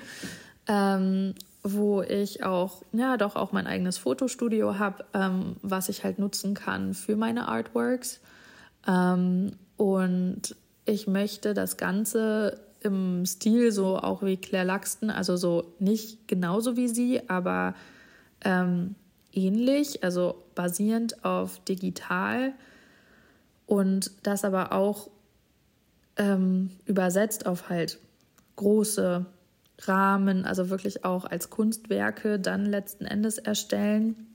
ähm, 0.69 1.35
wo 1.63 2.03
ich 2.03 2.45
auch, 2.45 2.83
ja, 2.93 3.17
doch 3.17 3.37
auch 3.37 3.53
mein 3.53 3.67
eigenes 3.67 3.99
Fotostudio 3.99 4.79
habe, 4.79 5.05
ähm, 5.15 5.57
was 5.63 5.89
ich 5.89 6.05
halt 6.05 6.19
nutzen 6.19 6.55
kann 6.55 6.95
für 6.95 7.17
meine 7.17 7.49
Artworks. 7.49 8.21
Ähm, 8.87 9.53
und 9.77 10.55
ich 10.85 11.07
möchte 11.07 11.55
das 11.55 11.77
Ganze 11.77 12.61
im 12.81 13.27
Stil 13.27 13.73
so 13.73 13.99
auch 13.99 14.23
wie 14.23 14.37
Claire 14.37 14.67
Laxton, 14.67 15.11
also 15.11 15.37
so 15.37 15.73
nicht 15.79 16.29
genauso 16.29 16.77
wie 16.77 16.89
sie, 16.89 17.29
aber 17.29 17.75
ähm, 18.45 18.95
ähnlich, 19.33 20.05
also 20.05 20.43
basierend 20.55 21.25
auf 21.25 21.59
digital 21.65 22.53
und 23.67 24.11
das 24.23 24.45
aber 24.45 24.73
auch 24.73 25.11
ähm, 26.17 26.71
übersetzt 26.87 27.47
auf 27.47 27.69
halt 27.69 27.99
große 28.57 29.27
Rahmen, 29.83 30.45
also 30.45 30.71
wirklich 30.71 31.05
auch 31.05 31.25
als 31.25 31.51
Kunstwerke 31.51 32.39
dann 32.39 32.65
letzten 32.65 33.05
Endes 33.05 33.39
erstellen. 33.39 34.27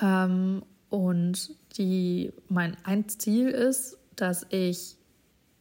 Ähm, 0.00 0.62
und 0.90 1.50
die, 1.76 2.32
mein 2.48 2.76
ein 2.84 3.08
Ziel 3.08 3.48
ist, 3.48 3.98
dass 4.14 4.46
ich 4.50 4.96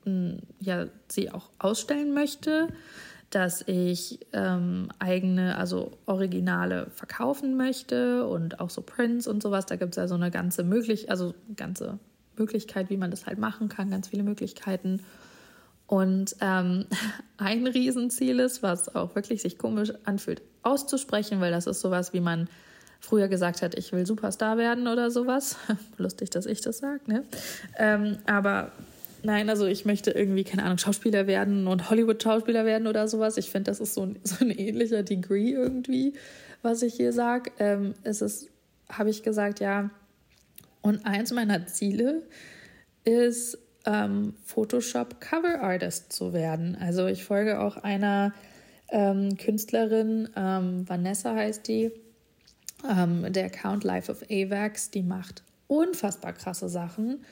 mh, 0.05 0.11
hm, 0.11 0.37
ja, 0.59 0.85
sie 1.07 1.31
auch 1.31 1.49
ausstellen 1.57 2.13
möchte, 2.13 2.67
dass 3.31 3.63
ich 3.67 4.19
ähm, 4.31 4.89
eigene, 4.99 5.57
also 5.57 5.91
Originale 6.05 6.87
verkaufen 6.91 7.57
möchte 7.57 8.27
und 8.27 8.59
auch 8.59 8.69
so 8.69 8.83
Prints 8.83 9.25
und 9.25 9.41
sowas. 9.41 9.65
Da 9.65 9.75
gibt 9.75 9.93
es 9.93 9.97
ja 9.97 10.07
so 10.07 10.13
eine 10.13 10.29
ganze 10.29 10.63
Möglichkeit, 10.63 11.09
also 11.09 11.33
ganze 11.55 11.97
Möglichkeit, 12.37 12.89
wie 12.89 12.97
man 12.97 13.11
das 13.11 13.25
halt 13.25 13.39
machen 13.39 13.69
kann, 13.69 13.89
ganz 13.89 14.07
viele 14.07 14.23
Möglichkeiten. 14.23 15.01
Und 15.87 16.35
ähm, 16.41 16.85
ein 17.37 17.67
Riesenziel 17.67 18.39
ist, 18.39 18.63
was 18.63 18.95
auch 18.95 19.15
wirklich 19.15 19.41
sich 19.41 19.57
komisch 19.57 19.93
anfühlt, 20.05 20.41
auszusprechen, 20.63 21.39
weil 21.41 21.51
das 21.51 21.67
ist 21.67 21.81
sowas, 21.81 22.13
wie 22.13 22.21
man 22.21 22.47
früher 22.99 23.27
gesagt 23.27 23.61
hat, 23.61 23.75
ich 23.75 23.91
will 23.91 24.05
Superstar 24.05 24.57
werden 24.57 24.87
oder 24.87 25.11
sowas. 25.11 25.57
Lustig, 25.97 26.29
dass 26.29 26.45
ich 26.45 26.61
das 26.61 26.77
sage, 26.77 27.01
ne? 27.07 27.23
Ähm, 27.77 28.17
aber 28.25 28.71
nein, 29.23 29.49
also 29.49 29.65
ich 29.65 29.83
möchte 29.83 30.11
irgendwie, 30.11 30.45
keine 30.45 30.63
Ahnung, 30.63 30.77
Schauspieler 30.77 31.27
werden 31.27 31.67
und 31.67 31.89
Hollywood-Schauspieler 31.89 32.63
werden 32.65 32.87
oder 32.87 33.07
sowas. 33.09 33.37
Ich 33.37 33.49
finde, 33.49 33.71
das 33.71 33.81
ist 33.81 33.93
so 33.93 34.03
ein, 34.03 34.19
so 34.23 34.45
ein 34.45 34.51
ähnlicher 34.51 35.03
Degree 35.03 35.51
irgendwie, 35.51 36.13
was 36.61 36.81
ich 36.81 36.93
hier 36.93 37.11
sage. 37.11 37.51
Ähm, 37.59 37.93
es 38.03 38.21
ist, 38.21 38.47
habe 38.89 39.09
ich 39.09 39.21
gesagt, 39.21 39.59
ja, 39.59 39.89
Und 40.83 41.05
eins 41.05 41.31
meiner 41.31 41.65
Ziele 41.65 42.23
ist, 43.05 43.57
ähm, 43.85 44.35
Photoshop 44.45 45.19
Cover 45.19 45.61
Artist 45.61 46.13
zu 46.13 46.33
werden. 46.33 46.77
Also 46.79 47.07
ich 47.07 47.23
folge 47.23 47.59
auch 47.59 47.77
einer 47.77 48.33
ähm, 48.89 49.37
Künstlerin, 49.37 50.29
ähm, 50.35 50.87
Vanessa 50.87 51.35
heißt 51.35 51.67
die, 51.67 51.91
ähm, 52.87 53.31
der 53.31 53.45
Account 53.45 53.83
Life 53.83 54.11
of 54.11 54.23
Avax, 54.29 54.91
die 54.91 55.03
macht 55.03 55.43
unfassbar 55.67 56.33
krasse 56.33 56.69
Sachen. 56.69 57.23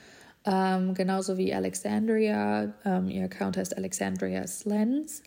Ähm, 0.45 0.93
genauso 0.93 1.37
wie 1.37 1.53
Alexandria, 1.53 2.73
ähm, 2.83 3.09
ihr 3.09 3.25
Account 3.25 3.57
heißt 3.57 3.77
Alexandria 3.77 4.47
Slens. 4.47 5.21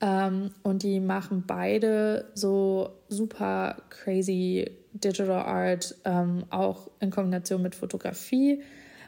und 0.00 0.84
die 0.84 1.00
machen 1.00 1.42
beide 1.44 2.30
so 2.34 3.00
super 3.08 3.82
crazy 3.90 4.70
Digital 5.04 5.42
Art, 5.42 5.94
auch 6.50 6.90
in 7.00 7.10
Kombination 7.10 7.62
mit 7.62 7.74
Fotografie. 7.74 8.62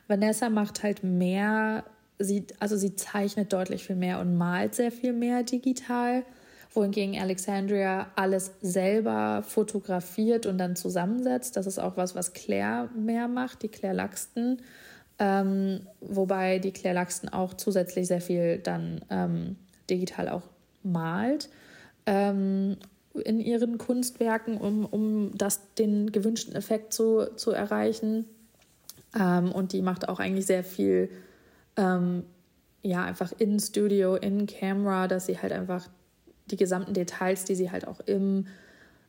Vanessa 0.08 0.50
macht 0.50 0.82
halt 0.82 1.04
mehr, 1.04 1.84
sie, 2.18 2.46
also 2.58 2.76
sie 2.76 2.96
zeichnet 2.96 3.52
deutlich 3.52 3.84
viel 3.84 3.96
mehr 3.96 4.20
und 4.20 4.36
malt 4.36 4.74
sehr 4.74 4.90
viel 4.92 5.12
mehr 5.12 5.42
digital, 5.42 6.24
wohingegen 6.72 7.18
Alexandria 7.18 8.08
alles 8.16 8.52
selber 8.60 9.42
fotografiert 9.46 10.46
und 10.46 10.58
dann 10.58 10.76
zusammensetzt. 10.76 11.56
Das 11.56 11.66
ist 11.66 11.78
auch 11.78 11.96
was, 11.96 12.14
was 12.14 12.32
Claire 12.32 12.88
mehr 12.96 13.28
macht, 13.28 13.62
die 13.62 13.68
Claire 13.68 13.94
Laxton. 13.94 14.58
Ähm, 15.18 15.80
wobei 16.00 16.58
die 16.58 16.72
Claire 16.72 16.94
Laxton 16.94 17.28
auch 17.28 17.54
zusätzlich 17.54 18.06
sehr 18.08 18.20
viel 18.20 18.58
dann 18.58 19.04
ähm, 19.10 19.56
digital 19.88 20.28
auch 20.28 20.42
malt 20.82 21.50
ähm, 22.06 22.76
in 23.20 23.40
ihren 23.40 23.78
Kunstwerken, 23.78 24.58
um, 24.58 24.84
um 24.84 25.36
das, 25.36 25.60
den 25.74 26.12
gewünschten 26.12 26.54
Effekt 26.54 26.92
zu, 26.92 27.26
zu 27.36 27.50
erreichen. 27.50 28.24
Ähm, 29.18 29.52
und 29.52 29.72
die 29.72 29.82
macht 29.82 30.08
auch 30.08 30.20
eigentlich 30.20 30.46
sehr 30.46 30.64
viel, 30.64 31.10
ähm, 31.76 32.24
ja, 32.82 33.04
einfach 33.04 33.32
in 33.38 33.58
Studio, 33.60 34.16
in 34.16 34.46
Camera, 34.46 35.08
dass 35.08 35.26
sie 35.26 35.38
halt 35.38 35.52
einfach 35.52 35.88
die 36.50 36.56
gesamten 36.56 36.94
Details, 36.94 37.44
die 37.44 37.54
sie 37.54 37.70
halt 37.70 37.86
auch 37.86 38.00
im 38.00 38.46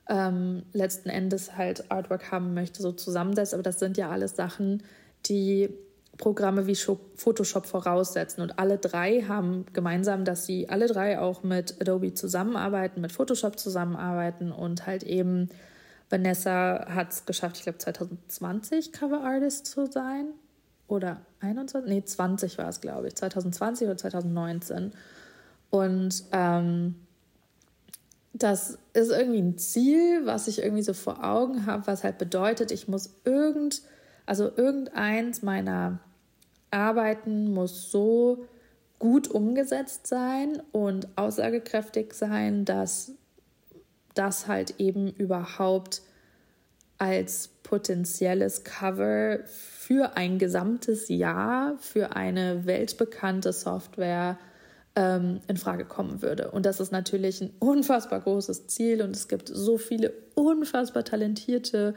ähm, 0.10 0.64
letzten 0.74 1.10
Endes 1.10 1.56
halt 1.56 1.90
Artwork 1.92 2.32
haben 2.32 2.54
möchte, 2.54 2.82
so 2.82 2.92
zusammensetzt. 2.92 3.54
Aber 3.54 3.64
das 3.64 3.80
sind 3.80 3.98
ja 3.98 4.10
alles 4.10 4.36
Sachen, 4.36 4.84
die 5.26 5.70
Programme 6.18 6.68
wie 6.68 6.76
Photoshop 6.76 7.66
voraussetzen. 7.66 8.42
Und 8.42 8.60
alle 8.60 8.78
drei 8.78 9.24
haben 9.28 9.66
gemeinsam, 9.74 10.26
dass 10.26 10.46
sie 10.46 10.70
alle 10.70 10.88
drei 10.88 11.20
auch 11.20 11.44
mit 11.44 11.82
Adobe 11.82 12.14
zusammenarbeiten, 12.14 13.02
mit 13.02 13.12
Photoshop 13.12 13.58
zusammenarbeiten 13.58 14.52
und 14.52 14.86
halt 14.86 15.04
eben 15.04 15.50
Vanessa 16.10 16.88
hat 16.90 17.12
es 17.12 17.26
geschafft, 17.26 17.58
ich 17.58 17.64
glaube 17.64 17.78
2020 17.78 18.92
Cover 18.92 19.24
Artist 19.24 19.66
zu 19.66 19.86
sein. 19.86 20.28
Oder 20.88 21.22
21? 21.40 21.90
Nee, 21.90 22.04
20 22.04 22.58
war 22.58 22.68
es, 22.68 22.82
glaube 22.82 23.08
ich. 23.08 23.16
2020 23.16 23.88
oder 23.88 23.98
2019. 23.98 24.92
Und 25.70 26.24
ähm, 26.34 26.96
das 28.34 28.78
ist 28.94 29.12
irgendwie 29.12 29.42
ein 29.42 29.58
Ziel, 29.58 30.26
was 30.26 30.50
ich 30.50 30.62
irgendwie 30.62 30.84
so 30.84 30.94
vor 30.94 31.24
Augen 31.24 31.66
habe, 31.66 31.88
was 31.88 32.04
halt 32.04 32.18
bedeutet, 32.18 32.72
ich 32.72 32.90
muss 32.90 33.12
irgend, 33.24 33.82
also 34.32 34.50
irgendeins 34.56 35.42
meiner 35.42 36.00
Arbeiten 36.70 37.54
muss 37.54 37.92
so 37.92 38.46
gut 38.98 39.28
umgesetzt 39.28 40.08
sein 40.08 40.64
und 40.72 41.10
aussagekräftig 41.18 42.14
sein, 42.14 42.64
dass 42.64 43.12
das 44.14 44.48
halt 44.48 44.76
eben 44.80 45.10
überhaupt 45.10 46.02
als 46.98 47.50
potenzielles 47.64 48.64
Cover 48.64 49.40
für 49.48 50.16
ein 50.16 50.40
gesamtes 50.40 51.10
Jahr 51.10 51.78
für 51.80 52.16
eine 52.16 52.66
weltbekannte 52.66 53.52
Software 53.52 54.40
ähm, 54.96 55.42
in 55.50 55.58
Frage 55.58 55.84
kommen 55.84 56.22
würde. 56.22 56.52
Und 56.52 56.66
das 56.66 56.80
ist 56.80 56.94
natürlich 56.94 57.42
ein 57.42 57.52
unfassbar 57.60 58.22
großes 58.22 58.68
Ziel 58.68 59.02
und 59.02 59.14
es 59.14 59.28
gibt 59.28 59.50
so 59.50 59.78
viele 59.78 60.14
unfassbar 60.36 61.04
talentierte 61.04 61.96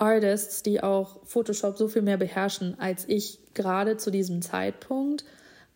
Artists, 0.00 0.62
die 0.62 0.82
auch 0.82 1.18
Photoshop 1.24 1.76
so 1.76 1.88
viel 1.88 2.02
mehr 2.02 2.16
beherrschen 2.16 2.76
als 2.78 3.04
ich 3.08 3.38
gerade 3.54 3.96
zu 3.96 4.10
diesem 4.10 4.42
Zeitpunkt. 4.42 5.24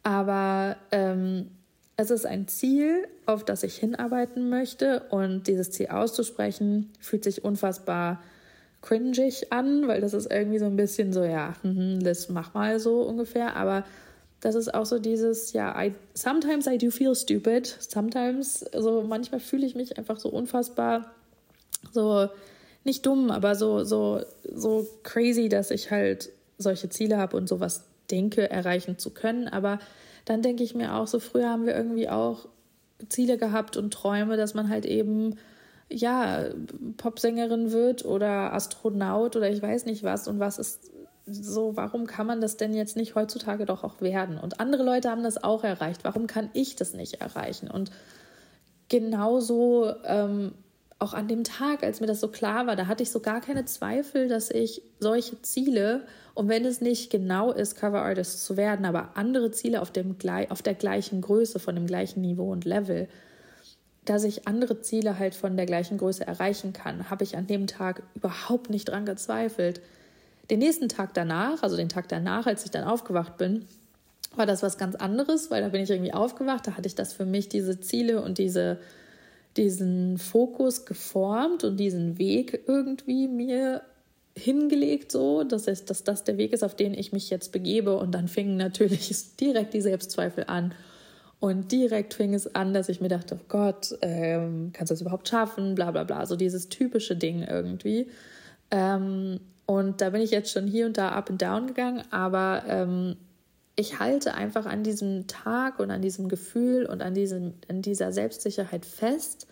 Aber 0.03 0.77
ähm, 0.91 1.51
es 1.97 2.11
ist 2.11 2.27
ein 2.27 2.49
Ziel, 2.49 3.07
auf 3.27 3.45
das 3.45 3.63
ich 3.63 3.77
hinarbeiten 3.77 4.49
möchte. 4.49 5.05
Und 5.11 5.47
dieses 5.47 5.71
Ziel 5.71 5.89
auszusprechen 5.89 6.93
fühlt 7.01 7.25
sich 7.25 7.45
unfassbar 7.45 8.23
cringig 8.83 9.53
an, 9.53 9.89
weil 9.89 10.01
das 10.01 10.13
ist 10.13 10.31
irgendwie 10.31 10.59
so 10.59 10.67
ein 10.67 10.77
bisschen 10.77 11.13
so, 11.13 11.25
ja, 11.25 11.55
das 11.63 12.29
mach 12.29 12.53
mal 12.53 12.79
so 12.79 13.01
ungefähr, 13.03 13.57
aber 13.57 13.85
das 14.41 14.55
ist 14.55 14.75
auch 14.75 14.85
so 14.85 14.99
dieses, 14.99 15.55
ja, 15.55 15.75
I, 15.83 15.95
sometimes 16.13 16.67
I 16.67 16.77
do 16.77 16.91
feel 16.91 17.15
stupid, 17.15 17.67
sometimes, 17.67 18.63
also 18.75 19.03
manchmal 19.03 19.41
fühle 19.41 19.65
ich 19.65 19.75
mich 19.75 19.97
einfach 19.97 20.19
so 20.19 20.29
unfassbar, 20.29 21.15
so 21.93 22.29
nicht 22.85 23.05
dumm, 23.07 23.31
aber 23.31 23.55
so, 23.55 23.85
so, 23.85 24.21
so 24.53 24.87
crazy, 25.03 25.49
dass 25.49 25.71
ich 25.71 25.91
halt 25.91 26.31
solche 26.59 26.89
Ziele 26.89 27.17
habe 27.17 27.37
und 27.37 27.49
sowas 27.49 27.85
denke, 28.11 28.51
erreichen 28.51 28.99
zu 28.99 29.11
können, 29.11 29.49
aber 29.49 29.79
dann 30.25 30.43
denke 30.43 30.63
ich 30.63 30.75
mir 30.75 30.95
auch, 30.95 31.07
so 31.07 31.19
früher 31.19 31.49
haben 31.49 31.67
wir 31.67 31.75
irgendwie 31.75 32.09
auch 32.09 32.47
Ziele 33.09 33.39
gehabt 33.39 33.77
und 33.77 33.93
Träume, 33.93 34.37
dass 34.37 34.55
man 34.55 34.69
halt 34.69 34.87
eben 34.87 35.37
ja 35.91 36.45
Popsängerin 36.97 37.73
wird 37.73 38.05
oder 38.05 38.53
Astronaut 38.53 39.37
oder 39.37 39.51
ich 39.51 39.61
weiß 39.61 39.87
nicht 39.87 40.03
was 40.03 40.29
und 40.29 40.41
was 40.41 40.59
ist 40.59 40.91
so, 41.27 41.77
warum 41.77 42.07
kann 42.07 42.27
man 42.27 42.41
das 42.41 42.57
denn 42.57 42.75
jetzt 42.75 42.97
nicht 42.97 43.15
heutzutage 43.15 43.65
doch 43.65 43.83
auch 43.83 44.01
werden? 44.01 44.39
Und 44.39 44.61
andere 44.61 44.83
Leute 44.83 45.11
haben 45.11 45.23
das 45.23 45.43
auch 45.43 45.65
erreicht. 45.65 46.05
Warum 46.05 46.27
kann 46.27 46.51
ich 46.53 46.77
das 46.77 46.93
nicht 46.93 47.23
erreichen? 47.23 47.71
Und 47.71 47.91
genauso 48.91 49.95
ähm, 50.05 50.53
auch 50.99 51.15
an 51.15 51.29
dem 51.29 51.45
Tag, 51.45 51.83
als 51.83 52.01
mir 52.01 52.07
das 52.07 52.21
so 52.21 52.29
klar 52.29 52.67
war, 52.67 52.77
da 52.77 52.87
hatte 52.87 53.03
ich 53.03 53.11
so 53.11 53.21
gar 53.21 53.41
keine 53.41 53.65
Zweifel, 53.65 54.29
dass 54.29 54.51
ich 54.51 54.83
solche 55.01 55.41
Ziele 55.43 56.07
und 56.35 56.49
wenn 56.49 56.65
es 56.65 56.81
nicht 56.81 57.11
genau 57.11 57.53
ist, 57.53 57.77
Cover 57.77 58.03
Artist 58.03 58.45
zu 58.45 58.57
werden, 58.57 58.85
aber 58.85 59.11
andere 59.15 59.51
Ziele 59.51 59.81
auf, 59.81 59.91
dem, 59.91 60.17
auf 60.49 60.63
der 60.63 60.75
gleichen 60.75 61.21
Größe, 61.21 61.59
von 61.59 61.75
dem 61.75 61.87
gleichen 61.87 62.21
Niveau 62.21 62.51
und 62.51 62.65
Level, 62.65 63.09
dass 64.05 64.25
ich 64.25 64.47
andere 64.47 64.81
Ziele 64.81 65.19
halt 65.19 65.35
von 65.35 65.57
der 65.57 65.67
gleichen 65.67 65.99
Größe 65.99 66.27
erreichen 66.27 66.73
kann, 66.73 67.09
habe 67.09 67.25
ich 67.25 67.37
an 67.37 67.47
dem 67.47 67.67
Tag 67.67 68.03
überhaupt 68.15 68.69
nicht 68.69 68.87
dran 68.87 69.07
gezweifelt. 69.07 69.81
Den 70.51 70.59
nächsten 70.59 70.89
Tag 70.89 71.15
danach, 71.15 71.63
also 71.63 71.77
den 71.77 71.89
Tag 71.89 72.09
danach, 72.09 72.47
als 72.47 72.65
ich 72.65 72.71
dann 72.71 72.85
aufgewacht 72.85 73.39
bin, 73.39 73.65
war 74.37 74.47
das 74.47 74.63
was 74.63 74.77
ganz 74.77 74.97
anderes, 74.97 75.51
weil 75.51 75.63
da 75.63 75.69
bin 75.69 75.83
ich 75.83 75.91
irgendwie 75.91 76.13
aufgewacht, 76.13 76.67
da 76.67 76.73
hatte 76.73 76.89
ich 76.89 76.95
das 76.95 77.13
für 77.13 77.25
mich, 77.25 77.49
diese 77.49 77.81
Ziele 77.81 78.21
und 78.21 78.39
diese, 78.39 78.79
diesen 79.57 80.19
Fokus 80.19 80.85
geformt 80.85 81.65
und 81.65 81.77
diesen 81.77 82.19
Weg 82.19 82.65
irgendwie 82.67 83.29
mir 83.29 83.83
hingelegt, 84.37 85.13
so, 85.13 85.45
dass, 85.45 85.69
es, 85.69 85.85
dass 85.85 86.03
das 86.03 86.25
der 86.25 86.39
Weg 86.39 86.53
ist, 86.53 86.65
auf 86.65 86.75
den 86.75 86.95
ich 86.95 87.13
mich 87.13 87.31
jetzt 87.31 87.53
begebe. 87.53 87.97
Und 87.97 88.13
dann 88.13 88.29
fingen 88.29 88.57
natürlich 88.57 89.37
direkt 89.41 89.75
die 89.75 89.81
Selbstzweifel 89.81 90.45
an. 90.49 90.75
Und 91.41 91.73
direkt 91.73 92.15
fing 92.15 92.33
es 92.35 92.55
an, 92.55 92.73
dass 92.73 92.89
ich 92.89 93.01
mir 93.01 93.09
dachte, 93.09 93.39
oh 93.39 93.45
Gott, 93.49 93.97
ähm, 94.01 94.71
kannst 94.73 94.91
du 94.91 94.95
das 94.95 95.03
überhaupt 95.03 95.29
schaffen? 95.29 95.75
Bla 95.75 95.91
bla 95.91 96.05
bla. 96.05 96.27
So 96.27 96.37
dieses 96.37 96.69
typische 96.69 97.17
Ding 97.17 97.43
irgendwie. 97.43 98.09
Ähm, 98.71 99.41
und 99.67 100.01
da 100.01 100.11
bin 100.11 100.21
ich 100.21 100.31
jetzt 100.31 100.51
schon 100.51 100.67
hier 100.67 100.87
und 100.87 100.99
da 100.99 101.11
up 101.11 101.31
and 101.31 101.41
down 101.41 101.67
gegangen, 101.67 102.03
aber 102.11 102.65
ähm, 102.67 103.17
ich 103.77 103.99
halte 103.99 104.35
einfach 104.35 104.67
an 104.67 104.85
diesem 104.85 105.27
Tag 105.27 105.81
und 105.81 105.91
an 105.91 106.03
diesem 106.03 106.29
Gefühl 106.29 106.87
und 106.87 107.03
an, 107.03 107.15
diesem, 107.15 107.55
an 107.69 107.83
dieser 107.83 108.13
Selbstsicherheit 108.13 108.87
fest, 108.87 109.47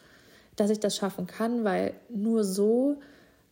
dass 0.57 0.71
ich 0.71 0.81
das 0.81 0.97
schaffen 0.97 1.27
kann, 1.27 1.65
weil 1.65 1.95
nur 2.09 2.45
so 2.45 3.01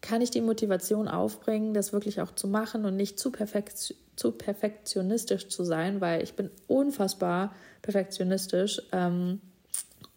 kann 0.01 0.23
ich 0.23 0.31
die 0.31 0.41
Motivation 0.41 1.09
aufbringen, 1.09 1.75
das 1.75 1.93
wirklich 1.93 2.21
auch 2.21 2.35
zu 2.35 2.49
machen 2.49 2.85
und 2.85 2.97
nicht 2.97 3.19
zu, 3.19 3.31
perfekt, 3.31 3.95
zu 4.17 4.33
perfektionistisch 4.33 5.49
zu 5.49 5.65
sein, 5.65 6.01
weil 6.01 6.23
ich 6.23 6.35
bin 6.35 6.51
unfassbar 6.69 7.55
perfektionistisch 7.83 8.81
ähm, 8.93 9.41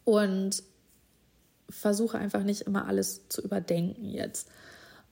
und 0.05 0.63
versuche 1.69 2.17
einfach 2.17 2.43
nicht 2.43 2.61
immer 2.61 2.87
alles 2.87 3.27
zu 3.29 3.41
überdenken 3.41 4.09
jetzt. 4.09 4.49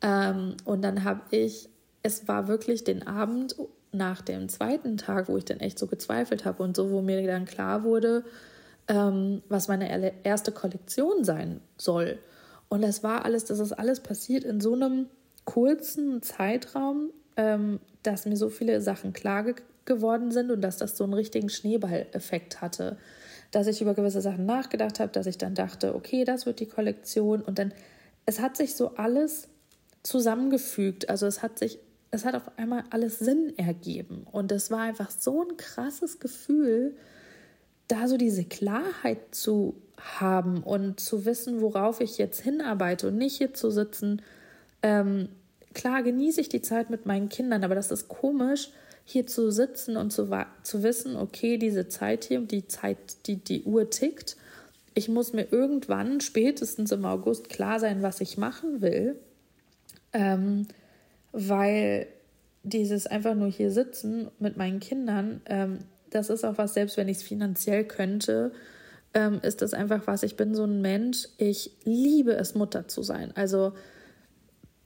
Ähm, 0.02 0.56
und 0.66 0.84
dann 0.84 1.04
habe 1.04 1.36
ich, 1.36 1.70
es 2.04 2.28
war 2.28 2.48
wirklich 2.48 2.84
den 2.84 3.08
Abend 3.08 3.56
nach 3.92 4.22
dem 4.22 4.50
zweiten 4.50 4.98
Tag, 4.98 5.28
wo 5.28 5.38
ich 5.38 5.46
dann 5.46 5.60
echt 5.60 5.78
so 5.78 5.88
gezweifelt 5.88 6.46
habe 6.46 6.64
und 6.64 6.76
so, 6.76 6.92
wo 6.92 7.02
mir 7.02 7.26
dann 7.28 7.46
klar 7.46 7.84
wurde, 7.84 8.24
ähm, 8.88 9.42
was 9.50 9.68
meine 9.68 10.14
erste 10.24 10.52
Kollektion 10.52 11.24
sein 11.24 11.62
soll. 11.78 12.20
Und 12.70 12.82
das 12.82 13.04
war 13.04 13.26
alles, 13.26 13.46
das 13.46 13.60
ist 13.60 13.74
alles 13.74 14.00
passiert 14.00 14.44
in 14.44 14.62
so 14.62 14.74
einem 14.74 15.08
kurzen 15.44 16.22
Zeitraum, 16.22 17.10
ähm, 17.36 17.80
dass 18.04 18.26
mir 18.26 18.38
so 18.38 18.50
viele 18.50 18.82
Sachen 18.82 19.14
klar 19.14 19.44
ge 19.44 19.56
geworden 19.84 20.30
sind 20.32 20.52
und 20.52 20.62
dass 20.62 20.78
das 20.78 20.96
so 20.96 21.04
einen 21.04 21.16
richtigen 21.16 21.50
Schneeballeffekt 21.50 22.62
hatte. 22.62 22.98
Dass 23.50 23.66
ich 23.66 23.82
über 23.82 23.96
gewisse 23.96 24.22
Sachen 24.22 24.46
nachgedacht 24.46 25.00
habe, 25.00 25.12
dass 25.12 25.26
ich 25.26 25.40
dann 25.40 25.56
dachte, 25.56 25.96
okay, 25.96 26.24
das 26.24 26.46
wird 26.46 26.60
die 26.60 26.68
Kollektion. 26.68 27.42
Und 27.42 27.58
dann, 27.58 27.74
es 28.28 28.40
hat 28.40 28.56
sich 28.56 28.76
so 28.76 28.96
alles 28.96 29.50
zusammengefügt. 30.04 31.10
Also 31.10 31.26
es 31.26 31.42
hat 31.42 31.58
sich 31.58 31.80
es 32.12 32.26
hat 32.26 32.36
auf 32.36 32.58
einmal 32.58 32.84
alles 32.90 33.20
Sinn 33.20 33.54
ergeben. 33.58 34.28
Und 34.30 34.52
es 34.52 34.70
war 34.70 34.82
einfach 34.82 35.10
so 35.10 35.44
ein 35.44 35.56
krasses 35.56 36.20
Gefühl, 36.20 36.96
da 37.88 38.08
so 38.08 38.18
diese 38.18 38.44
Klarheit 38.44 39.34
zu 39.34 39.76
haben 39.98 40.62
und 40.64 41.00
zu 41.00 41.26
wissen, 41.26 41.62
worauf 41.62 42.02
ich 42.02 42.18
jetzt 42.18 42.42
hinarbeite 42.42 43.08
und 43.08 43.18
nicht 43.18 43.38
hier 43.38 43.54
zu 43.54 43.72
sitzen. 43.72 44.22
Ähm, 44.84 45.30
klar 45.74 46.04
genieße 46.04 46.42
ich 46.42 46.50
die 46.50 46.62
Zeit 46.62 46.90
mit 46.90 47.06
meinen 47.06 47.30
Kindern, 47.30 47.64
aber 47.64 47.76
das 47.76 47.92
ist 47.92 48.08
komisch, 48.10 48.72
hier 49.06 49.26
zu 49.28 49.52
sitzen 49.52 49.98
und 49.98 50.12
zu, 50.12 50.30
zu 50.64 50.84
wissen, 50.84 51.16
okay, 51.16 51.58
diese 51.58 51.88
Zeit 51.88 52.26
hier, 52.26 52.42
die 52.42 52.68
Zeit, 52.68 53.28
die, 53.28 53.38
die 53.38 53.64
Uhr 53.64 53.90
tickt. 53.90 54.38
Ich 54.94 55.08
muss 55.08 55.34
mir 55.34 55.48
irgendwann, 55.52 56.20
spätestens 56.20 56.92
im 56.92 57.06
August, 57.06 57.50
klar 57.50 57.80
sein, 57.80 58.02
was 58.04 58.22
ich 58.22 58.38
machen 58.38 58.82
will. 58.82 59.18
Ähm, 60.14 60.68
weil 61.32 62.08
dieses 62.64 63.08
einfach 63.08 63.36
nur 63.36 63.50
hier 63.50 63.72
sitzen 63.72 64.30
mit 64.40 64.58
meinen 64.58 64.80
Kindern, 64.80 65.42
ähm, 65.46 65.80
das 66.10 66.30
ist 66.30 66.44
auch 66.44 66.58
was, 66.58 66.74
selbst 66.74 66.98
wenn 66.98 67.08
ich 67.08 67.18
es 67.18 67.24
finanziell 67.24 67.86
könnte, 67.86 68.52
ähm, 69.14 69.40
ist 69.42 69.62
das 69.62 69.74
einfach 69.74 70.08
was. 70.08 70.24
Ich 70.24 70.36
bin 70.36 70.56
so 70.56 70.64
ein 70.64 70.82
Mensch, 70.82 71.28
ich 71.38 71.72
liebe 71.84 72.34
es, 72.34 72.56
Mutter 72.56 72.88
zu 72.88 73.04
sein. 73.04 73.32
Also 73.36 73.74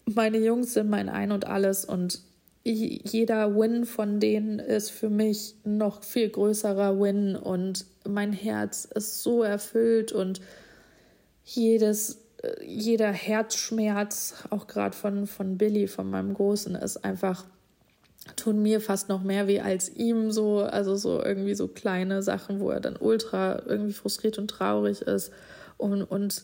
meine 0.06 0.38
Jungs 0.38 0.74
sind 0.74 0.90
mein 0.90 1.10
Ein 1.10 1.32
und 1.32 1.48
alles 1.48 1.86
und 1.86 2.22
jeder 2.64 3.56
Win 3.56 3.86
von 3.86 4.20
denen 4.20 4.58
ist 4.58 4.90
für 4.90 5.10
mich 5.12 5.54
noch 5.64 6.04
viel 6.04 6.30
größerer 6.30 7.00
Win 7.00 7.36
und 7.36 7.86
mein 8.08 8.34
Herz 8.34 8.86
ist 8.86 9.22
so 9.22 9.44
erfüllt 9.44 10.12
und 10.12 10.42
jedes, 11.44 12.25
jeder 12.66 13.12
Herzschmerz, 13.12 14.46
auch 14.50 14.68
gerade 14.68 14.96
von, 14.96 15.28
von 15.28 15.58
Billy, 15.58 15.88
von 15.88 16.10
meinem 16.10 16.34
Großen, 16.34 16.76
ist 16.76 17.04
einfach, 17.04 17.46
tun 18.36 18.62
mir 18.62 18.82
fast 18.82 19.10
noch 19.10 19.24
mehr 19.24 19.48
weh 19.48 19.62
als 19.62 19.90
ihm 19.90 20.32
so, 20.32 20.60
also 20.60 20.96
so 20.96 21.24
irgendwie 21.24 21.56
so 21.56 21.68
kleine 21.68 22.24
Sachen, 22.24 22.60
wo 22.60 22.70
er 22.70 22.80
dann 22.80 22.98
ultra 22.98 23.62
irgendwie 23.66 23.94
frustriert 23.94 24.38
und 24.38 24.50
traurig 24.50 25.02
ist 25.02 25.32
und, 25.78 26.04
und 26.04 26.44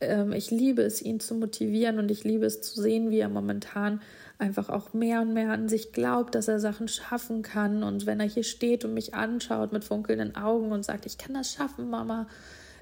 ähm, 0.00 0.32
ich 0.32 0.50
liebe 0.50 0.82
es, 0.82 1.02
ihn 1.02 1.20
zu 1.20 1.34
motivieren 1.34 1.98
und 1.98 2.10
ich 2.10 2.24
liebe 2.24 2.46
es 2.46 2.62
zu 2.62 2.80
sehen, 2.80 3.10
wie 3.10 3.18
er 3.18 3.28
momentan 3.28 4.00
einfach 4.38 4.70
auch 4.70 4.94
mehr 4.94 5.20
und 5.20 5.34
mehr 5.34 5.50
an 5.50 5.68
sich 5.68 5.92
glaubt, 5.92 6.34
dass 6.34 6.48
er 6.48 6.60
Sachen 6.60 6.88
schaffen 6.88 7.42
kann. 7.42 7.82
Und 7.82 8.06
wenn 8.06 8.20
er 8.20 8.26
hier 8.26 8.42
steht 8.42 8.84
und 8.84 8.94
mich 8.94 9.14
anschaut 9.14 9.72
mit 9.72 9.84
funkelnden 9.84 10.34
Augen 10.34 10.72
und 10.72 10.84
sagt, 10.84 11.04
ich 11.04 11.18
kann 11.18 11.34
das 11.34 11.52
schaffen, 11.52 11.90
Mama, 11.90 12.26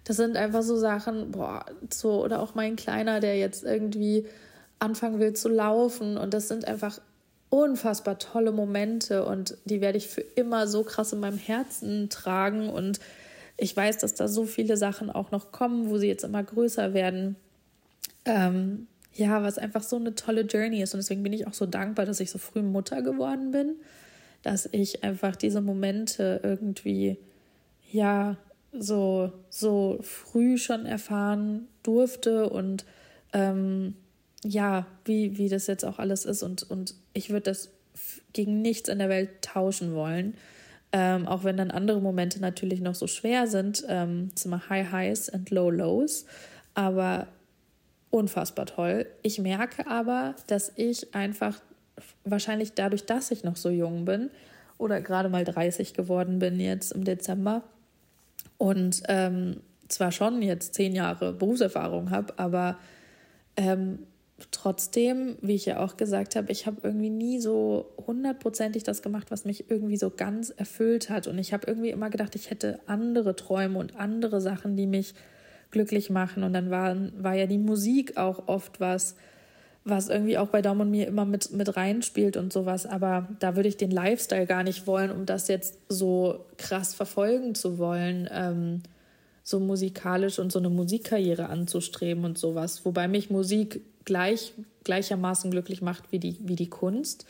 das 0.05 0.17
sind 0.17 0.37
einfach 0.37 0.63
so 0.63 0.77
Sachen, 0.77 1.33
boah, 1.33 1.65
so, 1.93 2.25
oder 2.25 2.41
auch 2.41 2.55
mein 2.55 2.77
Kleiner, 2.77 3.21
der 3.21 3.37
jetzt 3.39 3.65
irgendwie 3.65 4.27
anfangen 4.79 5.19
will 5.19 5.35
zu 5.35 5.49
laufen. 5.49 6.17
Und 6.17 6.35
das 6.35 6.49
sind 6.49 6.67
einfach 6.67 7.01
unfassbar 7.51 8.19
tolle 8.19 8.53
Momente 8.53 9.25
und 9.25 9.57
die 9.65 9.81
werde 9.81 9.99
ich 9.99 10.09
für 10.09 10.21
immer 10.21 10.67
so 10.67 10.83
krass 10.83 11.13
in 11.13 11.21
meinem 11.21 11.39
Herzen 11.39 12.11
tragen. 12.11 12.69
Und 12.69 13.01
ich 13.57 13.77
weiß, 13.77 13.99
dass 13.99 14.15
da 14.15 14.29
so 14.29 14.45
viele 14.45 14.77
Sachen 14.77 15.11
auch 15.11 15.31
noch 15.31 15.51
kommen, 15.51 15.89
wo 15.89 15.99
sie 15.99 16.09
jetzt 16.09 16.25
immer 16.25 16.43
größer 16.43 16.95
werden. 16.95 17.37
Ähm, 18.25 18.87
ja, 19.15 19.43
was 19.43 19.59
einfach 19.59 19.83
so 19.83 19.97
eine 19.97 20.15
tolle 20.15 20.43
Journey 20.43 20.83
ist. 20.83 20.95
Und 20.95 20.99
deswegen 20.99 21.23
bin 21.23 21.33
ich 21.33 21.47
auch 21.47 21.55
so 21.55 21.67
dankbar, 21.67 22.07
dass 22.07 22.21
ich 22.21 22.31
so 22.31 22.39
früh 22.39 22.63
Mutter 22.63 23.03
geworden 23.03 23.51
bin, 23.51 23.75
dass 24.43 24.69
ich 24.71 25.03
einfach 25.03 25.35
diese 25.35 25.61
Momente 25.61 26.41
irgendwie, 26.43 27.17
ja, 27.91 28.37
so, 28.73 29.33
so 29.51 29.99
früh 30.03 30.59
schon 30.59 30.87
erfahren 30.87 31.69
durfte 31.83 32.49
und 32.51 32.85
ähm, 33.33 33.95
ja, 34.45 34.87
wie, 35.05 35.39
wie 35.39 35.49
das 35.49 35.67
jetzt 35.67 35.85
auch 35.85 35.99
alles 35.99 36.25
ist. 36.25 36.43
Und, 36.43 36.69
und 36.71 36.95
ich 37.13 37.31
würde 37.31 37.51
das 37.51 37.71
gegen 38.33 38.63
nichts 38.63 38.89
in 38.89 38.99
der 38.99 39.09
Welt 39.09 39.43
tauschen 39.43 39.95
wollen. 39.95 40.35
Ähm, 40.93 41.27
auch 41.27 41.45
wenn 41.45 41.57
dann 41.57 41.71
andere 41.71 42.01
Momente 42.01 42.41
natürlich 42.41 42.81
noch 42.81 42.95
so 42.95 43.07
schwer 43.07 43.47
sind. 43.47 43.85
Ähm, 43.89 44.31
sind 44.35 44.47
immer 44.47 44.69
High 44.69 44.91
Highs 44.93 45.29
und 45.29 45.51
Low 45.51 45.71
Lows. 45.71 46.25
Aber 46.75 47.27
unfassbar 48.11 48.67
toll. 48.67 49.07
Ich 49.23 49.39
merke 49.39 49.87
aber, 49.87 50.35
dass 50.47 50.73
ich 50.77 51.15
einfach 51.15 51.61
wahrscheinlich 52.25 52.75
dadurch, 52.75 53.05
dass 53.05 53.31
ich 53.31 53.45
noch 53.45 53.57
so 53.57 53.71
jung 53.71 54.05
bin 54.05 54.31
oder 54.79 55.01
gerade 55.01 55.29
mal 55.29 55.45
30 55.45 55.95
geworden 55.95 56.39
bin 56.39 56.61
jetzt 56.61 56.93
im 56.93 57.05
Dezember 57.05 57.65
und 58.59 59.03
ähm, 59.09 59.61
zwar 59.89 60.13
schon 60.13 60.43
jetzt 60.43 60.75
zehn 60.75 60.95
Jahre 60.95 61.33
Berufserfahrung 61.33 62.11
habe, 62.11 62.35
aber 62.39 62.79
ähm, 63.57 64.01
trotzdem, 64.51 65.37
wie 65.41 65.55
ich 65.55 65.67
ja 65.67 65.81
auch 65.81 65.97
gesagt 65.97 66.37
habe, 66.37 66.53
ich 66.53 66.67
habe 66.67 66.79
irgendwie 66.83 67.11
nie 67.11 67.41
so 67.41 67.93
hundertprozentig 68.07 68.85
das 68.85 69.03
gemacht, 69.03 69.31
was 69.31 69.45
mich 69.45 69.71
irgendwie 69.71 69.97
so 69.97 70.11
ganz 70.11 70.51
erfüllt 70.51 71.11
hat. 71.11 71.27
Und 71.27 71.39
ich 71.39 71.53
habe 71.53 71.67
irgendwie 71.67 71.91
immer 71.91 72.11
gedacht, 72.11 72.35
ich 72.37 72.51
hätte 72.51 72.81
andere 72.87 73.35
Träume 73.35 73.79
und 73.79 73.97
andere 73.97 74.41
Sachen, 74.41 74.77
die 74.77 74.87
mich 74.87 75.15
glücklich 75.71 76.09
machen. 76.11 76.45
Und 76.45 76.53
dann 76.53 76.71
war, 76.71 76.97
war 77.17 77.35
ja 77.35 77.47
die 77.47 77.59
Musik 77.59 78.17
auch 78.17 78.47
oft 78.47 78.81
was, 78.81 79.17
was 79.89 80.09
irgendwie 80.09 80.39
auch 80.39 80.49
bei 80.49 80.63
Dom 80.63 80.81
und 80.81 80.91
mir 80.91 81.07
immer 81.07 81.25
mit, 81.25 81.53
mit 81.53 81.77
reinspielt 81.77 82.37
und 82.37 82.53
sowas. 82.53 82.87
Aber 82.87 83.29
da 83.39 83.57
würde 83.57 83.69
ich 83.69 83.77
den 83.77 83.91
Lifestyle 83.91 84.47
gar 84.47 84.63
nicht 84.63 84.87
wollen, 84.87 85.11
um 85.11 85.27
das 85.27 85.49
jetzt 85.49 85.79
so 85.89 86.45
krass 86.57 86.95
verfolgen 86.95 87.55
zu 87.55 87.79
wollen, 87.79 88.29
ähm, 88.33 88.83
so 89.43 89.61
musikalisch 89.61 90.39
und 90.39 90.53
so 90.53 90.59
eine 90.59 90.71
Musikkarriere 90.71 91.49
anzustreben 91.49 92.25
und 92.25 92.39
sowas. 92.39 92.85
Wobei 92.85 93.09
mich 93.09 93.31
Musik 93.31 93.81
gleich, 94.05 94.53
gleichermaßen 94.85 95.51
glücklich 95.51 95.83
macht 95.83 96.13
wie 96.13 96.19
die, 96.19 96.37
wie 96.41 96.57
die 96.57 96.71
Kunst. 96.71 97.27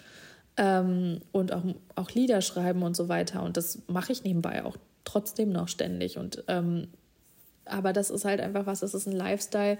Ähm, 0.56 1.20
und 1.32 1.52
auch, 1.52 1.62
auch 1.94 2.10
Lieder 2.10 2.40
schreiben 2.42 2.82
und 2.82 2.96
so 2.96 3.08
weiter. 3.08 3.42
Und 3.42 3.56
das 3.56 3.80
mache 3.86 4.12
ich 4.12 4.24
nebenbei 4.24 4.64
auch 4.64 4.76
trotzdem 5.04 5.50
noch 5.50 5.68
ständig. 5.68 6.18
Und 6.18 6.44
ähm, 6.48 6.88
aber 7.64 7.92
das 7.92 8.10
ist 8.10 8.24
halt 8.24 8.40
einfach 8.40 8.66
was, 8.66 8.80
das 8.80 8.94
ist 8.94 9.06
ein 9.06 9.12
Lifestyle, 9.12 9.78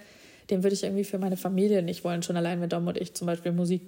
den 0.51 0.63
würde 0.63 0.75
ich 0.75 0.83
irgendwie 0.83 1.05
für 1.05 1.19
meine 1.19 1.37
Familie 1.37 1.83
nicht 1.83 2.05
wollen. 2.05 2.23
Schon 2.23 2.37
allein, 2.37 2.61
wenn 2.61 2.69
Dom 2.69 2.87
und 2.87 2.97
ich 2.97 3.15
zum 3.15 3.27
Beispiel 3.27 3.53
Musik 3.53 3.83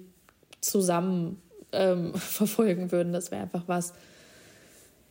zusammen 0.61 1.41
ähm, 1.71 2.13
verfolgen 2.15 2.91
würden. 2.91 3.13
Das 3.13 3.31
wäre 3.31 3.41
einfach 3.41 3.63
was, 3.67 3.93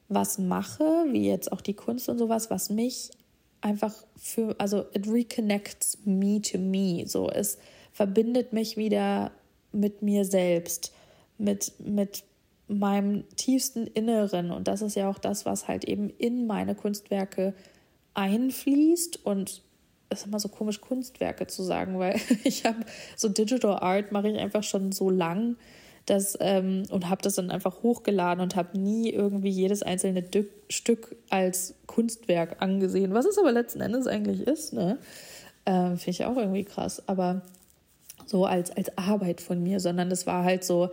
was 0.10 0.38
mache, 0.38 0.84
wie 1.12 1.28
jetzt 1.28 1.52
auch 1.52 1.62
die 1.62 1.74
Kunst 1.74 2.08
und 2.10 2.20
sowas, 2.20 2.52
was 2.52 2.70
mich 2.70 3.10
einfach 3.62 3.96
für, 4.18 4.56
also 4.60 4.86
it 4.94 5.08
reconnects 5.08 5.98
me 6.06 6.42
to 6.42 6.58
me, 6.58 7.06
so 7.08 7.30
es 7.30 7.58
verbindet 7.92 8.54
mich 8.54 8.78
wieder 8.78 9.32
mit 9.72 10.02
mir 10.02 10.26
selbst 10.26 10.94
mit, 11.38 11.74
mit 11.80 12.24
meinem 12.68 13.24
tiefsten 13.36 13.88
Inneren. 13.88 14.52
Und 14.52 14.68
das 14.68 14.82
ist 14.82 14.96
ja 14.96 15.10
auch 15.10 15.20
das, 15.20 15.46
was 15.46 15.68
halt 15.68 15.86
eben 15.86 16.10
in 16.10 16.48
meine 16.48 16.76
Kunstwerke 16.76 17.54
einfließt. 18.14 19.26
Und 19.26 19.62
es 20.10 20.20
ist 20.20 20.28
immer 20.28 20.40
so 20.40 20.50
komisch, 20.50 20.82
Kunstwerke 20.82 21.48
zu 21.48 21.64
sagen, 21.64 22.00
weil 22.00 22.20
ich 22.44 22.66
habe 22.66 22.80
so 23.16 23.30
Digital 23.30 23.80
Art 23.80 24.12
mache 24.12 24.30
ich 24.30 24.38
einfach 24.38 24.64
schon 24.64 24.92
so 24.92 25.10
lang. 25.10 25.58
Das, 26.06 26.38
ähm, 26.42 26.84
und 26.90 27.10
habe 27.10 27.22
das 27.22 27.36
dann 27.36 27.50
einfach 27.50 27.82
hochgeladen 27.82 28.44
und 28.44 28.58
habe 28.58 28.78
nie 28.78 29.10
irgendwie 29.10 29.50
jedes 29.50 29.84
einzelne 29.84 30.22
Dü 30.22 30.44
Stück 30.70 31.16
als 31.30 31.76
Kunstwerk 31.88 32.62
angesehen, 32.62 33.14
was 33.14 33.26
es 33.26 33.38
aber 33.38 33.54
letzten 33.54 33.80
Endes 33.80 34.06
eigentlich 34.06 34.42
ist. 34.42 34.74
Ne? 34.74 34.98
Ähm, 35.66 35.98
Finde 35.98 36.10
ich 36.10 36.26
auch 36.26 36.36
irgendwie 36.36 36.66
krass, 36.66 37.08
aber 37.08 37.42
so 38.26 38.46
als, 38.46 38.72
als 38.72 38.98
Arbeit 38.98 39.40
von 39.40 39.64
mir, 39.64 39.80
sondern 39.80 40.12
es 40.12 40.28
war 40.28 40.44
halt 40.44 40.66
so, 40.66 40.90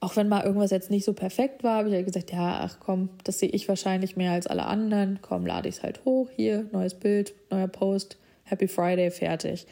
auch 0.00 0.16
wenn 0.16 0.28
mal 0.28 0.44
irgendwas 0.44 0.70
jetzt 0.70 0.90
nicht 0.90 1.04
so 1.04 1.12
perfekt 1.12 1.62
war, 1.62 1.78
habe 1.78 1.88
ich 1.88 1.94
ja 1.94 2.02
gesagt, 2.02 2.32
ja, 2.32 2.60
ach 2.62 2.78
komm, 2.80 3.10
das 3.24 3.38
sehe 3.38 3.50
ich 3.50 3.68
wahrscheinlich 3.68 4.16
mehr 4.16 4.32
als 4.32 4.46
alle 4.46 4.64
anderen. 4.64 5.18
Komm, 5.20 5.44
lade 5.44 5.68
ich 5.68 5.76
es 5.76 5.82
halt 5.82 6.04
hoch. 6.06 6.28
Hier, 6.34 6.64
neues 6.72 6.94
Bild, 6.94 7.34
neuer 7.50 7.68
Post, 7.68 8.16
Happy 8.44 8.66
Friday, 8.66 9.10
fertig. 9.10 9.66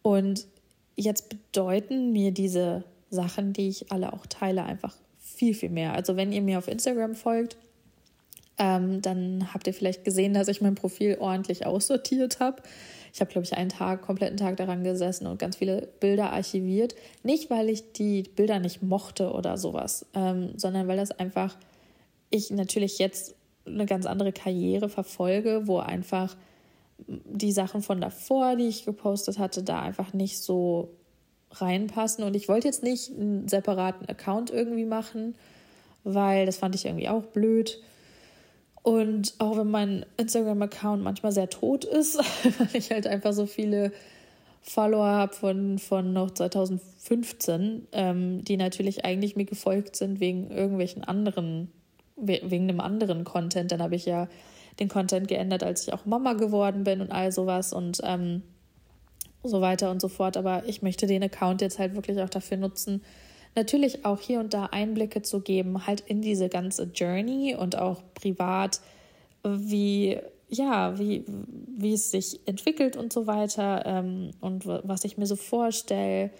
Und 0.00 0.46
jetzt 0.96 1.28
bedeuten 1.28 2.12
mir 2.12 2.32
diese 2.32 2.84
Sachen, 3.10 3.52
die 3.52 3.68
ich 3.68 3.92
alle 3.92 4.14
auch 4.14 4.26
teile, 4.26 4.64
einfach 4.64 4.96
viel, 5.18 5.52
viel 5.52 5.70
mehr. 5.70 5.92
Also 5.92 6.16
wenn 6.16 6.32
ihr 6.32 6.40
mir 6.40 6.58
auf 6.58 6.66
Instagram 6.66 7.14
folgt, 7.14 7.58
ähm, 8.58 9.02
dann 9.02 9.52
habt 9.52 9.66
ihr 9.66 9.74
vielleicht 9.74 10.04
gesehen, 10.04 10.32
dass 10.32 10.48
ich 10.48 10.62
mein 10.62 10.74
Profil 10.74 11.18
ordentlich 11.20 11.66
aussortiert 11.66 12.40
habe. 12.40 12.62
Ich 13.18 13.20
habe, 13.20 13.32
glaube 13.32 13.46
ich, 13.46 13.56
einen 13.56 13.68
Tag, 13.68 14.02
kompletten 14.02 14.36
Tag 14.36 14.58
daran 14.58 14.84
gesessen 14.84 15.26
und 15.26 15.40
ganz 15.40 15.56
viele 15.56 15.88
Bilder 15.98 16.32
archiviert. 16.32 16.94
Nicht, 17.24 17.50
weil 17.50 17.68
ich 17.68 17.92
die 17.92 18.22
Bilder 18.22 18.60
nicht 18.60 18.80
mochte 18.80 19.32
oder 19.32 19.58
sowas, 19.58 20.06
ähm, 20.14 20.52
sondern 20.56 20.86
weil 20.86 20.98
das 20.98 21.10
einfach, 21.10 21.56
ich 22.30 22.52
natürlich 22.52 23.00
jetzt 23.00 23.34
eine 23.66 23.86
ganz 23.86 24.06
andere 24.06 24.30
Karriere 24.30 24.88
verfolge, 24.88 25.62
wo 25.64 25.78
einfach 25.78 26.36
die 27.08 27.50
Sachen 27.50 27.82
von 27.82 28.00
davor, 28.00 28.54
die 28.54 28.68
ich 28.68 28.84
gepostet 28.84 29.40
hatte, 29.40 29.64
da 29.64 29.82
einfach 29.82 30.12
nicht 30.12 30.38
so 30.38 30.90
reinpassen. 31.50 32.22
Und 32.22 32.36
ich 32.36 32.48
wollte 32.48 32.68
jetzt 32.68 32.84
nicht 32.84 33.10
einen 33.10 33.48
separaten 33.48 34.08
Account 34.08 34.50
irgendwie 34.50 34.84
machen, 34.84 35.34
weil 36.04 36.46
das 36.46 36.56
fand 36.56 36.76
ich 36.76 36.84
irgendwie 36.84 37.08
auch 37.08 37.24
blöd. 37.24 37.82
Und 38.82 39.34
auch 39.38 39.56
wenn 39.56 39.70
mein 39.70 40.06
Instagram-Account 40.16 41.02
manchmal 41.02 41.32
sehr 41.32 41.50
tot 41.50 41.84
ist, 41.84 42.18
weil 42.58 42.68
ich 42.72 42.90
halt 42.90 43.06
einfach 43.06 43.32
so 43.32 43.46
viele 43.46 43.92
Follower 44.62 45.06
habe 45.06 45.34
von, 45.34 45.78
von 45.78 46.12
noch 46.12 46.30
2015, 46.30 47.88
ähm, 47.92 48.44
die 48.44 48.56
natürlich 48.56 49.04
eigentlich 49.04 49.36
mir 49.36 49.44
gefolgt 49.44 49.96
sind 49.96 50.20
wegen 50.20 50.50
irgendwelchen 50.50 51.04
anderen, 51.04 51.72
wegen 52.16 52.68
einem 52.68 52.80
anderen 52.80 53.24
Content. 53.24 53.72
Dann 53.72 53.82
habe 53.82 53.96
ich 53.96 54.06
ja 54.06 54.28
den 54.78 54.88
Content 54.88 55.28
geändert, 55.28 55.62
als 55.62 55.86
ich 55.86 55.92
auch 55.92 56.06
Mama 56.06 56.34
geworden 56.34 56.84
bin 56.84 57.00
und 57.00 57.10
all 57.10 57.32
sowas 57.32 57.72
und 57.72 58.00
ähm, 58.04 58.42
so 59.42 59.60
weiter 59.60 59.90
und 59.90 60.00
so 60.00 60.08
fort. 60.08 60.36
Aber 60.36 60.62
ich 60.66 60.82
möchte 60.82 61.06
den 61.06 61.22
Account 61.22 61.60
jetzt 61.60 61.78
halt 61.78 61.94
wirklich 61.94 62.20
auch 62.20 62.28
dafür 62.28 62.58
nutzen, 62.58 63.02
natürlich 63.58 64.04
auch 64.04 64.20
hier 64.20 64.40
und 64.40 64.54
da 64.54 64.66
Einblicke 64.66 65.22
zu 65.22 65.40
geben, 65.40 65.86
halt 65.86 66.00
in 66.00 66.22
diese 66.22 66.48
ganze 66.48 66.84
Journey 66.94 67.56
und 67.58 67.76
auch 67.76 68.00
privat, 68.14 68.80
wie 69.42 70.18
ja, 70.48 70.98
wie, 70.98 71.24
wie 71.26 71.92
es 71.92 72.10
sich 72.10 72.40
entwickelt 72.46 72.96
und 72.96 73.12
so 73.12 73.26
weiter 73.26 73.84
ähm, 73.84 74.30
und 74.40 74.66
was 74.66 75.04
ich 75.04 75.18
mir 75.18 75.26
so 75.26 75.36
vorstelle, 75.36 76.30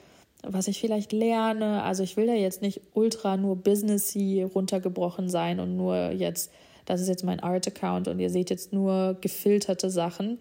was 0.42 0.68
ich 0.68 0.80
vielleicht 0.80 1.12
lerne. 1.12 1.82
Also 1.82 2.02
ich 2.02 2.16
will 2.16 2.26
da 2.26 2.32
jetzt 2.32 2.62
nicht 2.62 2.80
ultra 2.94 3.36
nur 3.36 3.56
businessy 3.56 4.42
runtergebrochen 4.42 5.28
sein 5.28 5.60
und 5.60 5.76
nur 5.76 6.10
jetzt, 6.12 6.50
das 6.86 7.00
ist 7.00 7.08
jetzt 7.08 7.24
mein 7.24 7.40
Art-Account 7.40 8.08
und 8.08 8.18
ihr 8.18 8.30
seht 8.30 8.48
jetzt 8.48 8.72
nur 8.72 9.18
gefilterte 9.20 9.90
Sachen. 9.90 10.38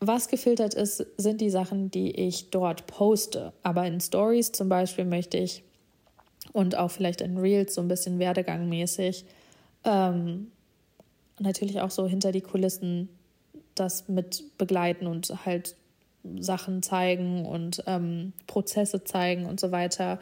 Was 0.00 0.28
gefiltert 0.28 0.74
ist, 0.74 1.04
sind 1.16 1.40
die 1.40 1.50
Sachen, 1.50 1.90
die 1.90 2.12
ich 2.12 2.50
dort 2.50 2.86
poste. 2.86 3.52
Aber 3.62 3.86
in 3.86 4.00
Stories 4.00 4.52
zum 4.52 4.68
Beispiel 4.68 5.04
möchte 5.04 5.38
ich 5.38 5.64
und 6.52 6.76
auch 6.76 6.90
vielleicht 6.90 7.20
in 7.20 7.38
Reels 7.38 7.74
so 7.74 7.80
ein 7.80 7.88
bisschen 7.88 8.18
werdegangmäßig 8.18 9.24
ähm, 9.84 10.50
natürlich 11.38 11.80
auch 11.80 11.90
so 11.90 12.06
hinter 12.06 12.32
die 12.32 12.40
Kulissen 12.40 13.08
das 13.74 14.08
mit 14.08 14.58
begleiten 14.58 15.06
und 15.06 15.32
halt 15.46 15.76
Sachen 16.40 16.82
zeigen 16.82 17.46
und 17.46 17.82
ähm, 17.86 18.32
Prozesse 18.46 19.04
zeigen 19.04 19.46
und 19.46 19.60
so 19.60 19.70
weiter. 19.70 20.20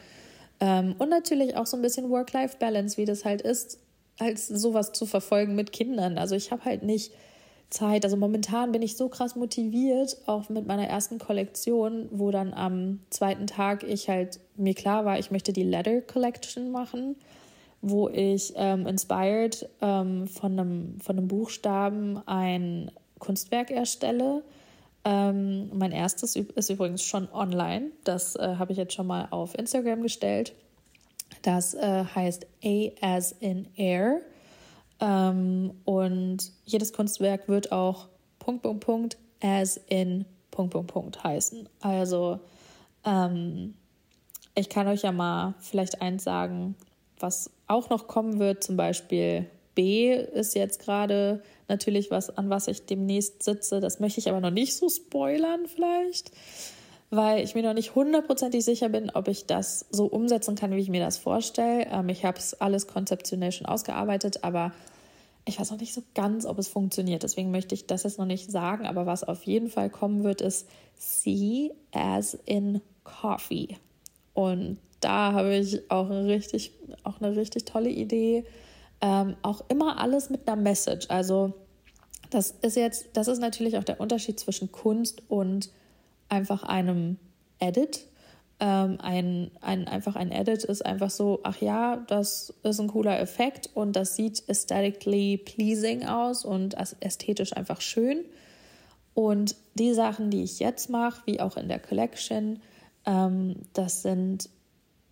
Ähm, 0.60 0.94
und 0.98 1.08
natürlich 1.08 1.56
auch 1.56 1.66
so 1.66 1.76
ein 1.76 1.82
bisschen 1.82 2.10
Work-Life-Balance, 2.10 2.96
wie 2.96 3.06
das 3.06 3.24
halt 3.24 3.42
ist, 3.42 3.78
als 4.18 4.46
sowas 4.46 4.92
zu 4.92 5.06
verfolgen 5.06 5.54
mit 5.54 5.72
Kindern. 5.72 6.18
Also 6.18 6.34
ich 6.34 6.50
habe 6.52 6.64
halt 6.64 6.82
nicht 6.82 7.12
Zeit. 7.70 8.04
Also 8.04 8.16
momentan 8.16 8.72
bin 8.72 8.82
ich 8.82 8.96
so 8.96 9.08
krass 9.08 9.36
motiviert, 9.36 10.16
auch 10.26 10.48
mit 10.48 10.66
meiner 10.66 10.86
ersten 10.86 11.18
Kollektion, 11.18 12.08
wo 12.10 12.30
dann 12.30 12.54
am 12.54 13.00
zweiten 13.10 13.46
Tag 13.46 13.82
ich 13.82 14.08
halt 14.08 14.40
mir 14.56 14.74
klar 14.74 15.04
war, 15.04 15.18
ich 15.18 15.30
möchte 15.30 15.52
die 15.52 15.64
Letter 15.64 16.00
Collection 16.00 16.70
machen, 16.70 17.16
wo 17.82 18.08
ich 18.08 18.52
ähm, 18.56 18.86
inspired 18.86 19.68
ähm, 19.80 20.28
von, 20.28 20.52
einem, 20.58 21.00
von 21.00 21.18
einem 21.18 21.28
Buchstaben 21.28 22.22
ein 22.26 22.90
Kunstwerk 23.18 23.70
erstelle. 23.70 24.42
Ähm, 25.04 25.70
mein 25.72 25.92
erstes 25.92 26.36
ist 26.36 26.70
übrigens 26.70 27.02
schon 27.02 27.28
online. 27.32 27.90
Das 28.04 28.36
äh, 28.36 28.56
habe 28.58 28.72
ich 28.72 28.78
jetzt 28.78 28.94
schon 28.94 29.06
mal 29.06 29.28
auf 29.30 29.56
Instagram 29.56 30.02
gestellt. 30.02 30.54
Das 31.42 31.74
äh, 31.74 32.04
heißt 32.14 32.46
A 32.64 32.90
as 33.00 33.32
in 33.38 33.68
Air. 33.76 34.20
Ähm, 35.00 35.72
und 35.84 36.52
jedes 36.64 36.92
Kunstwerk 36.92 37.48
wird 37.48 37.72
auch 37.72 38.08
Punkt, 38.38 38.62
Punkt, 38.62 38.84
Punkt, 38.84 39.16
as 39.42 39.80
in 39.88 40.24
Punkt, 40.50 40.72
Punkt, 40.72 40.92
Punkt 40.92 41.24
heißen. 41.24 41.68
Also 41.80 42.40
ähm, 43.04 43.74
ich 44.54 44.68
kann 44.68 44.88
euch 44.88 45.02
ja 45.02 45.12
mal 45.12 45.54
vielleicht 45.60 46.00
eins 46.00 46.24
sagen, 46.24 46.74
was 47.18 47.50
auch 47.66 47.90
noch 47.90 48.06
kommen 48.06 48.38
wird, 48.38 48.64
zum 48.64 48.76
Beispiel 48.76 49.46
B 49.74 50.14
ist 50.14 50.54
jetzt 50.54 50.80
gerade 50.80 51.42
natürlich 51.68 52.10
was, 52.10 52.36
an 52.36 52.48
was 52.50 52.68
ich 52.68 52.86
demnächst 52.86 53.42
sitze. 53.42 53.80
Das 53.80 54.00
möchte 54.00 54.20
ich 54.20 54.28
aber 54.28 54.40
noch 54.40 54.50
nicht 54.50 54.74
so 54.74 54.88
spoilern 54.88 55.66
vielleicht, 55.66 56.30
weil 57.10 57.44
ich 57.44 57.54
mir 57.54 57.62
noch 57.62 57.74
nicht 57.74 57.94
hundertprozentig 57.94 58.64
sicher 58.64 58.88
bin, 58.88 59.10
ob 59.10 59.28
ich 59.28 59.46
das 59.46 59.86
so 59.90 60.06
umsetzen 60.06 60.56
kann, 60.56 60.72
wie 60.72 60.80
ich 60.80 60.88
mir 60.88 61.04
das 61.04 61.18
vorstelle. 61.18 61.86
Ähm, 61.86 62.08
ich 62.08 62.24
habe 62.24 62.38
es 62.38 62.54
alles 62.60 62.86
konzeptionell 62.86 63.52
schon 63.52 63.66
ausgearbeitet, 63.66 64.42
aber 64.42 64.72
ich 65.44 65.60
weiß 65.60 65.70
noch 65.70 65.78
nicht 65.78 65.94
so 65.94 66.02
ganz, 66.14 66.44
ob 66.44 66.58
es 66.58 66.66
funktioniert. 66.66 67.22
Deswegen 67.22 67.52
möchte 67.52 67.74
ich 67.74 67.86
das 67.86 68.02
jetzt 68.02 68.18
noch 68.18 68.26
nicht 68.26 68.50
sagen. 68.50 68.86
Aber 68.86 69.06
was 69.06 69.22
auf 69.22 69.44
jeden 69.44 69.70
Fall 69.70 69.90
kommen 69.90 70.24
wird, 70.24 70.40
ist 70.40 70.66
C 70.96 71.72
as 71.92 72.36
in 72.46 72.80
Coffee. 73.04 73.76
Und 74.34 74.78
da 75.00 75.32
habe 75.32 75.54
ich 75.54 75.88
auch, 75.88 76.10
eine 76.10 76.26
richtig, 76.26 76.72
auch 77.04 77.20
eine 77.20 77.36
richtig 77.36 77.64
tolle 77.64 77.90
Idee. 77.90 78.44
Ähm, 79.00 79.36
auch 79.42 79.62
immer 79.68 80.00
alles 80.00 80.30
mit 80.30 80.48
einer 80.48 80.60
Message. 80.60 81.06
Also 81.10 81.52
das 82.30 82.50
ist 82.62 82.76
jetzt, 82.76 83.10
das 83.12 83.28
ist 83.28 83.38
natürlich 83.38 83.78
auch 83.78 83.84
der 83.84 84.00
Unterschied 84.00 84.40
zwischen 84.40 84.72
Kunst 84.72 85.22
und 85.28 85.70
einfach 86.28 86.62
einem 86.62 87.18
Edit. 87.58 88.06
Ähm, 88.58 88.98
ein, 89.00 89.50
ein, 89.60 89.86
einfach 89.86 90.16
ein 90.16 90.32
Edit 90.32 90.64
ist 90.64 90.84
einfach 90.84 91.10
so, 91.10 91.40
ach 91.42 91.60
ja, 91.60 91.96
das 92.08 92.54
ist 92.62 92.80
ein 92.80 92.88
cooler 92.88 93.20
Effekt 93.20 93.70
und 93.74 93.94
das 93.94 94.16
sieht 94.16 94.42
aesthetically 94.48 95.36
pleasing 95.36 96.06
aus 96.06 96.44
und 96.44 96.74
ästhetisch 97.00 97.54
einfach 97.54 97.80
schön. 97.80 98.24
Und 99.12 99.56
die 99.74 99.92
Sachen, 99.94 100.30
die 100.30 100.42
ich 100.42 100.58
jetzt 100.58 100.90
mache, 100.90 101.22
wie 101.26 101.40
auch 101.40 101.56
in 101.56 101.68
der 101.68 101.78
Collection, 101.78 102.60
ähm, 103.04 103.56
das 103.72 104.02
sind 104.02 104.48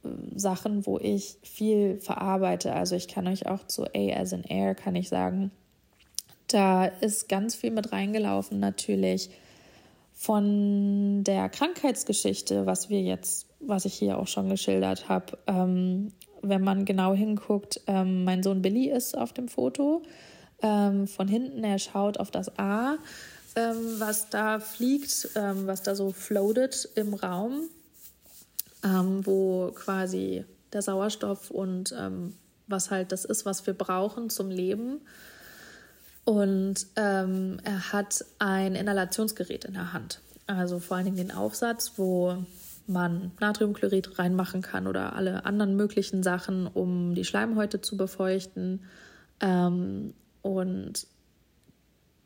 äh, 0.05 0.09
Sachen, 0.35 0.87
wo 0.87 0.99
ich 0.99 1.39
viel 1.43 1.99
verarbeite. 1.99 2.75
Also 2.75 2.97
ich 2.97 3.09
kann 3.09 3.27
euch 3.27 3.47
auch 3.47 3.67
zu 3.67 3.85
A 3.85 4.21
as 4.21 4.33
in 4.33 4.45
Air, 4.45 4.75
kann 4.75 4.97
ich 4.97 5.09
sagen, 5.09 5.51
da 6.49 6.87
ist 6.87 7.29
ganz 7.29 7.55
viel 7.55 7.71
mit 7.71 7.93
reingelaufen 7.93 8.61
natürlich 8.61 9.31
von 10.15 11.25
der 11.25 11.49
Krankheitsgeschichte, 11.49 12.67
was 12.67 12.89
wir 12.89 13.03
jetzt, 13.03 13.47
was 13.61 13.85
ich 13.85 13.95
hier 13.95 14.19
auch 14.19 14.29
schon 14.29 14.49
geschildert 14.49 15.09
habe, 15.09 15.39
ähm, 15.47 16.13
wenn 16.41 16.63
man 16.63 16.85
genau 16.85 17.15
hinguckt, 17.15 17.81
ähm, 17.87 18.25
mein 18.25 18.43
Sohn 18.43 18.63
Billy 18.63 18.91
ist 18.91 19.17
auf 19.17 19.33
dem 19.33 19.49
Foto. 19.49 20.03
Ähm, 20.63 21.09
von 21.09 21.27
hinten, 21.27 21.65
er 21.65 21.79
schaut 21.79 22.19
auf 22.19 22.31
das 22.31 22.59
A, 22.59 22.97
ähm, 23.57 23.97
was 23.99 24.31
da 24.31 24.61
fliegt, 24.61 25.31
ähm, 25.35 25.67
was 25.67 25.83
da 25.83 25.95
so 25.95 26.13
floatet 26.13 26.89
im 26.95 27.15
Raum, 27.15 27.69
ähm, 28.85 29.27
wo 29.27 29.73
quasi 29.75 30.45
der 30.73 30.83
Sauerstoff 30.83 31.51
und 31.51 31.95
was 32.67 32.91
halt 32.91 33.13
das 33.13 33.25
ist, 33.25 33.45
was 33.45 33.65
wir 33.67 33.75
brauchen 33.75 34.29
zum 34.29 34.51
Leben 34.51 35.01
und 36.25 36.87
ähm, 36.97 37.59
er 37.65 37.93
hat 37.93 38.25
ein 38.39 38.75
Inhalationsgerät 38.75 39.65
in 39.65 39.75
der 39.75 39.93
Hand. 39.93 40.21
Also 40.47 40.79
vor 40.79 40.97
allen 40.97 41.07
Dingen 41.07 41.17
den 41.17 41.31
Aufsatz, 41.31 41.93
wo 41.97 42.45
man 42.87 43.33
Natriumchlorid 43.41 44.19
reinmachen 44.19 44.63
kann 44.63 44.87
oder 44.87 45.15
alle 45.15 45.45
anderen 45.45 45.77
möglichen 45.77 46.23
Sachen, 46.23 46.67
um 46.67 47.15
die 47.15 47.25
Schleimhäute 47.25 47.81
zu 47.81 47.97
befeuchten. 47.97 48.85
Ähm, 49.41 50.15
und 50.43 51.07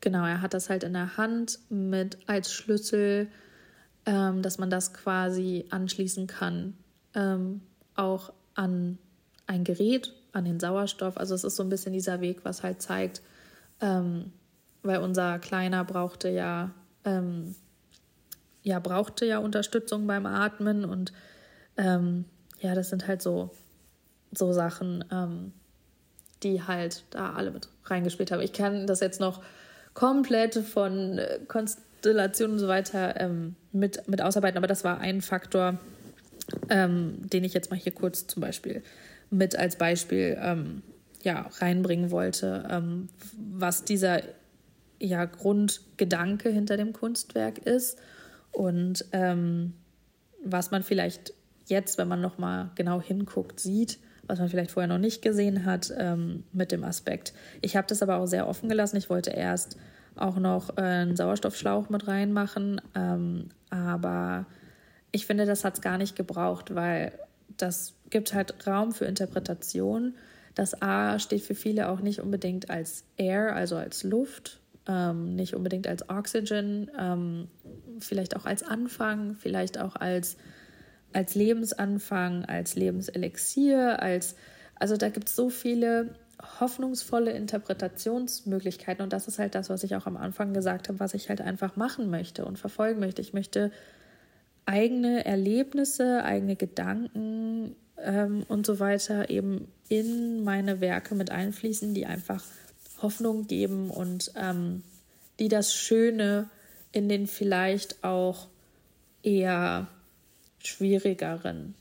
genau, 0.01 0.25
er 0.25 0.41
hat 0.41 0.53
das 0.53 0.69
halt 0.69 0.83
in 0.83 0.93
der 0.93 1.17
Hand 1.17 1.59
mit 1.69 2.17
als 2.27 2.53
Schlüssel, 2.53 3.27
ähm, 4.05 4.41
dass 4.41 4.57
man 4.57 4.69
das 4.69 4.93
quasi 4.93 5.65
anschließen 5.69 6.27
kann, 6.27 6.77
ähm, 7.15 7.61
auch 7.95 8.33
an 8.55 8.97
ein 9.47 9.63
Gerät, 9.63 10.13
an 10.31 10.45
den 10.45 10.59
Sauerstoff. 10.59 11.17
Also 11.17 11.35
es 11.35 11.43
ist 11.43 11.55
so 11.55 11.63
ein 11.63 11.69
bisschen 11.69 11.93
dieser 11.93 12.21
Weg, 12.21 12.43
was 12.43 12.63
halt 12.63 12.81
zeigt, 12.81 13.21
ähm, 13.81 14.31
weil 14.83 14.99
unser 14.99 15.39
Kleiner 15.39 15.83
brauchte 15.83 16.29
ja, 16.29 16.71
ähm, 17.05 17.55
ja, 18.63 18.79
brauchte 18.79 19.25
ja 19.25 19.39
Unterstützung 19.39 20.07
beim 20.07 20.25
Atmen 20.25 20.85
und 20.85 21.13
ähm, 21.77 22.25
ja, 22.59 22.75
das 22.75 22.89
sind 22.89 23.07
halt 23.07 23.21
so, 23.21 23.51
so 24.31 24.51
Sachen, 24.51 25.03
ähm, 25.11 25.53
die 26.43 26.63
halt 26.63 27.03
da 27.09 27.33
alle 27.33 27.51
mit 27.51 27.69
reingespielt 27.85 28.31
haben. 28.31 28.41
Ich 28.41 28.53
kann 28.53 28.87
das 28.87 28.99
jetzt 28.99 29.19
noch 29.19 29.41
komplett 29.93 30.55
von 30.55 31.17
äh, 31.17 31.39
Konstellationen 31.47 32.53
und 32.53 32.59
so 32.59 32.67
weiter 32.67 33.19
ähm, 33.19 33.55
mit, 33.71 34.07
mit 34.07 34.21
ausarbeiten, 34.21 34.57
aber 34.57 34.67
das 34.67 34.83
war 34.83 34.99
ein 34.99 35.21
Faktor, 35.21 35.77
ähm, 36.69 37.17
den 37.29 37.43
ich 37.43 37.53
jetzt 37.53 37.69
mal 37.71 37.77
hier 37.77 37.93
kurz 37.93 38.27
zum 38.27 38.41
Beispiel 38.41 38.83
mit 39.29 39.55
als 39.55 39.75
Beispiel 39.77 40.37
ja, 41.23 41.49
reinbringen 41.59 42.11
wollte, 42.11 42.67
ähm, 42.69 43.09
was 43.37 43.83
dieser 43.83 44.21
ja, 44.99 45.25
Grundgedanke 45.25 46.49
hinter 46.49 46.77
dem 46.77 46.93
Kunstwerk 46.93 47.59
ist 47.59 47.97
und 48.51 49.05
ähm, 49.11 49.73
was 50.43 50.71
man 50.71 50.83
vielleicht 50.83 51.33
jetzt, 51.65 51.97
wenn 51.97 52.07
man 52.07 52.21
nochmal 52.21 52.71
genau 52.75 53.01
hinguckt, 53.01 53.59
sieht, 53.59 53.99
was 54.27 54.39
man 54.39 54.49
vielleicht 54.49 54.71
vorher 54.71 54.87
noch 54.87 54.97
nicht 54.97 55.21
gesehen 55.21 55.65
hat 55.65 55.93
ähm, 55.97 56.43
mit 56.53 56.71
dem 56.71 56.83
Aspekt. 56.83 57.33
Ich 57.61 57.75
habe 57.75 57.87
das 57.87 58.01
aber 58.01 58.17
auch 58.17 58.27
sehr 58.27 58.47
offen 58.47 58.69
gelassen. 58.69 58.97
Ich 58.97 59.09
wollte 59.09 59.31
erst 59.31 59.77
auch 60.15 60.37
noch 60.37 60.77
äh, 60.77 60.81
einen 60.81 61.15
Sauerstoffschlauch 61.15 61.89
mit 61.89 62.07
reinmachen, 62.07 62.81
ähm, 62.95 63.49
aber 63.69 64.45
ich 65.11 65.25
finde, 65.25 65.45
das 65.45 65.63
hat 65.63 65.75
es 65.75 65.81
gar 65.81 65.97
nicht 65.97 66.15
gebraucht, 66.15 66.75
weil 66.75 67.11
das 67.57 67.93
gibt 68.09 68.33
halt 68.33 68.67
Raum 68.67 68.91
für 68.91 69.05
Interpretation. 69.05 70.15
Das 70.59 70.81
A 70.81 71.19
steht 71.19 71.43
für 71.43 71.55
viele 71.55 71.87
auch 71.87 72.01
nicht 72.01 72.19
unbedingt 72.19 72.69
als 72.69 73.05
Air, 73.15 73.55
also 73.55 73.77
als 73.77 74.03
Luft, 74.03 74.59
ähm, 74.89 75.33
nicht 75.33 75.55
unbedingt 75.55 75.87
als 75.87 76.09
Oxygen, 76.09 76.91
ähm, 76.99 77.47
vielleicht 77.99 78.35
auch 78.35 78.43
als 78.43 78.61
Anfang, 78.63 79.35
vielleicht 79.35 79.77
auch 79.77 79.95
als, 79.95 80.35
als 81.13 81.33
Lebensanfang, 81.33 82.43
als 82.43 82.75
Lebenselixier, 82.75 84.01
als 84.01 84.35
also 84.75 84.97
da 84.97 85.07
gibt 85.07 85.29
es 85.29 85.37
so 85.37 85.49
viele 85.49 86.13
hoffnungsvolle 86.59 87.31
Interpretationsmöglichkeiten 87.31 89.01
und 89.01 89.13
das 89.13 89.29
ist 89.29 89.39
halt 89.39 89.55
das, 89.55 89.69
was 89.69 89.85
ich 89.85 89.95
auch 89.95 90.07
am 90.07 90.17
Anfang 90.17 90.53
gesagt 90.53 90.89
habe, 90.89 90.99
was 90.99 91.13
ich 91.13 91.29
halt 91.29 91.39
einfach 91.39 91.77
machen 91.77 92.09
möchte 92.09 92.43
und 92.43 92.59
verfolgen 92.59 92.99
möchte. 92.99 93.21
Ich 93.21 93.31
möchte 93.31 93.71
eigene 94.65 95.23
Erlebnisse, 95.23 96.21
eigene 96.25 96.57
Gedanken 96.57 97.77
ähm, 98.03 98.43
und 98.47 98.65
so 98.65 98.79
weiter 98.79 99.29
eben 99.29 99.67
in 99.87 100.43
meine 100.43 100.81
Werke 100.81 101.15
mit 101.15 101.31
einfließen, 101.31 101.93
die 101.93 102.05
einfach 102.05 102.43
Hoffnung 103.01 103.47
geben 103.47 103.89
und 103.89 104.31
ähm, 104.35 104.83
die 105.39 105.47
das 105.47 105.73
Schöne 105.73 106.49
in 106.91 107.09
den 107.09 107.27
vielleicht 107.27 108.03
auch 108.03 108.47
eher 109.23 109.87
schwierigeren 110.59 111.75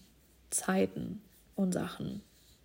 Zeiten 0.51 1.21
und 1.55 1.73
Sachen 1.73 2.23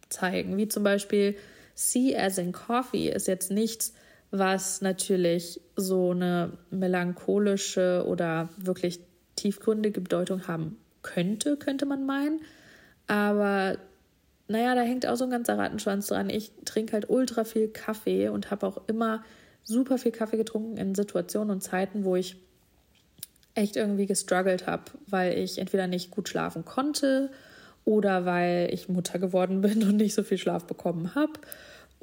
zeigen. 0.10 0.58
Wie 0.58 0.68
zum 0.68 0.84
Beispiel 0.84 1.36
See 1.76 2.16
as 2.16 2.38
in 2.38 2.52
Coffee 2.52 3.10
ist 3.10 3.28
jetzt 3.28 3.50
nichts, 3.52 3.94
was 4.32 4.82
natürlich 4.82 5.62
so 5.76 6.12
eine 6.12 6.52
melancholische 6.70 8.04
oder 8.08 8.50
wirklich 8.58 9.00
tiefgründige 9.36 10.02
Bedeutung 10.02 10.48
haben 10.48 10.78
könnte, 11.02 11.58
könnte 11.58 11.86
man 11.86 12.06
meinen. 12.06 12.42
Aber 13.08 13.78
naja, 14.48 14.76
da 14.76 14.82
hängt 14.82 15.06
auch 15.06 15.16
so 15.16 15.24
ein 15.24 15.30
ganzer 15.30 15.58
Rattenschwanz 15.58 16.08
dran. 16.08 16.30
Ich 16.30 16.52
trinke 16.66 16.94
halt 16.94 17.10
ultra 17.10 17.44
viel 17.44 17.68
Kaffee 17.68 18.30
und 18.30 18.52
habe 18.52 18.68
auch 18.68 18.82
immer 18.88 19.24
super 19.64 19.98
viel 19.98 20.12
Kaffee 20.12 20.38
getrunken 20.38 20.78
in 20.78 20.96
Situationen 20.96 21.52
und 21.52 21.62
Zeiten, 21.62 22.04
wo 22.04 22.16
ich 22.16 22.36
echt 23.56 23.76
irgendwie 23.76 24.06
gestruggelt 24.06 24.68
habe, 24.68 24.84
weil 25.08 25.38
ich 25.38 25.60
entweder 25.60 25.88
nicht 25.88 26.12
gut 26.12 26.28
schlafen 26.28 26.66
konnte 26.66 27.30
oder 27.86 28.26
weil 28.26 28.70
ich 28.72 28.90
Mutter 28.90 29.20
geworden 29.20 29.62
bin 29.62 29.84
und 29.84 29.98
nicht 29.98 30.14
so 30.14 30.24
viel 30.24 30.38
Schlaf 30.38 30.66
bekommen 30.66 31.16
habe 31.16 31.34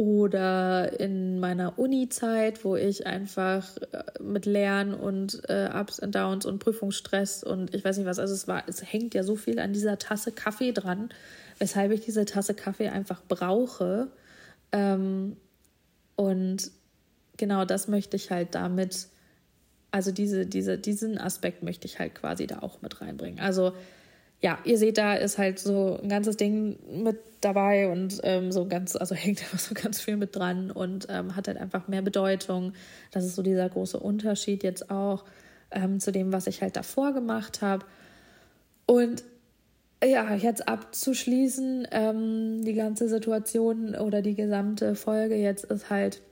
oder 0.00 0.98
in 0.98 1.40
meiner 1.40 1.78
Uni-Zeit, 1.78 2.64
wo 2.64 2.74
ich 2.74 3.06
einfach 3.06 3.76
äh, 3.92 4.02
mit 4.18 4.46
Lernen 4.46 4.94
und 4.94 5.42
äh, 5.50 5.68
Ups 5.78 5.98
und 5.98 6.14
Downs 6.14 6.46
und 6.46 6.58
Prüfungsstress 6.58 7.44
und 7.44 7.74
ich 7.74 7.84
weiß 7.84 7.98
nicht 7.98 8.06
was, 8.06 8.18
also 8.18 8.32
es 8.32 8.48
war, 8.48 8.62
es 8.66 8.82
hängt 8.82 9.12
ja 9.12 9.22
so 9.22 9.36
viel 9.36 9.58
an 9.58 9.74
dieser 9.74 9.98
Tasse 9.98 10.32
Kaffee 10.32 10.72
dran, 10.72 11.10
weshalb 11.58 11.92
ich 11.92 12.00
diese 12.00 12.24
Tasse 12.24 12.54
Kaffee 12.54 12.88
einfach 12.88 13.20
brauche. 13.28 14.08
Ähm, 14.72 15.36
und 16.16 16.70
genau 17.36 17.66
das 17.66 17.86
möchte 17.86 18.16
ich 18.16 18.30
halt 18.30 18.54
damit, 18.54 19.08
also 19.90 20.12
diese, 20.12 20.46
diese, 20.46 20.78
diesen 20.78 21.18
Aspekt 21.18 21.62
möchte 21.62 21.86
ich 21.86 21.98
halt 21.98 22.14
quasi 22.14 22.46
da 22.46 22.60
auch 22.60 22.80
mit 22.80 23.02
reinbringen. 23.02 23.38
Also 23.38 23.74
ja, 24.42 24.58
ihr 24.64 24.78
seht, 24.78 24.98
da 24.98 25.14
ist 25.14 25.38
halt 25.38 25.58
so 25.58 25.98
ein 26.02 26.08
ganzes 26.08 26.36
Ding 26.36 26.78
mit 27.02 27.18
dabei 27.40 27.90
und 27.90 28.20
ähm, 28.22 28.52
so 28.52 28.66
ganz, 28.66 28.96
also 28.96 29.14
hängt 29.16 29.40
einfach 29.42 29.58
so 29.58 29.74
ganz 29.74 30.00
viel 30.00 30.16
mit 30.16 30.34
dran 30.34 30.70
und 30.70 31.06
ähm, 31.10 31.36
hat 31.36 31.48
halt 31.48 31.58
einfach 31.58 31.88
mehr 31.88 32.02
Bedeutung. 32.02 32.72
Das 33.10 33.24
ist 33.24 33.36
so 33.36 33.42
dieser 33.42 33.68
große 33.68 33.98
Unterschied 33.98 34.62
jetzt 34.62 34.90
auch 34.90 35.24
ähm, 35.70 36.00
zu 36.00 36.12
dem, 36.12 36.32
was 36.32 36.46
ich 36.46 36.62
halt 36.62 36.76
davor 36.76 37.12
gemacht 37.12 37.62
habe. 37.62 37.84
Und 38.86 39.24
ja, 40.02 40.34
jetzt 40.34 40.66
abzuschließen, 40.66 41.86
ähm, 41.90 42.64
die 42.64 42.74
ganze 42.74 43.08
Situation 43.08 43.94
oder 43.94 44.22
die 44.22 44.34
gesamte 44.34 44.94
Folge 44.94 45.34
jetzt 45.34 45.64
ist 45.64 45.90
halt 45.90 46.22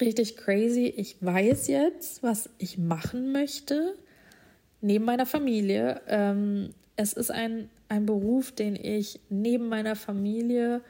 richtig 0.00 0.36
crazy. 0.36 0.92
Ich 0.94 1.16
weiß 1.20 1.68
jetzt, 1.68 2.22
was 2.22 2.50
ich 2.58 2.76
machen 2.76 3.32
möchte 3.32 3.94
neben 4.80 5.04
meiner 5.06 5.26
Familie. 5.26 6.00
Ähm, 6.06 6.74
es 6.98 7.12
ist 7.12 7.30
ein, 7.30 7.70
ein 7.88 8.06
Beruf, 8.06 8.50
den 8.50 8.74
ich 8.74 9.20
neben 9.30 9.68
meiner 9.68 9.94
Familie 9.94 10.80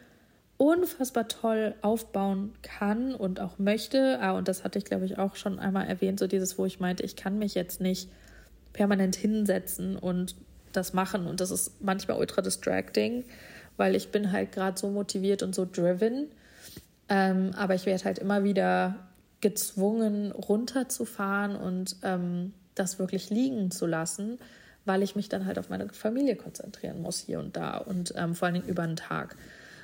unfassbar 0.57 1.29
toll 1.29 1.75
aufbauen 1.83 2.55
kann 2.63 3.15
und 3.15 3.41
auch 3.41 3.59
möchte. 3.59 4.19
Ah, 4.21 4.33
und 4.33 4.49
das 4.49 4.65
hatte 4.65 4.79
ich, 4.79 4.87
glaube 4.87 5.05
ich, 5.05 5.19
auch 5.19 5.37
schon 5.37 5.59
einmal 5.59 5.87
erwähnt, 5.87 6.19
so 6.19 6.27
dieses, 6.27 6.59
wo 6.59 6.65
ich 6.65 6.81
meinte, 6.81 7.03
ich 7.03 7.15
kann 7.15 7.39
mich 7.39 7.55
jetzt 7.55 7.83
nicht 7.83 8.09
permanent 8.73 9.17
hinsetzen 9.17 9.99
und 9.99 10.35
das 10.73 10.95
machen. 10.95 11.27
Und 11.27 11.43
das 11.43 11.51
ist 11.51 11.83
manchmal 11.83 12.19
ultra 12.19 12.41
distracting, 12.41 13.25
weil 13.77 13.95
ich 13.95 14.09
bin 14.09 14.33
halt 14.33 14.53
gerade 14.53 14.79
so 14.79 14.89
motiviert 14.89 15.43
und 15.43 15.55
so 15.55 15.69
driven. 15.71 16.29
Ähm, 17.11 17.51
aber 17.55 17.75
ich 17.75 17.85
werde 17.85 18.05
halt 18.05 18.19
immer 18.19 18.45
wieder 18.45 18.97
gezwungen, 19.43 20.33
runterzufahren 20.33 21.55
und 21.55 21.97
ähm, 22.03 22.55
das 22.75 22.99
wirklich 22.99 23.29
liegen 23.29 23.71
zu 23.71 23.85
lassen 23.85 24.39
weil 24.89 25.03
ich 25.03 25.15
mich 25.15 25.29
dann 25.29 25.47
halt 25.47 25.59
auf 25.59 25.69
meine 25.69 25.89
Familie 25.91 26.35
konzentrieren 26.35 27.01
muss 27.01 27.21
hier 27.21 27.39
und 27.39 27.57
da 27.57 27.77
und 27.77 28.15
ähm, 28.17 28.35
vor 28.35 28.47
allen 28.47 28.55
Dingen 28.55 28.69
über 28.69 28.87
den 28.87 28.97
Tag. 28.97 29.37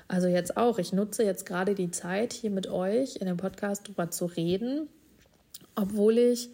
Also 0.08 0.26
jetzt 0.26 0.56
auch, 0.56 0.78
ich 0.78 0.92
nutze 0.92 1.22
jetzt 1.22 1.46
gerade 1.46 1.74
die 1.74 1.90
Zeit, 1.90 2.32
hier 2.32 2.50
mit 2.50 2.66
euch 2.66 3.16
in 3.16 3.26
dem 3.26 3.36
Podcast 3.36 3.86
drüber 3.86 4.10
zu 4.10 4.26
reden, 4.26 4.88
obwohl 5.76 6.18
ich 6.18 6.50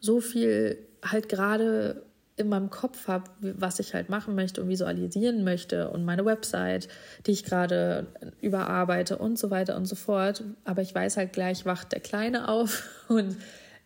so 0.00 0.20
viel 0.20 0.78
halt 1.02 1.28
gerade 1.28 2.02
in 2.36 2.48
meinem 2.48 2.70
Kopf 2.70 3.08
habe, 3.08 3.24
was 3.40 3.80
ich 3.80 3.94
halt 3.94 4.08
machen 4.08 4.34
möchte 4.36 4.62
und 4.62 4.68
visualisieren 4.68 5.42
möchte 5.42 5.90
und 5.90 6.04
meine 6.04 6.24
Website, 6.24 6.88
die 7.26 7.32
ich 7.32 7.44
gerade 7.44 8.06
überarbeite 8.40 9.18
und 9.18 9.38
so 9.38 9.50
weiter 9.50 9.76
und 9.76 9.86
so 9.86 9.96
fort. 9.96 10.44
Aber 10.64 10.82
ich 10.82 10.94
weiß 10.94 11.16
halt 11.16 11.32
gleich, 11.32 11.66
wacht 11.66 11.92
der 11.92 12.00
Kleine 12.00 12.48
auf 12.48 12.84
und 13.08 13.36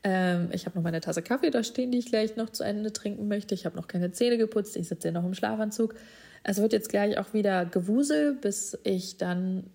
ähm, 0.04 0.48
ich 0.52 0.66
habe 0.66 0.76
noch 0.76 0.82
meine 0.82 1.00
Tasse 1.00 1.22
Kaffee 1.22 1.50
da 1.50 1.62
stehen, 1.62 1.92
die 1.92 1.98
ich 1.98 2.06
gleich 2.06 2.36
noch 2.36 2.50
zu 2.50 2.64
Ende 2.64 2.92
trinken 2.92 3.28
möchte. 3.28 3.54
Ich 3.54 3.64
habe 3.66 3.76
noch 3.76 3.86
keine 3.86 4.10
Zähne 4.12 4.38
geputzt. 4.38 4.76
Ich 4.76 4.88
sitze 4.88 5.12
noch 5.12 5.24
im 5.24 5.34
Schlafanzug. 5.34 5.94
Es 6.42 6.58
wird 6.58 6.72
jetzt 6.72 6.88
gleich 6.88 7.18
auch 7.18 7.32
wieder 7.34 7.64
Gewusel, 7.66 8.34
bis 8.34 8.76
ich 8.82 9.16
dann 9.16 9.70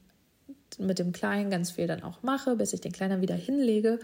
mit 0.78 0.99
dem 0.99 1.13
Kleinen 1.13 1.49
ganz 1.49 1.71
viel 1.71 1.88
dann 1.88 2.03
auch 2.03 2.23
mache, 2.23 2.57
bis 2.57 2.73
ich 2.73 2.82
den 2.82 2.91
Kleinen 2.91 3.21
wieder 3.21 3.36
hinlege, 3.36 3.99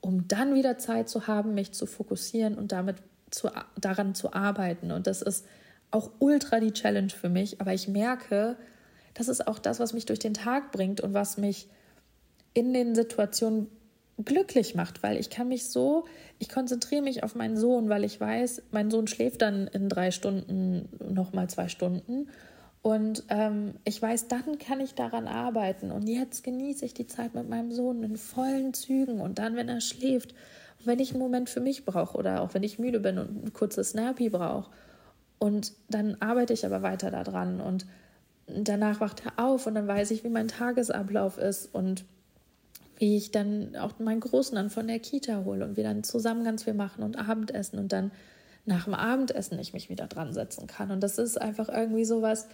um 0.00 0.28
dann 0.28 0.54
wieder 0.54 0.76
Zeit 0.76 1.08
zu 1.08 1.26
haben, 1.26 1.54
mich 1.54 1.72
zu 1.72 1.86
fokussieren 1.86 2.56
und 2.56 2.72
damit 2.72 2.96
zu, 3.30 3.48
daran 3.80 4.14
zu 4.14 4.34
arbeiten. 4.34 4.92
Und 4.92 5.06
das 5.06 5.22
ist 5.22 5.46
auch 5.90 6.10
ultra 6.18 6.60
die 6.60 6.72
Challenge 6.72 7.10
für 7.10 7.30
mich. 7.30 7.60
Aber 7.62 7.72
ich 7.72 7.88
merke, 7.88 8.56
das 9.14 9.28
ist 9.28 9.46
auch 9.46 9.58
das, 9.58 9.80
was 9.80 9.94
mich 9.94 10.04
durch 10.04 10.18
den 10.18 10.34
Tag 10.34 10.70
bringt 10.70 11.00
und 11.00 11.14
was 11.14 11.38
mich 11.38 11.68
in 12.52 12.74
den 12.74 12.94
Situationen 12.94 13.68
glücklich 14.18 14.74
macht, 14.74 15.02
weil 15.02 15.18
ich 15.18 15.30
kann 15.30 15.48
mich 15.48 15.70
so, 15.70 16.04
ich 16.38 16.48
konzentriere 16.48 17.02
mich 17.02 17.22
auf 17.22 17.34
meinen 17.34 17.56
Sohn, 17.56 17.88
weil 17.88 18.04
ich 18.04 18.20
weiß, 18.20 18.62
mein 18.70 18.90
Sohn 18.90 19.06
schläft 19.06 19.42
dann 19.42 19.66
in 19.68 19.88
drei 19.88 20.10
Stunden 20.10 20.88
nochmal 21.00 21.48
zwei 21.48 21.68
Stunden. 21.68 22.28
Und 22.82 23.24
ähm, 23.28 23.74
ich 23.84 24.02
weiß, 24.02 24.28
dann 24.28 24.58
kann 24.58 24.80
ich 24.80 24.94
daran 24.94 25.28
arbeiten. 25.28 25.92
Und 25.92 26.08
jetzt 26.08 26.42
genieße 26.42 26.84
ich 26.84 26.94
die 26.94 27.06
Zeit 27.06 27.34
mit 27.34 27.48
meinem 27.48 27.70
Sohn 27.70 28.02
in 28.02 28.16
vollen 28.16 28.74
Zügen. 28.74 29.20
Und 29.20 29.38
dann, 29.38 29.54
wenn 29.54 29.68
er 29.68 29.80
schläft, 29.80 30.34
und 30.78 30.86
wenn 30.86 30.98
ich 30.98 31.12
einen 31.12 31.20
Moment 31.20 31.48
für 31.48 31.60
mich 31.60 31.84
brauche 31.84 32.18
oder 32.18 32.42
auch 32.42 32.54
wenn 32.54 32.64
ich 32.64 32.80
müde 32.80 32.98
bin 32.98 33.18
und 33.18 33.44
ein 33.44 33.52
kurzes 33.52 33.90
Snappy 33.90 34.30
brauche. 34.30 34.70
Und 35.38 35.72
dann 35.88 36.16
arbeite 36.20 36.52
ich 36.52 36.66
aber 36.66 36.82
weiter 36.82 37.10
daran 37.10 37.60
und 37.60 37.86
danach 38.46 39.00
wacht 39.00 39.22
er 39.24 39.44
auf 39.44 39.66
und 39.66 39.74
dann 39.74 39.86
weiß 39.86 40.10
ich, 40.10 40.24
wie 40.24 40.28
mein 40.28 40.48
Tagesablauf 40.48 41.38
ist. 41.38 41.72
Und 41.72 42.04
wie 42.98 43.16
ich 43.16 43.30
dann 43.30 43.76
auch 43.76 43.98
meinen 43.98 44.20
Großen 44.20 44.54
dann 44.54 44.70
von 44.70 44.86
der 44.86 44.98
Kita 44.98 45.44
hole 45.44 45.64
und 45.64 45.76
wir 45.76 45.84
dann 45.84 46.04
zusammen 46.04 46.44
ganz 46.44 46.64
viel 46.64 46.74
machen 46.74 47.02
und 47.02 47.16
Abendessen 47.16 47.78
und 47.78 47.92
dann 47.92 48.10
nach 48.64 48.84
dem 48.84 48.94
Abendessen 48.94 49.58
ich 49.58 49.72
mich 49.72 49.90
wieder 49.90 50.06
dran 50.06 50.32
setzen 50.32 50.66
kann. 50.66 50.90
Und 50.90 51.00
das 51.00 51.18
ist 51.18 51.40
einfach 51.40 51.68
irgendwie 51.68 52.04
sowas, 52.04 52.46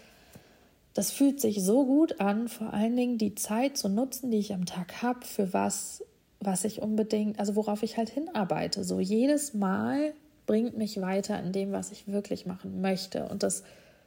das 0.95 1.11
fühlt 1.12 1.41
sich 1.41 1.62
so 1.62 1.84
gut 1.84 2.20
an, 2.20 2.49
vor 2.49 2.72
allen 2.72 2.97
Dingen 2.97 3.18
die 3.18 3.34
Zeit 3.34 3.76
zu 3.76 3.89
nutzen, 3.89 4.30
die 4.30 4.39
ich 4.39 4.55
am 4.55 4.66
Tag 4.66 5.03
habe, 5.03 5.24
für 5.24 5.53
was, 5.53 6.03
was 6.41 6.64
ich 6.64 6.80
unbedingt, 6.82 7.39
also 7.39 7.57
worauf 7.57 7.82
ich 7.82 7.97
halt 7.97 8.09
hinarbeite. 8.09 8.84
So 8.84 9.01
jedes 9.01 9.55
Mal 9.55 10.12
bringt 10.47 10.76
mich 10.76 11.01
weiter 11.01 11.39
in 11.41 11.53
dem, 11.53 11.72
was 11.72 11.93
ich 11.93 12.09
wirklich 12.09 12.47
machen 12.47 12.80
möchte. 12.80 13.26
Und 13.26 13.43
das 13.43 13.62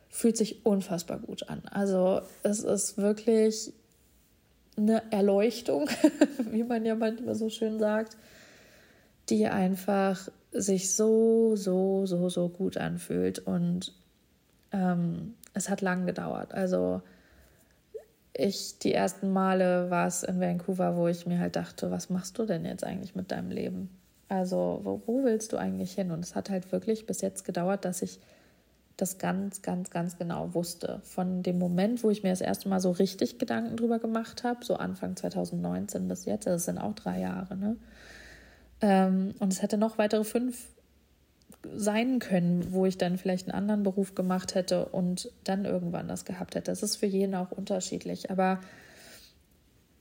fühlt 0.10 0.36
sich 0.36 0.66
unfassbar 0.66 1.20
gut 1.20 1.50
an. 1.50 1.62
Also 1.72 2.22
es 2.44 2.60
ist 2.60 2.98
wirklich 2.98 3.72
eine 4.82 5.12
Erleuchtung, 5.12 5.90
wie 6.52 6.64
man 6.64 6.86
ja 6.86 6.96
manchmal 6.96 7.36
so 7.36 7.50
schön 7.50 7.80
sagt, 7.80 8.18
die 9.30 9.48
einfach 9.48 10.30
sich 10.52 10.94
so, 10.94 11.56
so, 11.56 12.06
so, 12.06 12.30
so 12.30 12.50
gut 12.50 12.78
anfühlt. 12.78 13.40
Und 13.40 13.94
ähm, 14.72 15.36
es 15.54 15.70
hat 15.70 15.82
lang 15.82 16.06
gedauert. 16.06 16.54
Also 16.54 17.02
ich 18.34 18.80
die 18.80 18.94
ersten 18.94 19.32
Male 19.32 19.90
war 19.90 20.08
es 20.08 20.24
in 20.24 20.40
Vancouver, 20.40 20.96
wo 20.96 21.08
ich 21.08 21.26
mir 21.26 21.40
halt 21.40 21.56
dachte, 21.56 21.92
was 21.92 22.10
machst 22.10 22.38
du 22.38 22.46
denn 22.46 22.66
jetzt 22.66 22.84
eigentlich 22.84 23.16
mit 23.16 23.32
deinem 23.32 23.52
Leben? 23.52 23.90
Also 24.30 24.80
wo, 24.84 25.02
wo 25.06 25.24
willst 25.24 25.52
du 25.54 25.58
eigentlich 25.58 25.94
hin? 25.94 26.12
Und 26.12 26.24
es 26.24 26.36
hat 26.36 26.50
halt 26.50 26.72
wirklich 26.72 27.06
bis 27.06 27.22
jetzt 27.22 27.44
gedauert, 27.44 27.86
dass 27.86 28.02
ich 28.02 28.20
das 29.02 29.18
ganz, 29.18 29.62
ganz, 29.62 29.90
ganz 29.90 30.18
genau 30.18 30.54
wusste. 30.54 31.02
Von 31.04 31.44
dem 31.44 31.58
Moment, 31.58 32.04
wo 32.04 32.10
ich 32.10 32.24
mir 32.24 32.30
das 32.30 32.42
erste 32.42 32.70
Mal 32.70 32.80
so 32.80 32.92
richtig 32.92 33.40
Gedanken 33.40 33.76
drüber 33.76 34.00
gemacht 34.00 34.44
habe, 34.44 34.64
so 34.64 34.76
Anfang 34.76 35.16
2019 35.16 36.08
bis 36.08 36.26
jetzt, 36.26 36.48
das 36.48 36.66
sind 36.66 36.78
auch 36.78 36.94
drei 36.94 37.20
Jahre, 37.20 37.56
ne? 37.56 37.78
Ähm, 38.82 39.36
und 39.40 39.54
es 39.54 39.62
hätte 39.62 39.78
noch 39.78 39.98
weitere 39.98 40.24
fünf 40.24 40.68
sein 41.76 42.20
können, 42.20 42.74
wo 42.74 42.86
ich 42.86 42.98
dann 42.98 43.18
vielleicht 43.18 43.48
einen 43.48 43.58
anderen 43.58 43.84
Beruf 43.84 44.16
gemacht 44.16 44.56
hätte 44.56 44.86
und 44.86 45.32
dann 45.44 45.66
irgendwann 45.66 46.08
das 46.08 46.26
gehabt 46.26 46.56
hätte. 46.56 46.72
Das 46.72 46.82
ist 46.82 46.96
für 46.96 47.06
jeden 47.06 47.36
auch 47.36 47.52
unterschiedlich. 47.52 48.32
Aber 48.32 48.60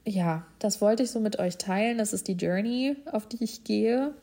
ja, 0.07 0.47
das 0.59 0.81
wollte 0.81 1.03
ich 1.03 1.11
so 1.11 1.21
mit 1.21 1.39
euch 1.39 1.59
teilen. 1.59 1.99
Das 1.99 2.13
ist 2.13 2.29
die 2.29 2.35
Journey, 2.35 2.97
auf 3.11 3.27
die 3.27 3.45
ich 3.45 3.65
gehe. 3.65 4.15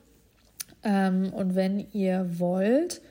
Ähm, 0.83 1.31
und 1.33 1.55
wenn 1.55 1.91
ihr 1.91 2.39
wollt, 2.39 3.01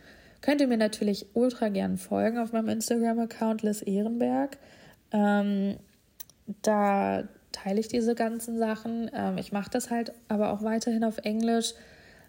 könnt 0.46 0.62
ihr 0.62 0.68
mir 0.68 0.78
natürlich 0.78 1.26
ultra 1.34 1.68
gern 1.68 1.98
folgen 1.98 2.38
auf 2.38 2.52
meinem 2.52 2.68
Instagram-Account 2.70 3.62
Liz 3.62 3.82
Ehrenberg. 3.82 4.56
Ähm, 5.12 5.76
da 6.62 7.24
teile 7.52 7.80
ich 7.80 7.88
diese 7.88 8.14
ganzen 8.14 8.56
Sachen. 8.56 9.10
Ähm, 9.12 9.36
ich 9.36 9.52
mache 9.52 9.70
das 9.70 9.90
halt 9.90 10.12
aber 10.28 10.52
auch 10.52 10.62
weiterhin 10.62 11.04
auf 11.04 11.18
Englisch 11.18 11.74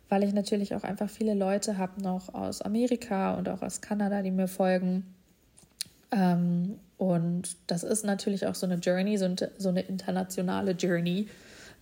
weil 0.10 0.24
ich 0.24 0.34
natürlich 0.34 0.74
auch 0.76 0.84
einfach 0.84 1.10
viele 1.10 1.34
Leute 1.34 1.78
habe 1.78 2.02
noch 2.02 2.34
aus 2.34 2.62
Amerika 2.62 3.36
und 3.36 3.50
auch 3.50 3.62
aus 3.62 3.82
Kanada, 3.82 4.22
die 4.22 4.32
mir 4.32 4.48
folgen. 4.48 5.06
Ähm, 6.12 6.80
und 6.98 7.58
das 7.68 7.84
ist 7.84 8.06
natürlich 8.06 8.48
auch 8.48 8.56
so 8.56 8.66
eine 8.66 8.76
Journey, 8.76 9.18
so, 9.18 9.34
so 9.58 9.70
eine 9.70 9.82
internationale 9.82 10.72
Journey, 10.72 11.28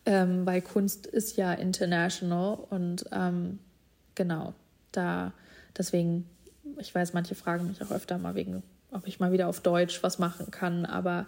ähm, 0.05 0.45
weil 0.45 0.61
Kunst 0.61 1.05
ist 1.05 1.37
ja 1.37 1.53
international 1.53 2.57
und 2.69 3.05
ähm, 3.11 3.59
genau, 4.15 4.53
da 4.91 5.31
deswegen, 5.77 6.29
ich 6.79 6.93
weiß, 6.93 7.13
manche 7.13 7.35
fragen 7.35 7.67
mich 7.67 7.81
auch 7.81 7.91
öfter 7.91 8.17
mal 8.17 8.35
wegen, 8.35 8.63
ob 8.91 9.07
ich 9.07 9.19
mal 9.19 9.31
wieder 9.31 9.47
auf 9.47 9.61
Deutsch 9.61 10.03
was 10.03 10.19
machen 10.19 10.51
kann, 10.51 10.85
aber 10.85 11.25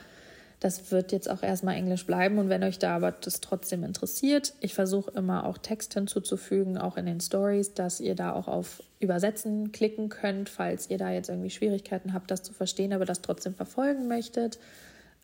das 0.60 0.92
wird 0.92 1.12
jetzt 1.12 1.30
auch 1.30 1.44
erstmal 1.44 1.76
Englisch 1.76 2.08
bleiben 2.08 2.40
und 2.40 2.50
wenn 2.50 2.64
euch 2.64 2.80
da 2.80 2.96
aber 2.96 3.12
das 3.12 3.42
trotzdem 3.42 3.84
interessiert, 3.84 4.56
ich 4.60 4.74
versuche 4.74 5.12
immer 5.12 5.46
auch 5.46 5.60
Text 5.60 5.94
hinzuzufügen, 5.94 6.80
auch 6.80 6.98
in 6.98 7.06
den 7.06 7.20
Stories, 7.20 7.76
dass 7.76 8.00
ihr 8.00 8.16
da 8.16 8.34
auch 8.34 8.48
auf 8.48 8.82
Übersetzen 9.00 9.72
klicken 9.72 10.10
könnt, 10.10 10.50
falls 10.50 10.90
ihr 10.90 10.98
da 10.98 11.12
jetzt 11.12 11.30
irgendwie 11.30 11.52
Schwierigkeiten 11.52 12.14
habt, 12.14 12.32
das 12.32 12.42
zu 12.42 12.54
verstehen, 12.54 12.92
aber 12.92 13.06
das 13.06 13.22
trotzdem 13.22 13.54
verfolgen 13.54 14.08
möchtet. 14.08 14.58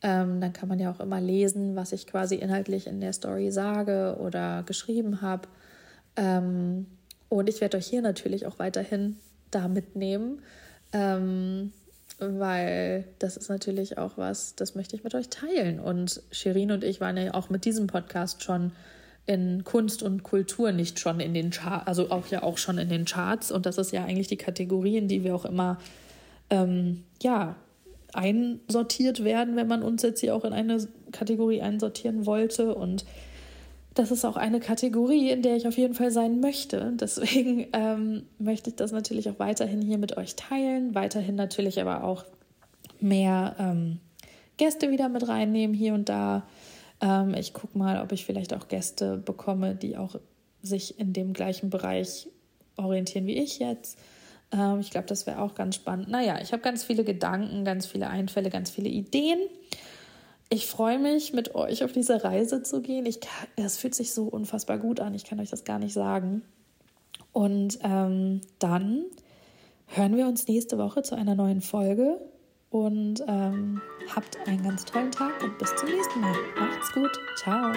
Ähm, 0.03 0.39
dann 0.39 0.53
kann 0.53 0.69
man 0.69 0.79
ja 0.79 0.91
auch 0.91 0.99
immer 0.99 1.21
lesen, 1.21 1.75
was 1.75 1.93
ich 1.93 2.05
quasi 2.05 2.35
inhaltlich 2.35 2.85
in 2.85 2.99
der 3.01 3.13
Story 3.13 3.51
sage 3.51 4.17
oder 4.19 4.61
geschrieben 4.63 5.21
habe. 5.21 5.47
Ähm, 6.15 6.85
und 7.37 7.49
ich 7.49 7.61
werde 7.61 7.77
euch 7.77 7.87
hier 7.87 8.01
natürlich 8.01 8.45
auch 8.45 8.59
weiterhin 8.59 9.17
da 9.51 9.67
mitnehmen. 9.67 10.41
Ähm, 10.91 11.71
weil 12.19 13.05
das 13.19 13.37
ist 13.37 13.49
natürlich 13.49 13.97
auch 13.97 14.17
was, 14.17 14.55
das 14.55 14.75
möchte 14.75 14.95
ich 14.95 15.03
mit 15.03 15.15
euch 15.15 15.29
teilen. 15.29 15.79
Und 15.79 16.21
Shirin 16.31 16.71
und 16.71 16.83
ich 16.83 17.01
waren 17.01 17.17
ja 17.17 17.33
auch 17.33 17.49
mit 17.49 17.65
diesem 17.65 17.87
Podcast 17.87 18.43
schon 18.43 18.71
in 19.25 19.63
Kunst 19.63 20.03
und 20.03 20.23
Kultur 20.23 20.71
nicht 20.71 20.99
schon 20.99 21.19
in 21.19 21.33
den 21.33 21.49
Charts, 21.49 21.87
also 21.87 22.11
auch 22.11 22.27
ja 22.27 22.43
auch 22.43 22.57
schon 22.57 22.77
in 22.77 22.89
den 22.89 23.05
Charts. 23.05 23.51
Und 23.51 23.65
das 23.65 23.77
ist 23.77 23.91
ja 23.91 24.03
eigentlich 24.03 24.27
die 24.27 24.37
Kategorie, 24.37 24.97
in 24.97 25.07
die 25.07 25.23
wir 25.23 25.35
auch 25.35 25.45
immer 25.45 25.79
ähm, 26.49 27.03
ja 27.21 27.55
einsortiert 28.13 29.23
werden, 29.23 29.55
wenn 29.55 29.67
man 29.67 29.81
uns 29.81 30.03
jetzt 30.03 30.19
hier 30.19 30.35
auch 30.35 30.45
in 30.45 30.53
eine 30.53 30.85
Kategorie 31.11 31.61
einsortieren 31.61 32.25
wollte. 32.25 32.75
Und 32.75 33.05
das 33.93 34.11
ist 34.11 34.25
auch 34.25 34.37
eine 34.37 34.59
Kategorie, 34.59 35.29
in 35.29 35.41
der 35.41 35.55
ich 35.55 35.67
auf 35.67 35.77
jeden 35.77 35.93
Fall 35.93 36.11
sein 36.11 36.39
möchte. 36.39 36.93
Deswegen 36.95 37.67
ähm, 37.73 38.23
möchte 38.39 38.69
ich 38.69 38.75
das 38.75 38.91
natürlich 38.91 39.29
auch 39.29 39.39
weiterhin 39.39 39.81
hier 39.81 39.97
mit 39.97 40.17
euch 40.17 40.35
teilen. 40.35 40.95
Weiterhin 40.95 41.35
natürlich 41.35 41.79
aber 41.79 42.03
auch 42.03 42.25
mehr 42.99 43.55
ähm, 43.59 43.99
Gäste 44.57 44.89
wieder 44.89 45.09
mit 45.09 45.27
reinnehmen 45.27 45.75
hier 45.75 45.93
und 45.93 46.09
da. 46.09 46.47
Ähm, 47.01 47.33
ich 47.35 47.53
gucke 47.53 47.77
mal, 47.77 48.01
ob 48.01 48.11
ich 48.11 48.25
vielleicht 48.25 48.53
auch 48.53 48.67
Gäste 48.67 49.17
bekomme, 49.17 49.75
die 49.75 49.97
auch 49.97 50.15
sich 50.61 50.99
in 50.99 51.13
dem 51.13 51.33
gleichen 51.33 51.69
Bereich 51.69 52.29
orientieren 52.77 53.27
wie 53.27 53.37
ich 53.37 53.59
jetzt. 53.59 53.99
Ähm, 54.51 54.79
ich 54.79 54.89
glaube, 54.89 55.07
das 55.07 55.27
wäre 55.27 55.41
auch 55.41 55.53
ganz 55.53 55.75
spannend. 55.75 56.09
Naja, 56.09 56.39
ich 56.41 56.51
habe 56.53 56.63
ganz 56.63 56.83
viele 56.83 57.03
Gedanken, 57.03 57.65
ganz 57.65 57.85
viele 57.85 58.09
Einfälle, 58.09 58.49
ganz 58.49 58.71
viele 58.71 58.89
Ideen 58.89 59.39
ich 60.49 60.67
freue 60.67 60.99
mich, 60.99 61.33
mit 61.33 61.55
euch 61.55 61.83
auf 61.83 61.91
diese 61.91 62.23
Reise 62.23 62.63
zu 62.63 62.81
gehen. 62.81 63.07
Es 63.55 63.77
fühlt 63.77 63.95
sich 63.95 64.13
so 64.13 64.25
unfassbar 64.25 64.77
gut 64.77 64.99
an. 64.99 65.13
Ich 65.13 65.25
kann 65.25 65.39
euch 65.39 65.49
das 65.49 65.63
gar 65.63 65.79
nicht 65.79 65.93
sagen. 65.93 66.43
Und 67.31 67.79
ähm, 67.83 68.41
dann 68.59 69.05
hören 69.87 70.15
wir 70.15 70.27
uns 70.27 70.47
nächste 70.47 70.77
Woche 70.77 71.01
zu 71.01 71.15
einer 71.15 71.35
neuen 71.35 71.61
Folge. 71.61 72.19
Und 72.69 73.23
ähm, 73.27 73.81
habt 74.15 74.37
einen 74.47 74.63
ganz 74.63 74.83
tollen 74.85 75.11
Tag 75.11 75.43
und 75.43 75.57
bis 75.59 75.75
zum 75.75 75.89
nächsten 75.89 76.21
Mal. 76.21 76.35
Macht's 76.57 76.91
gut. 76.91 77.11
Ciao. 77.37 77.71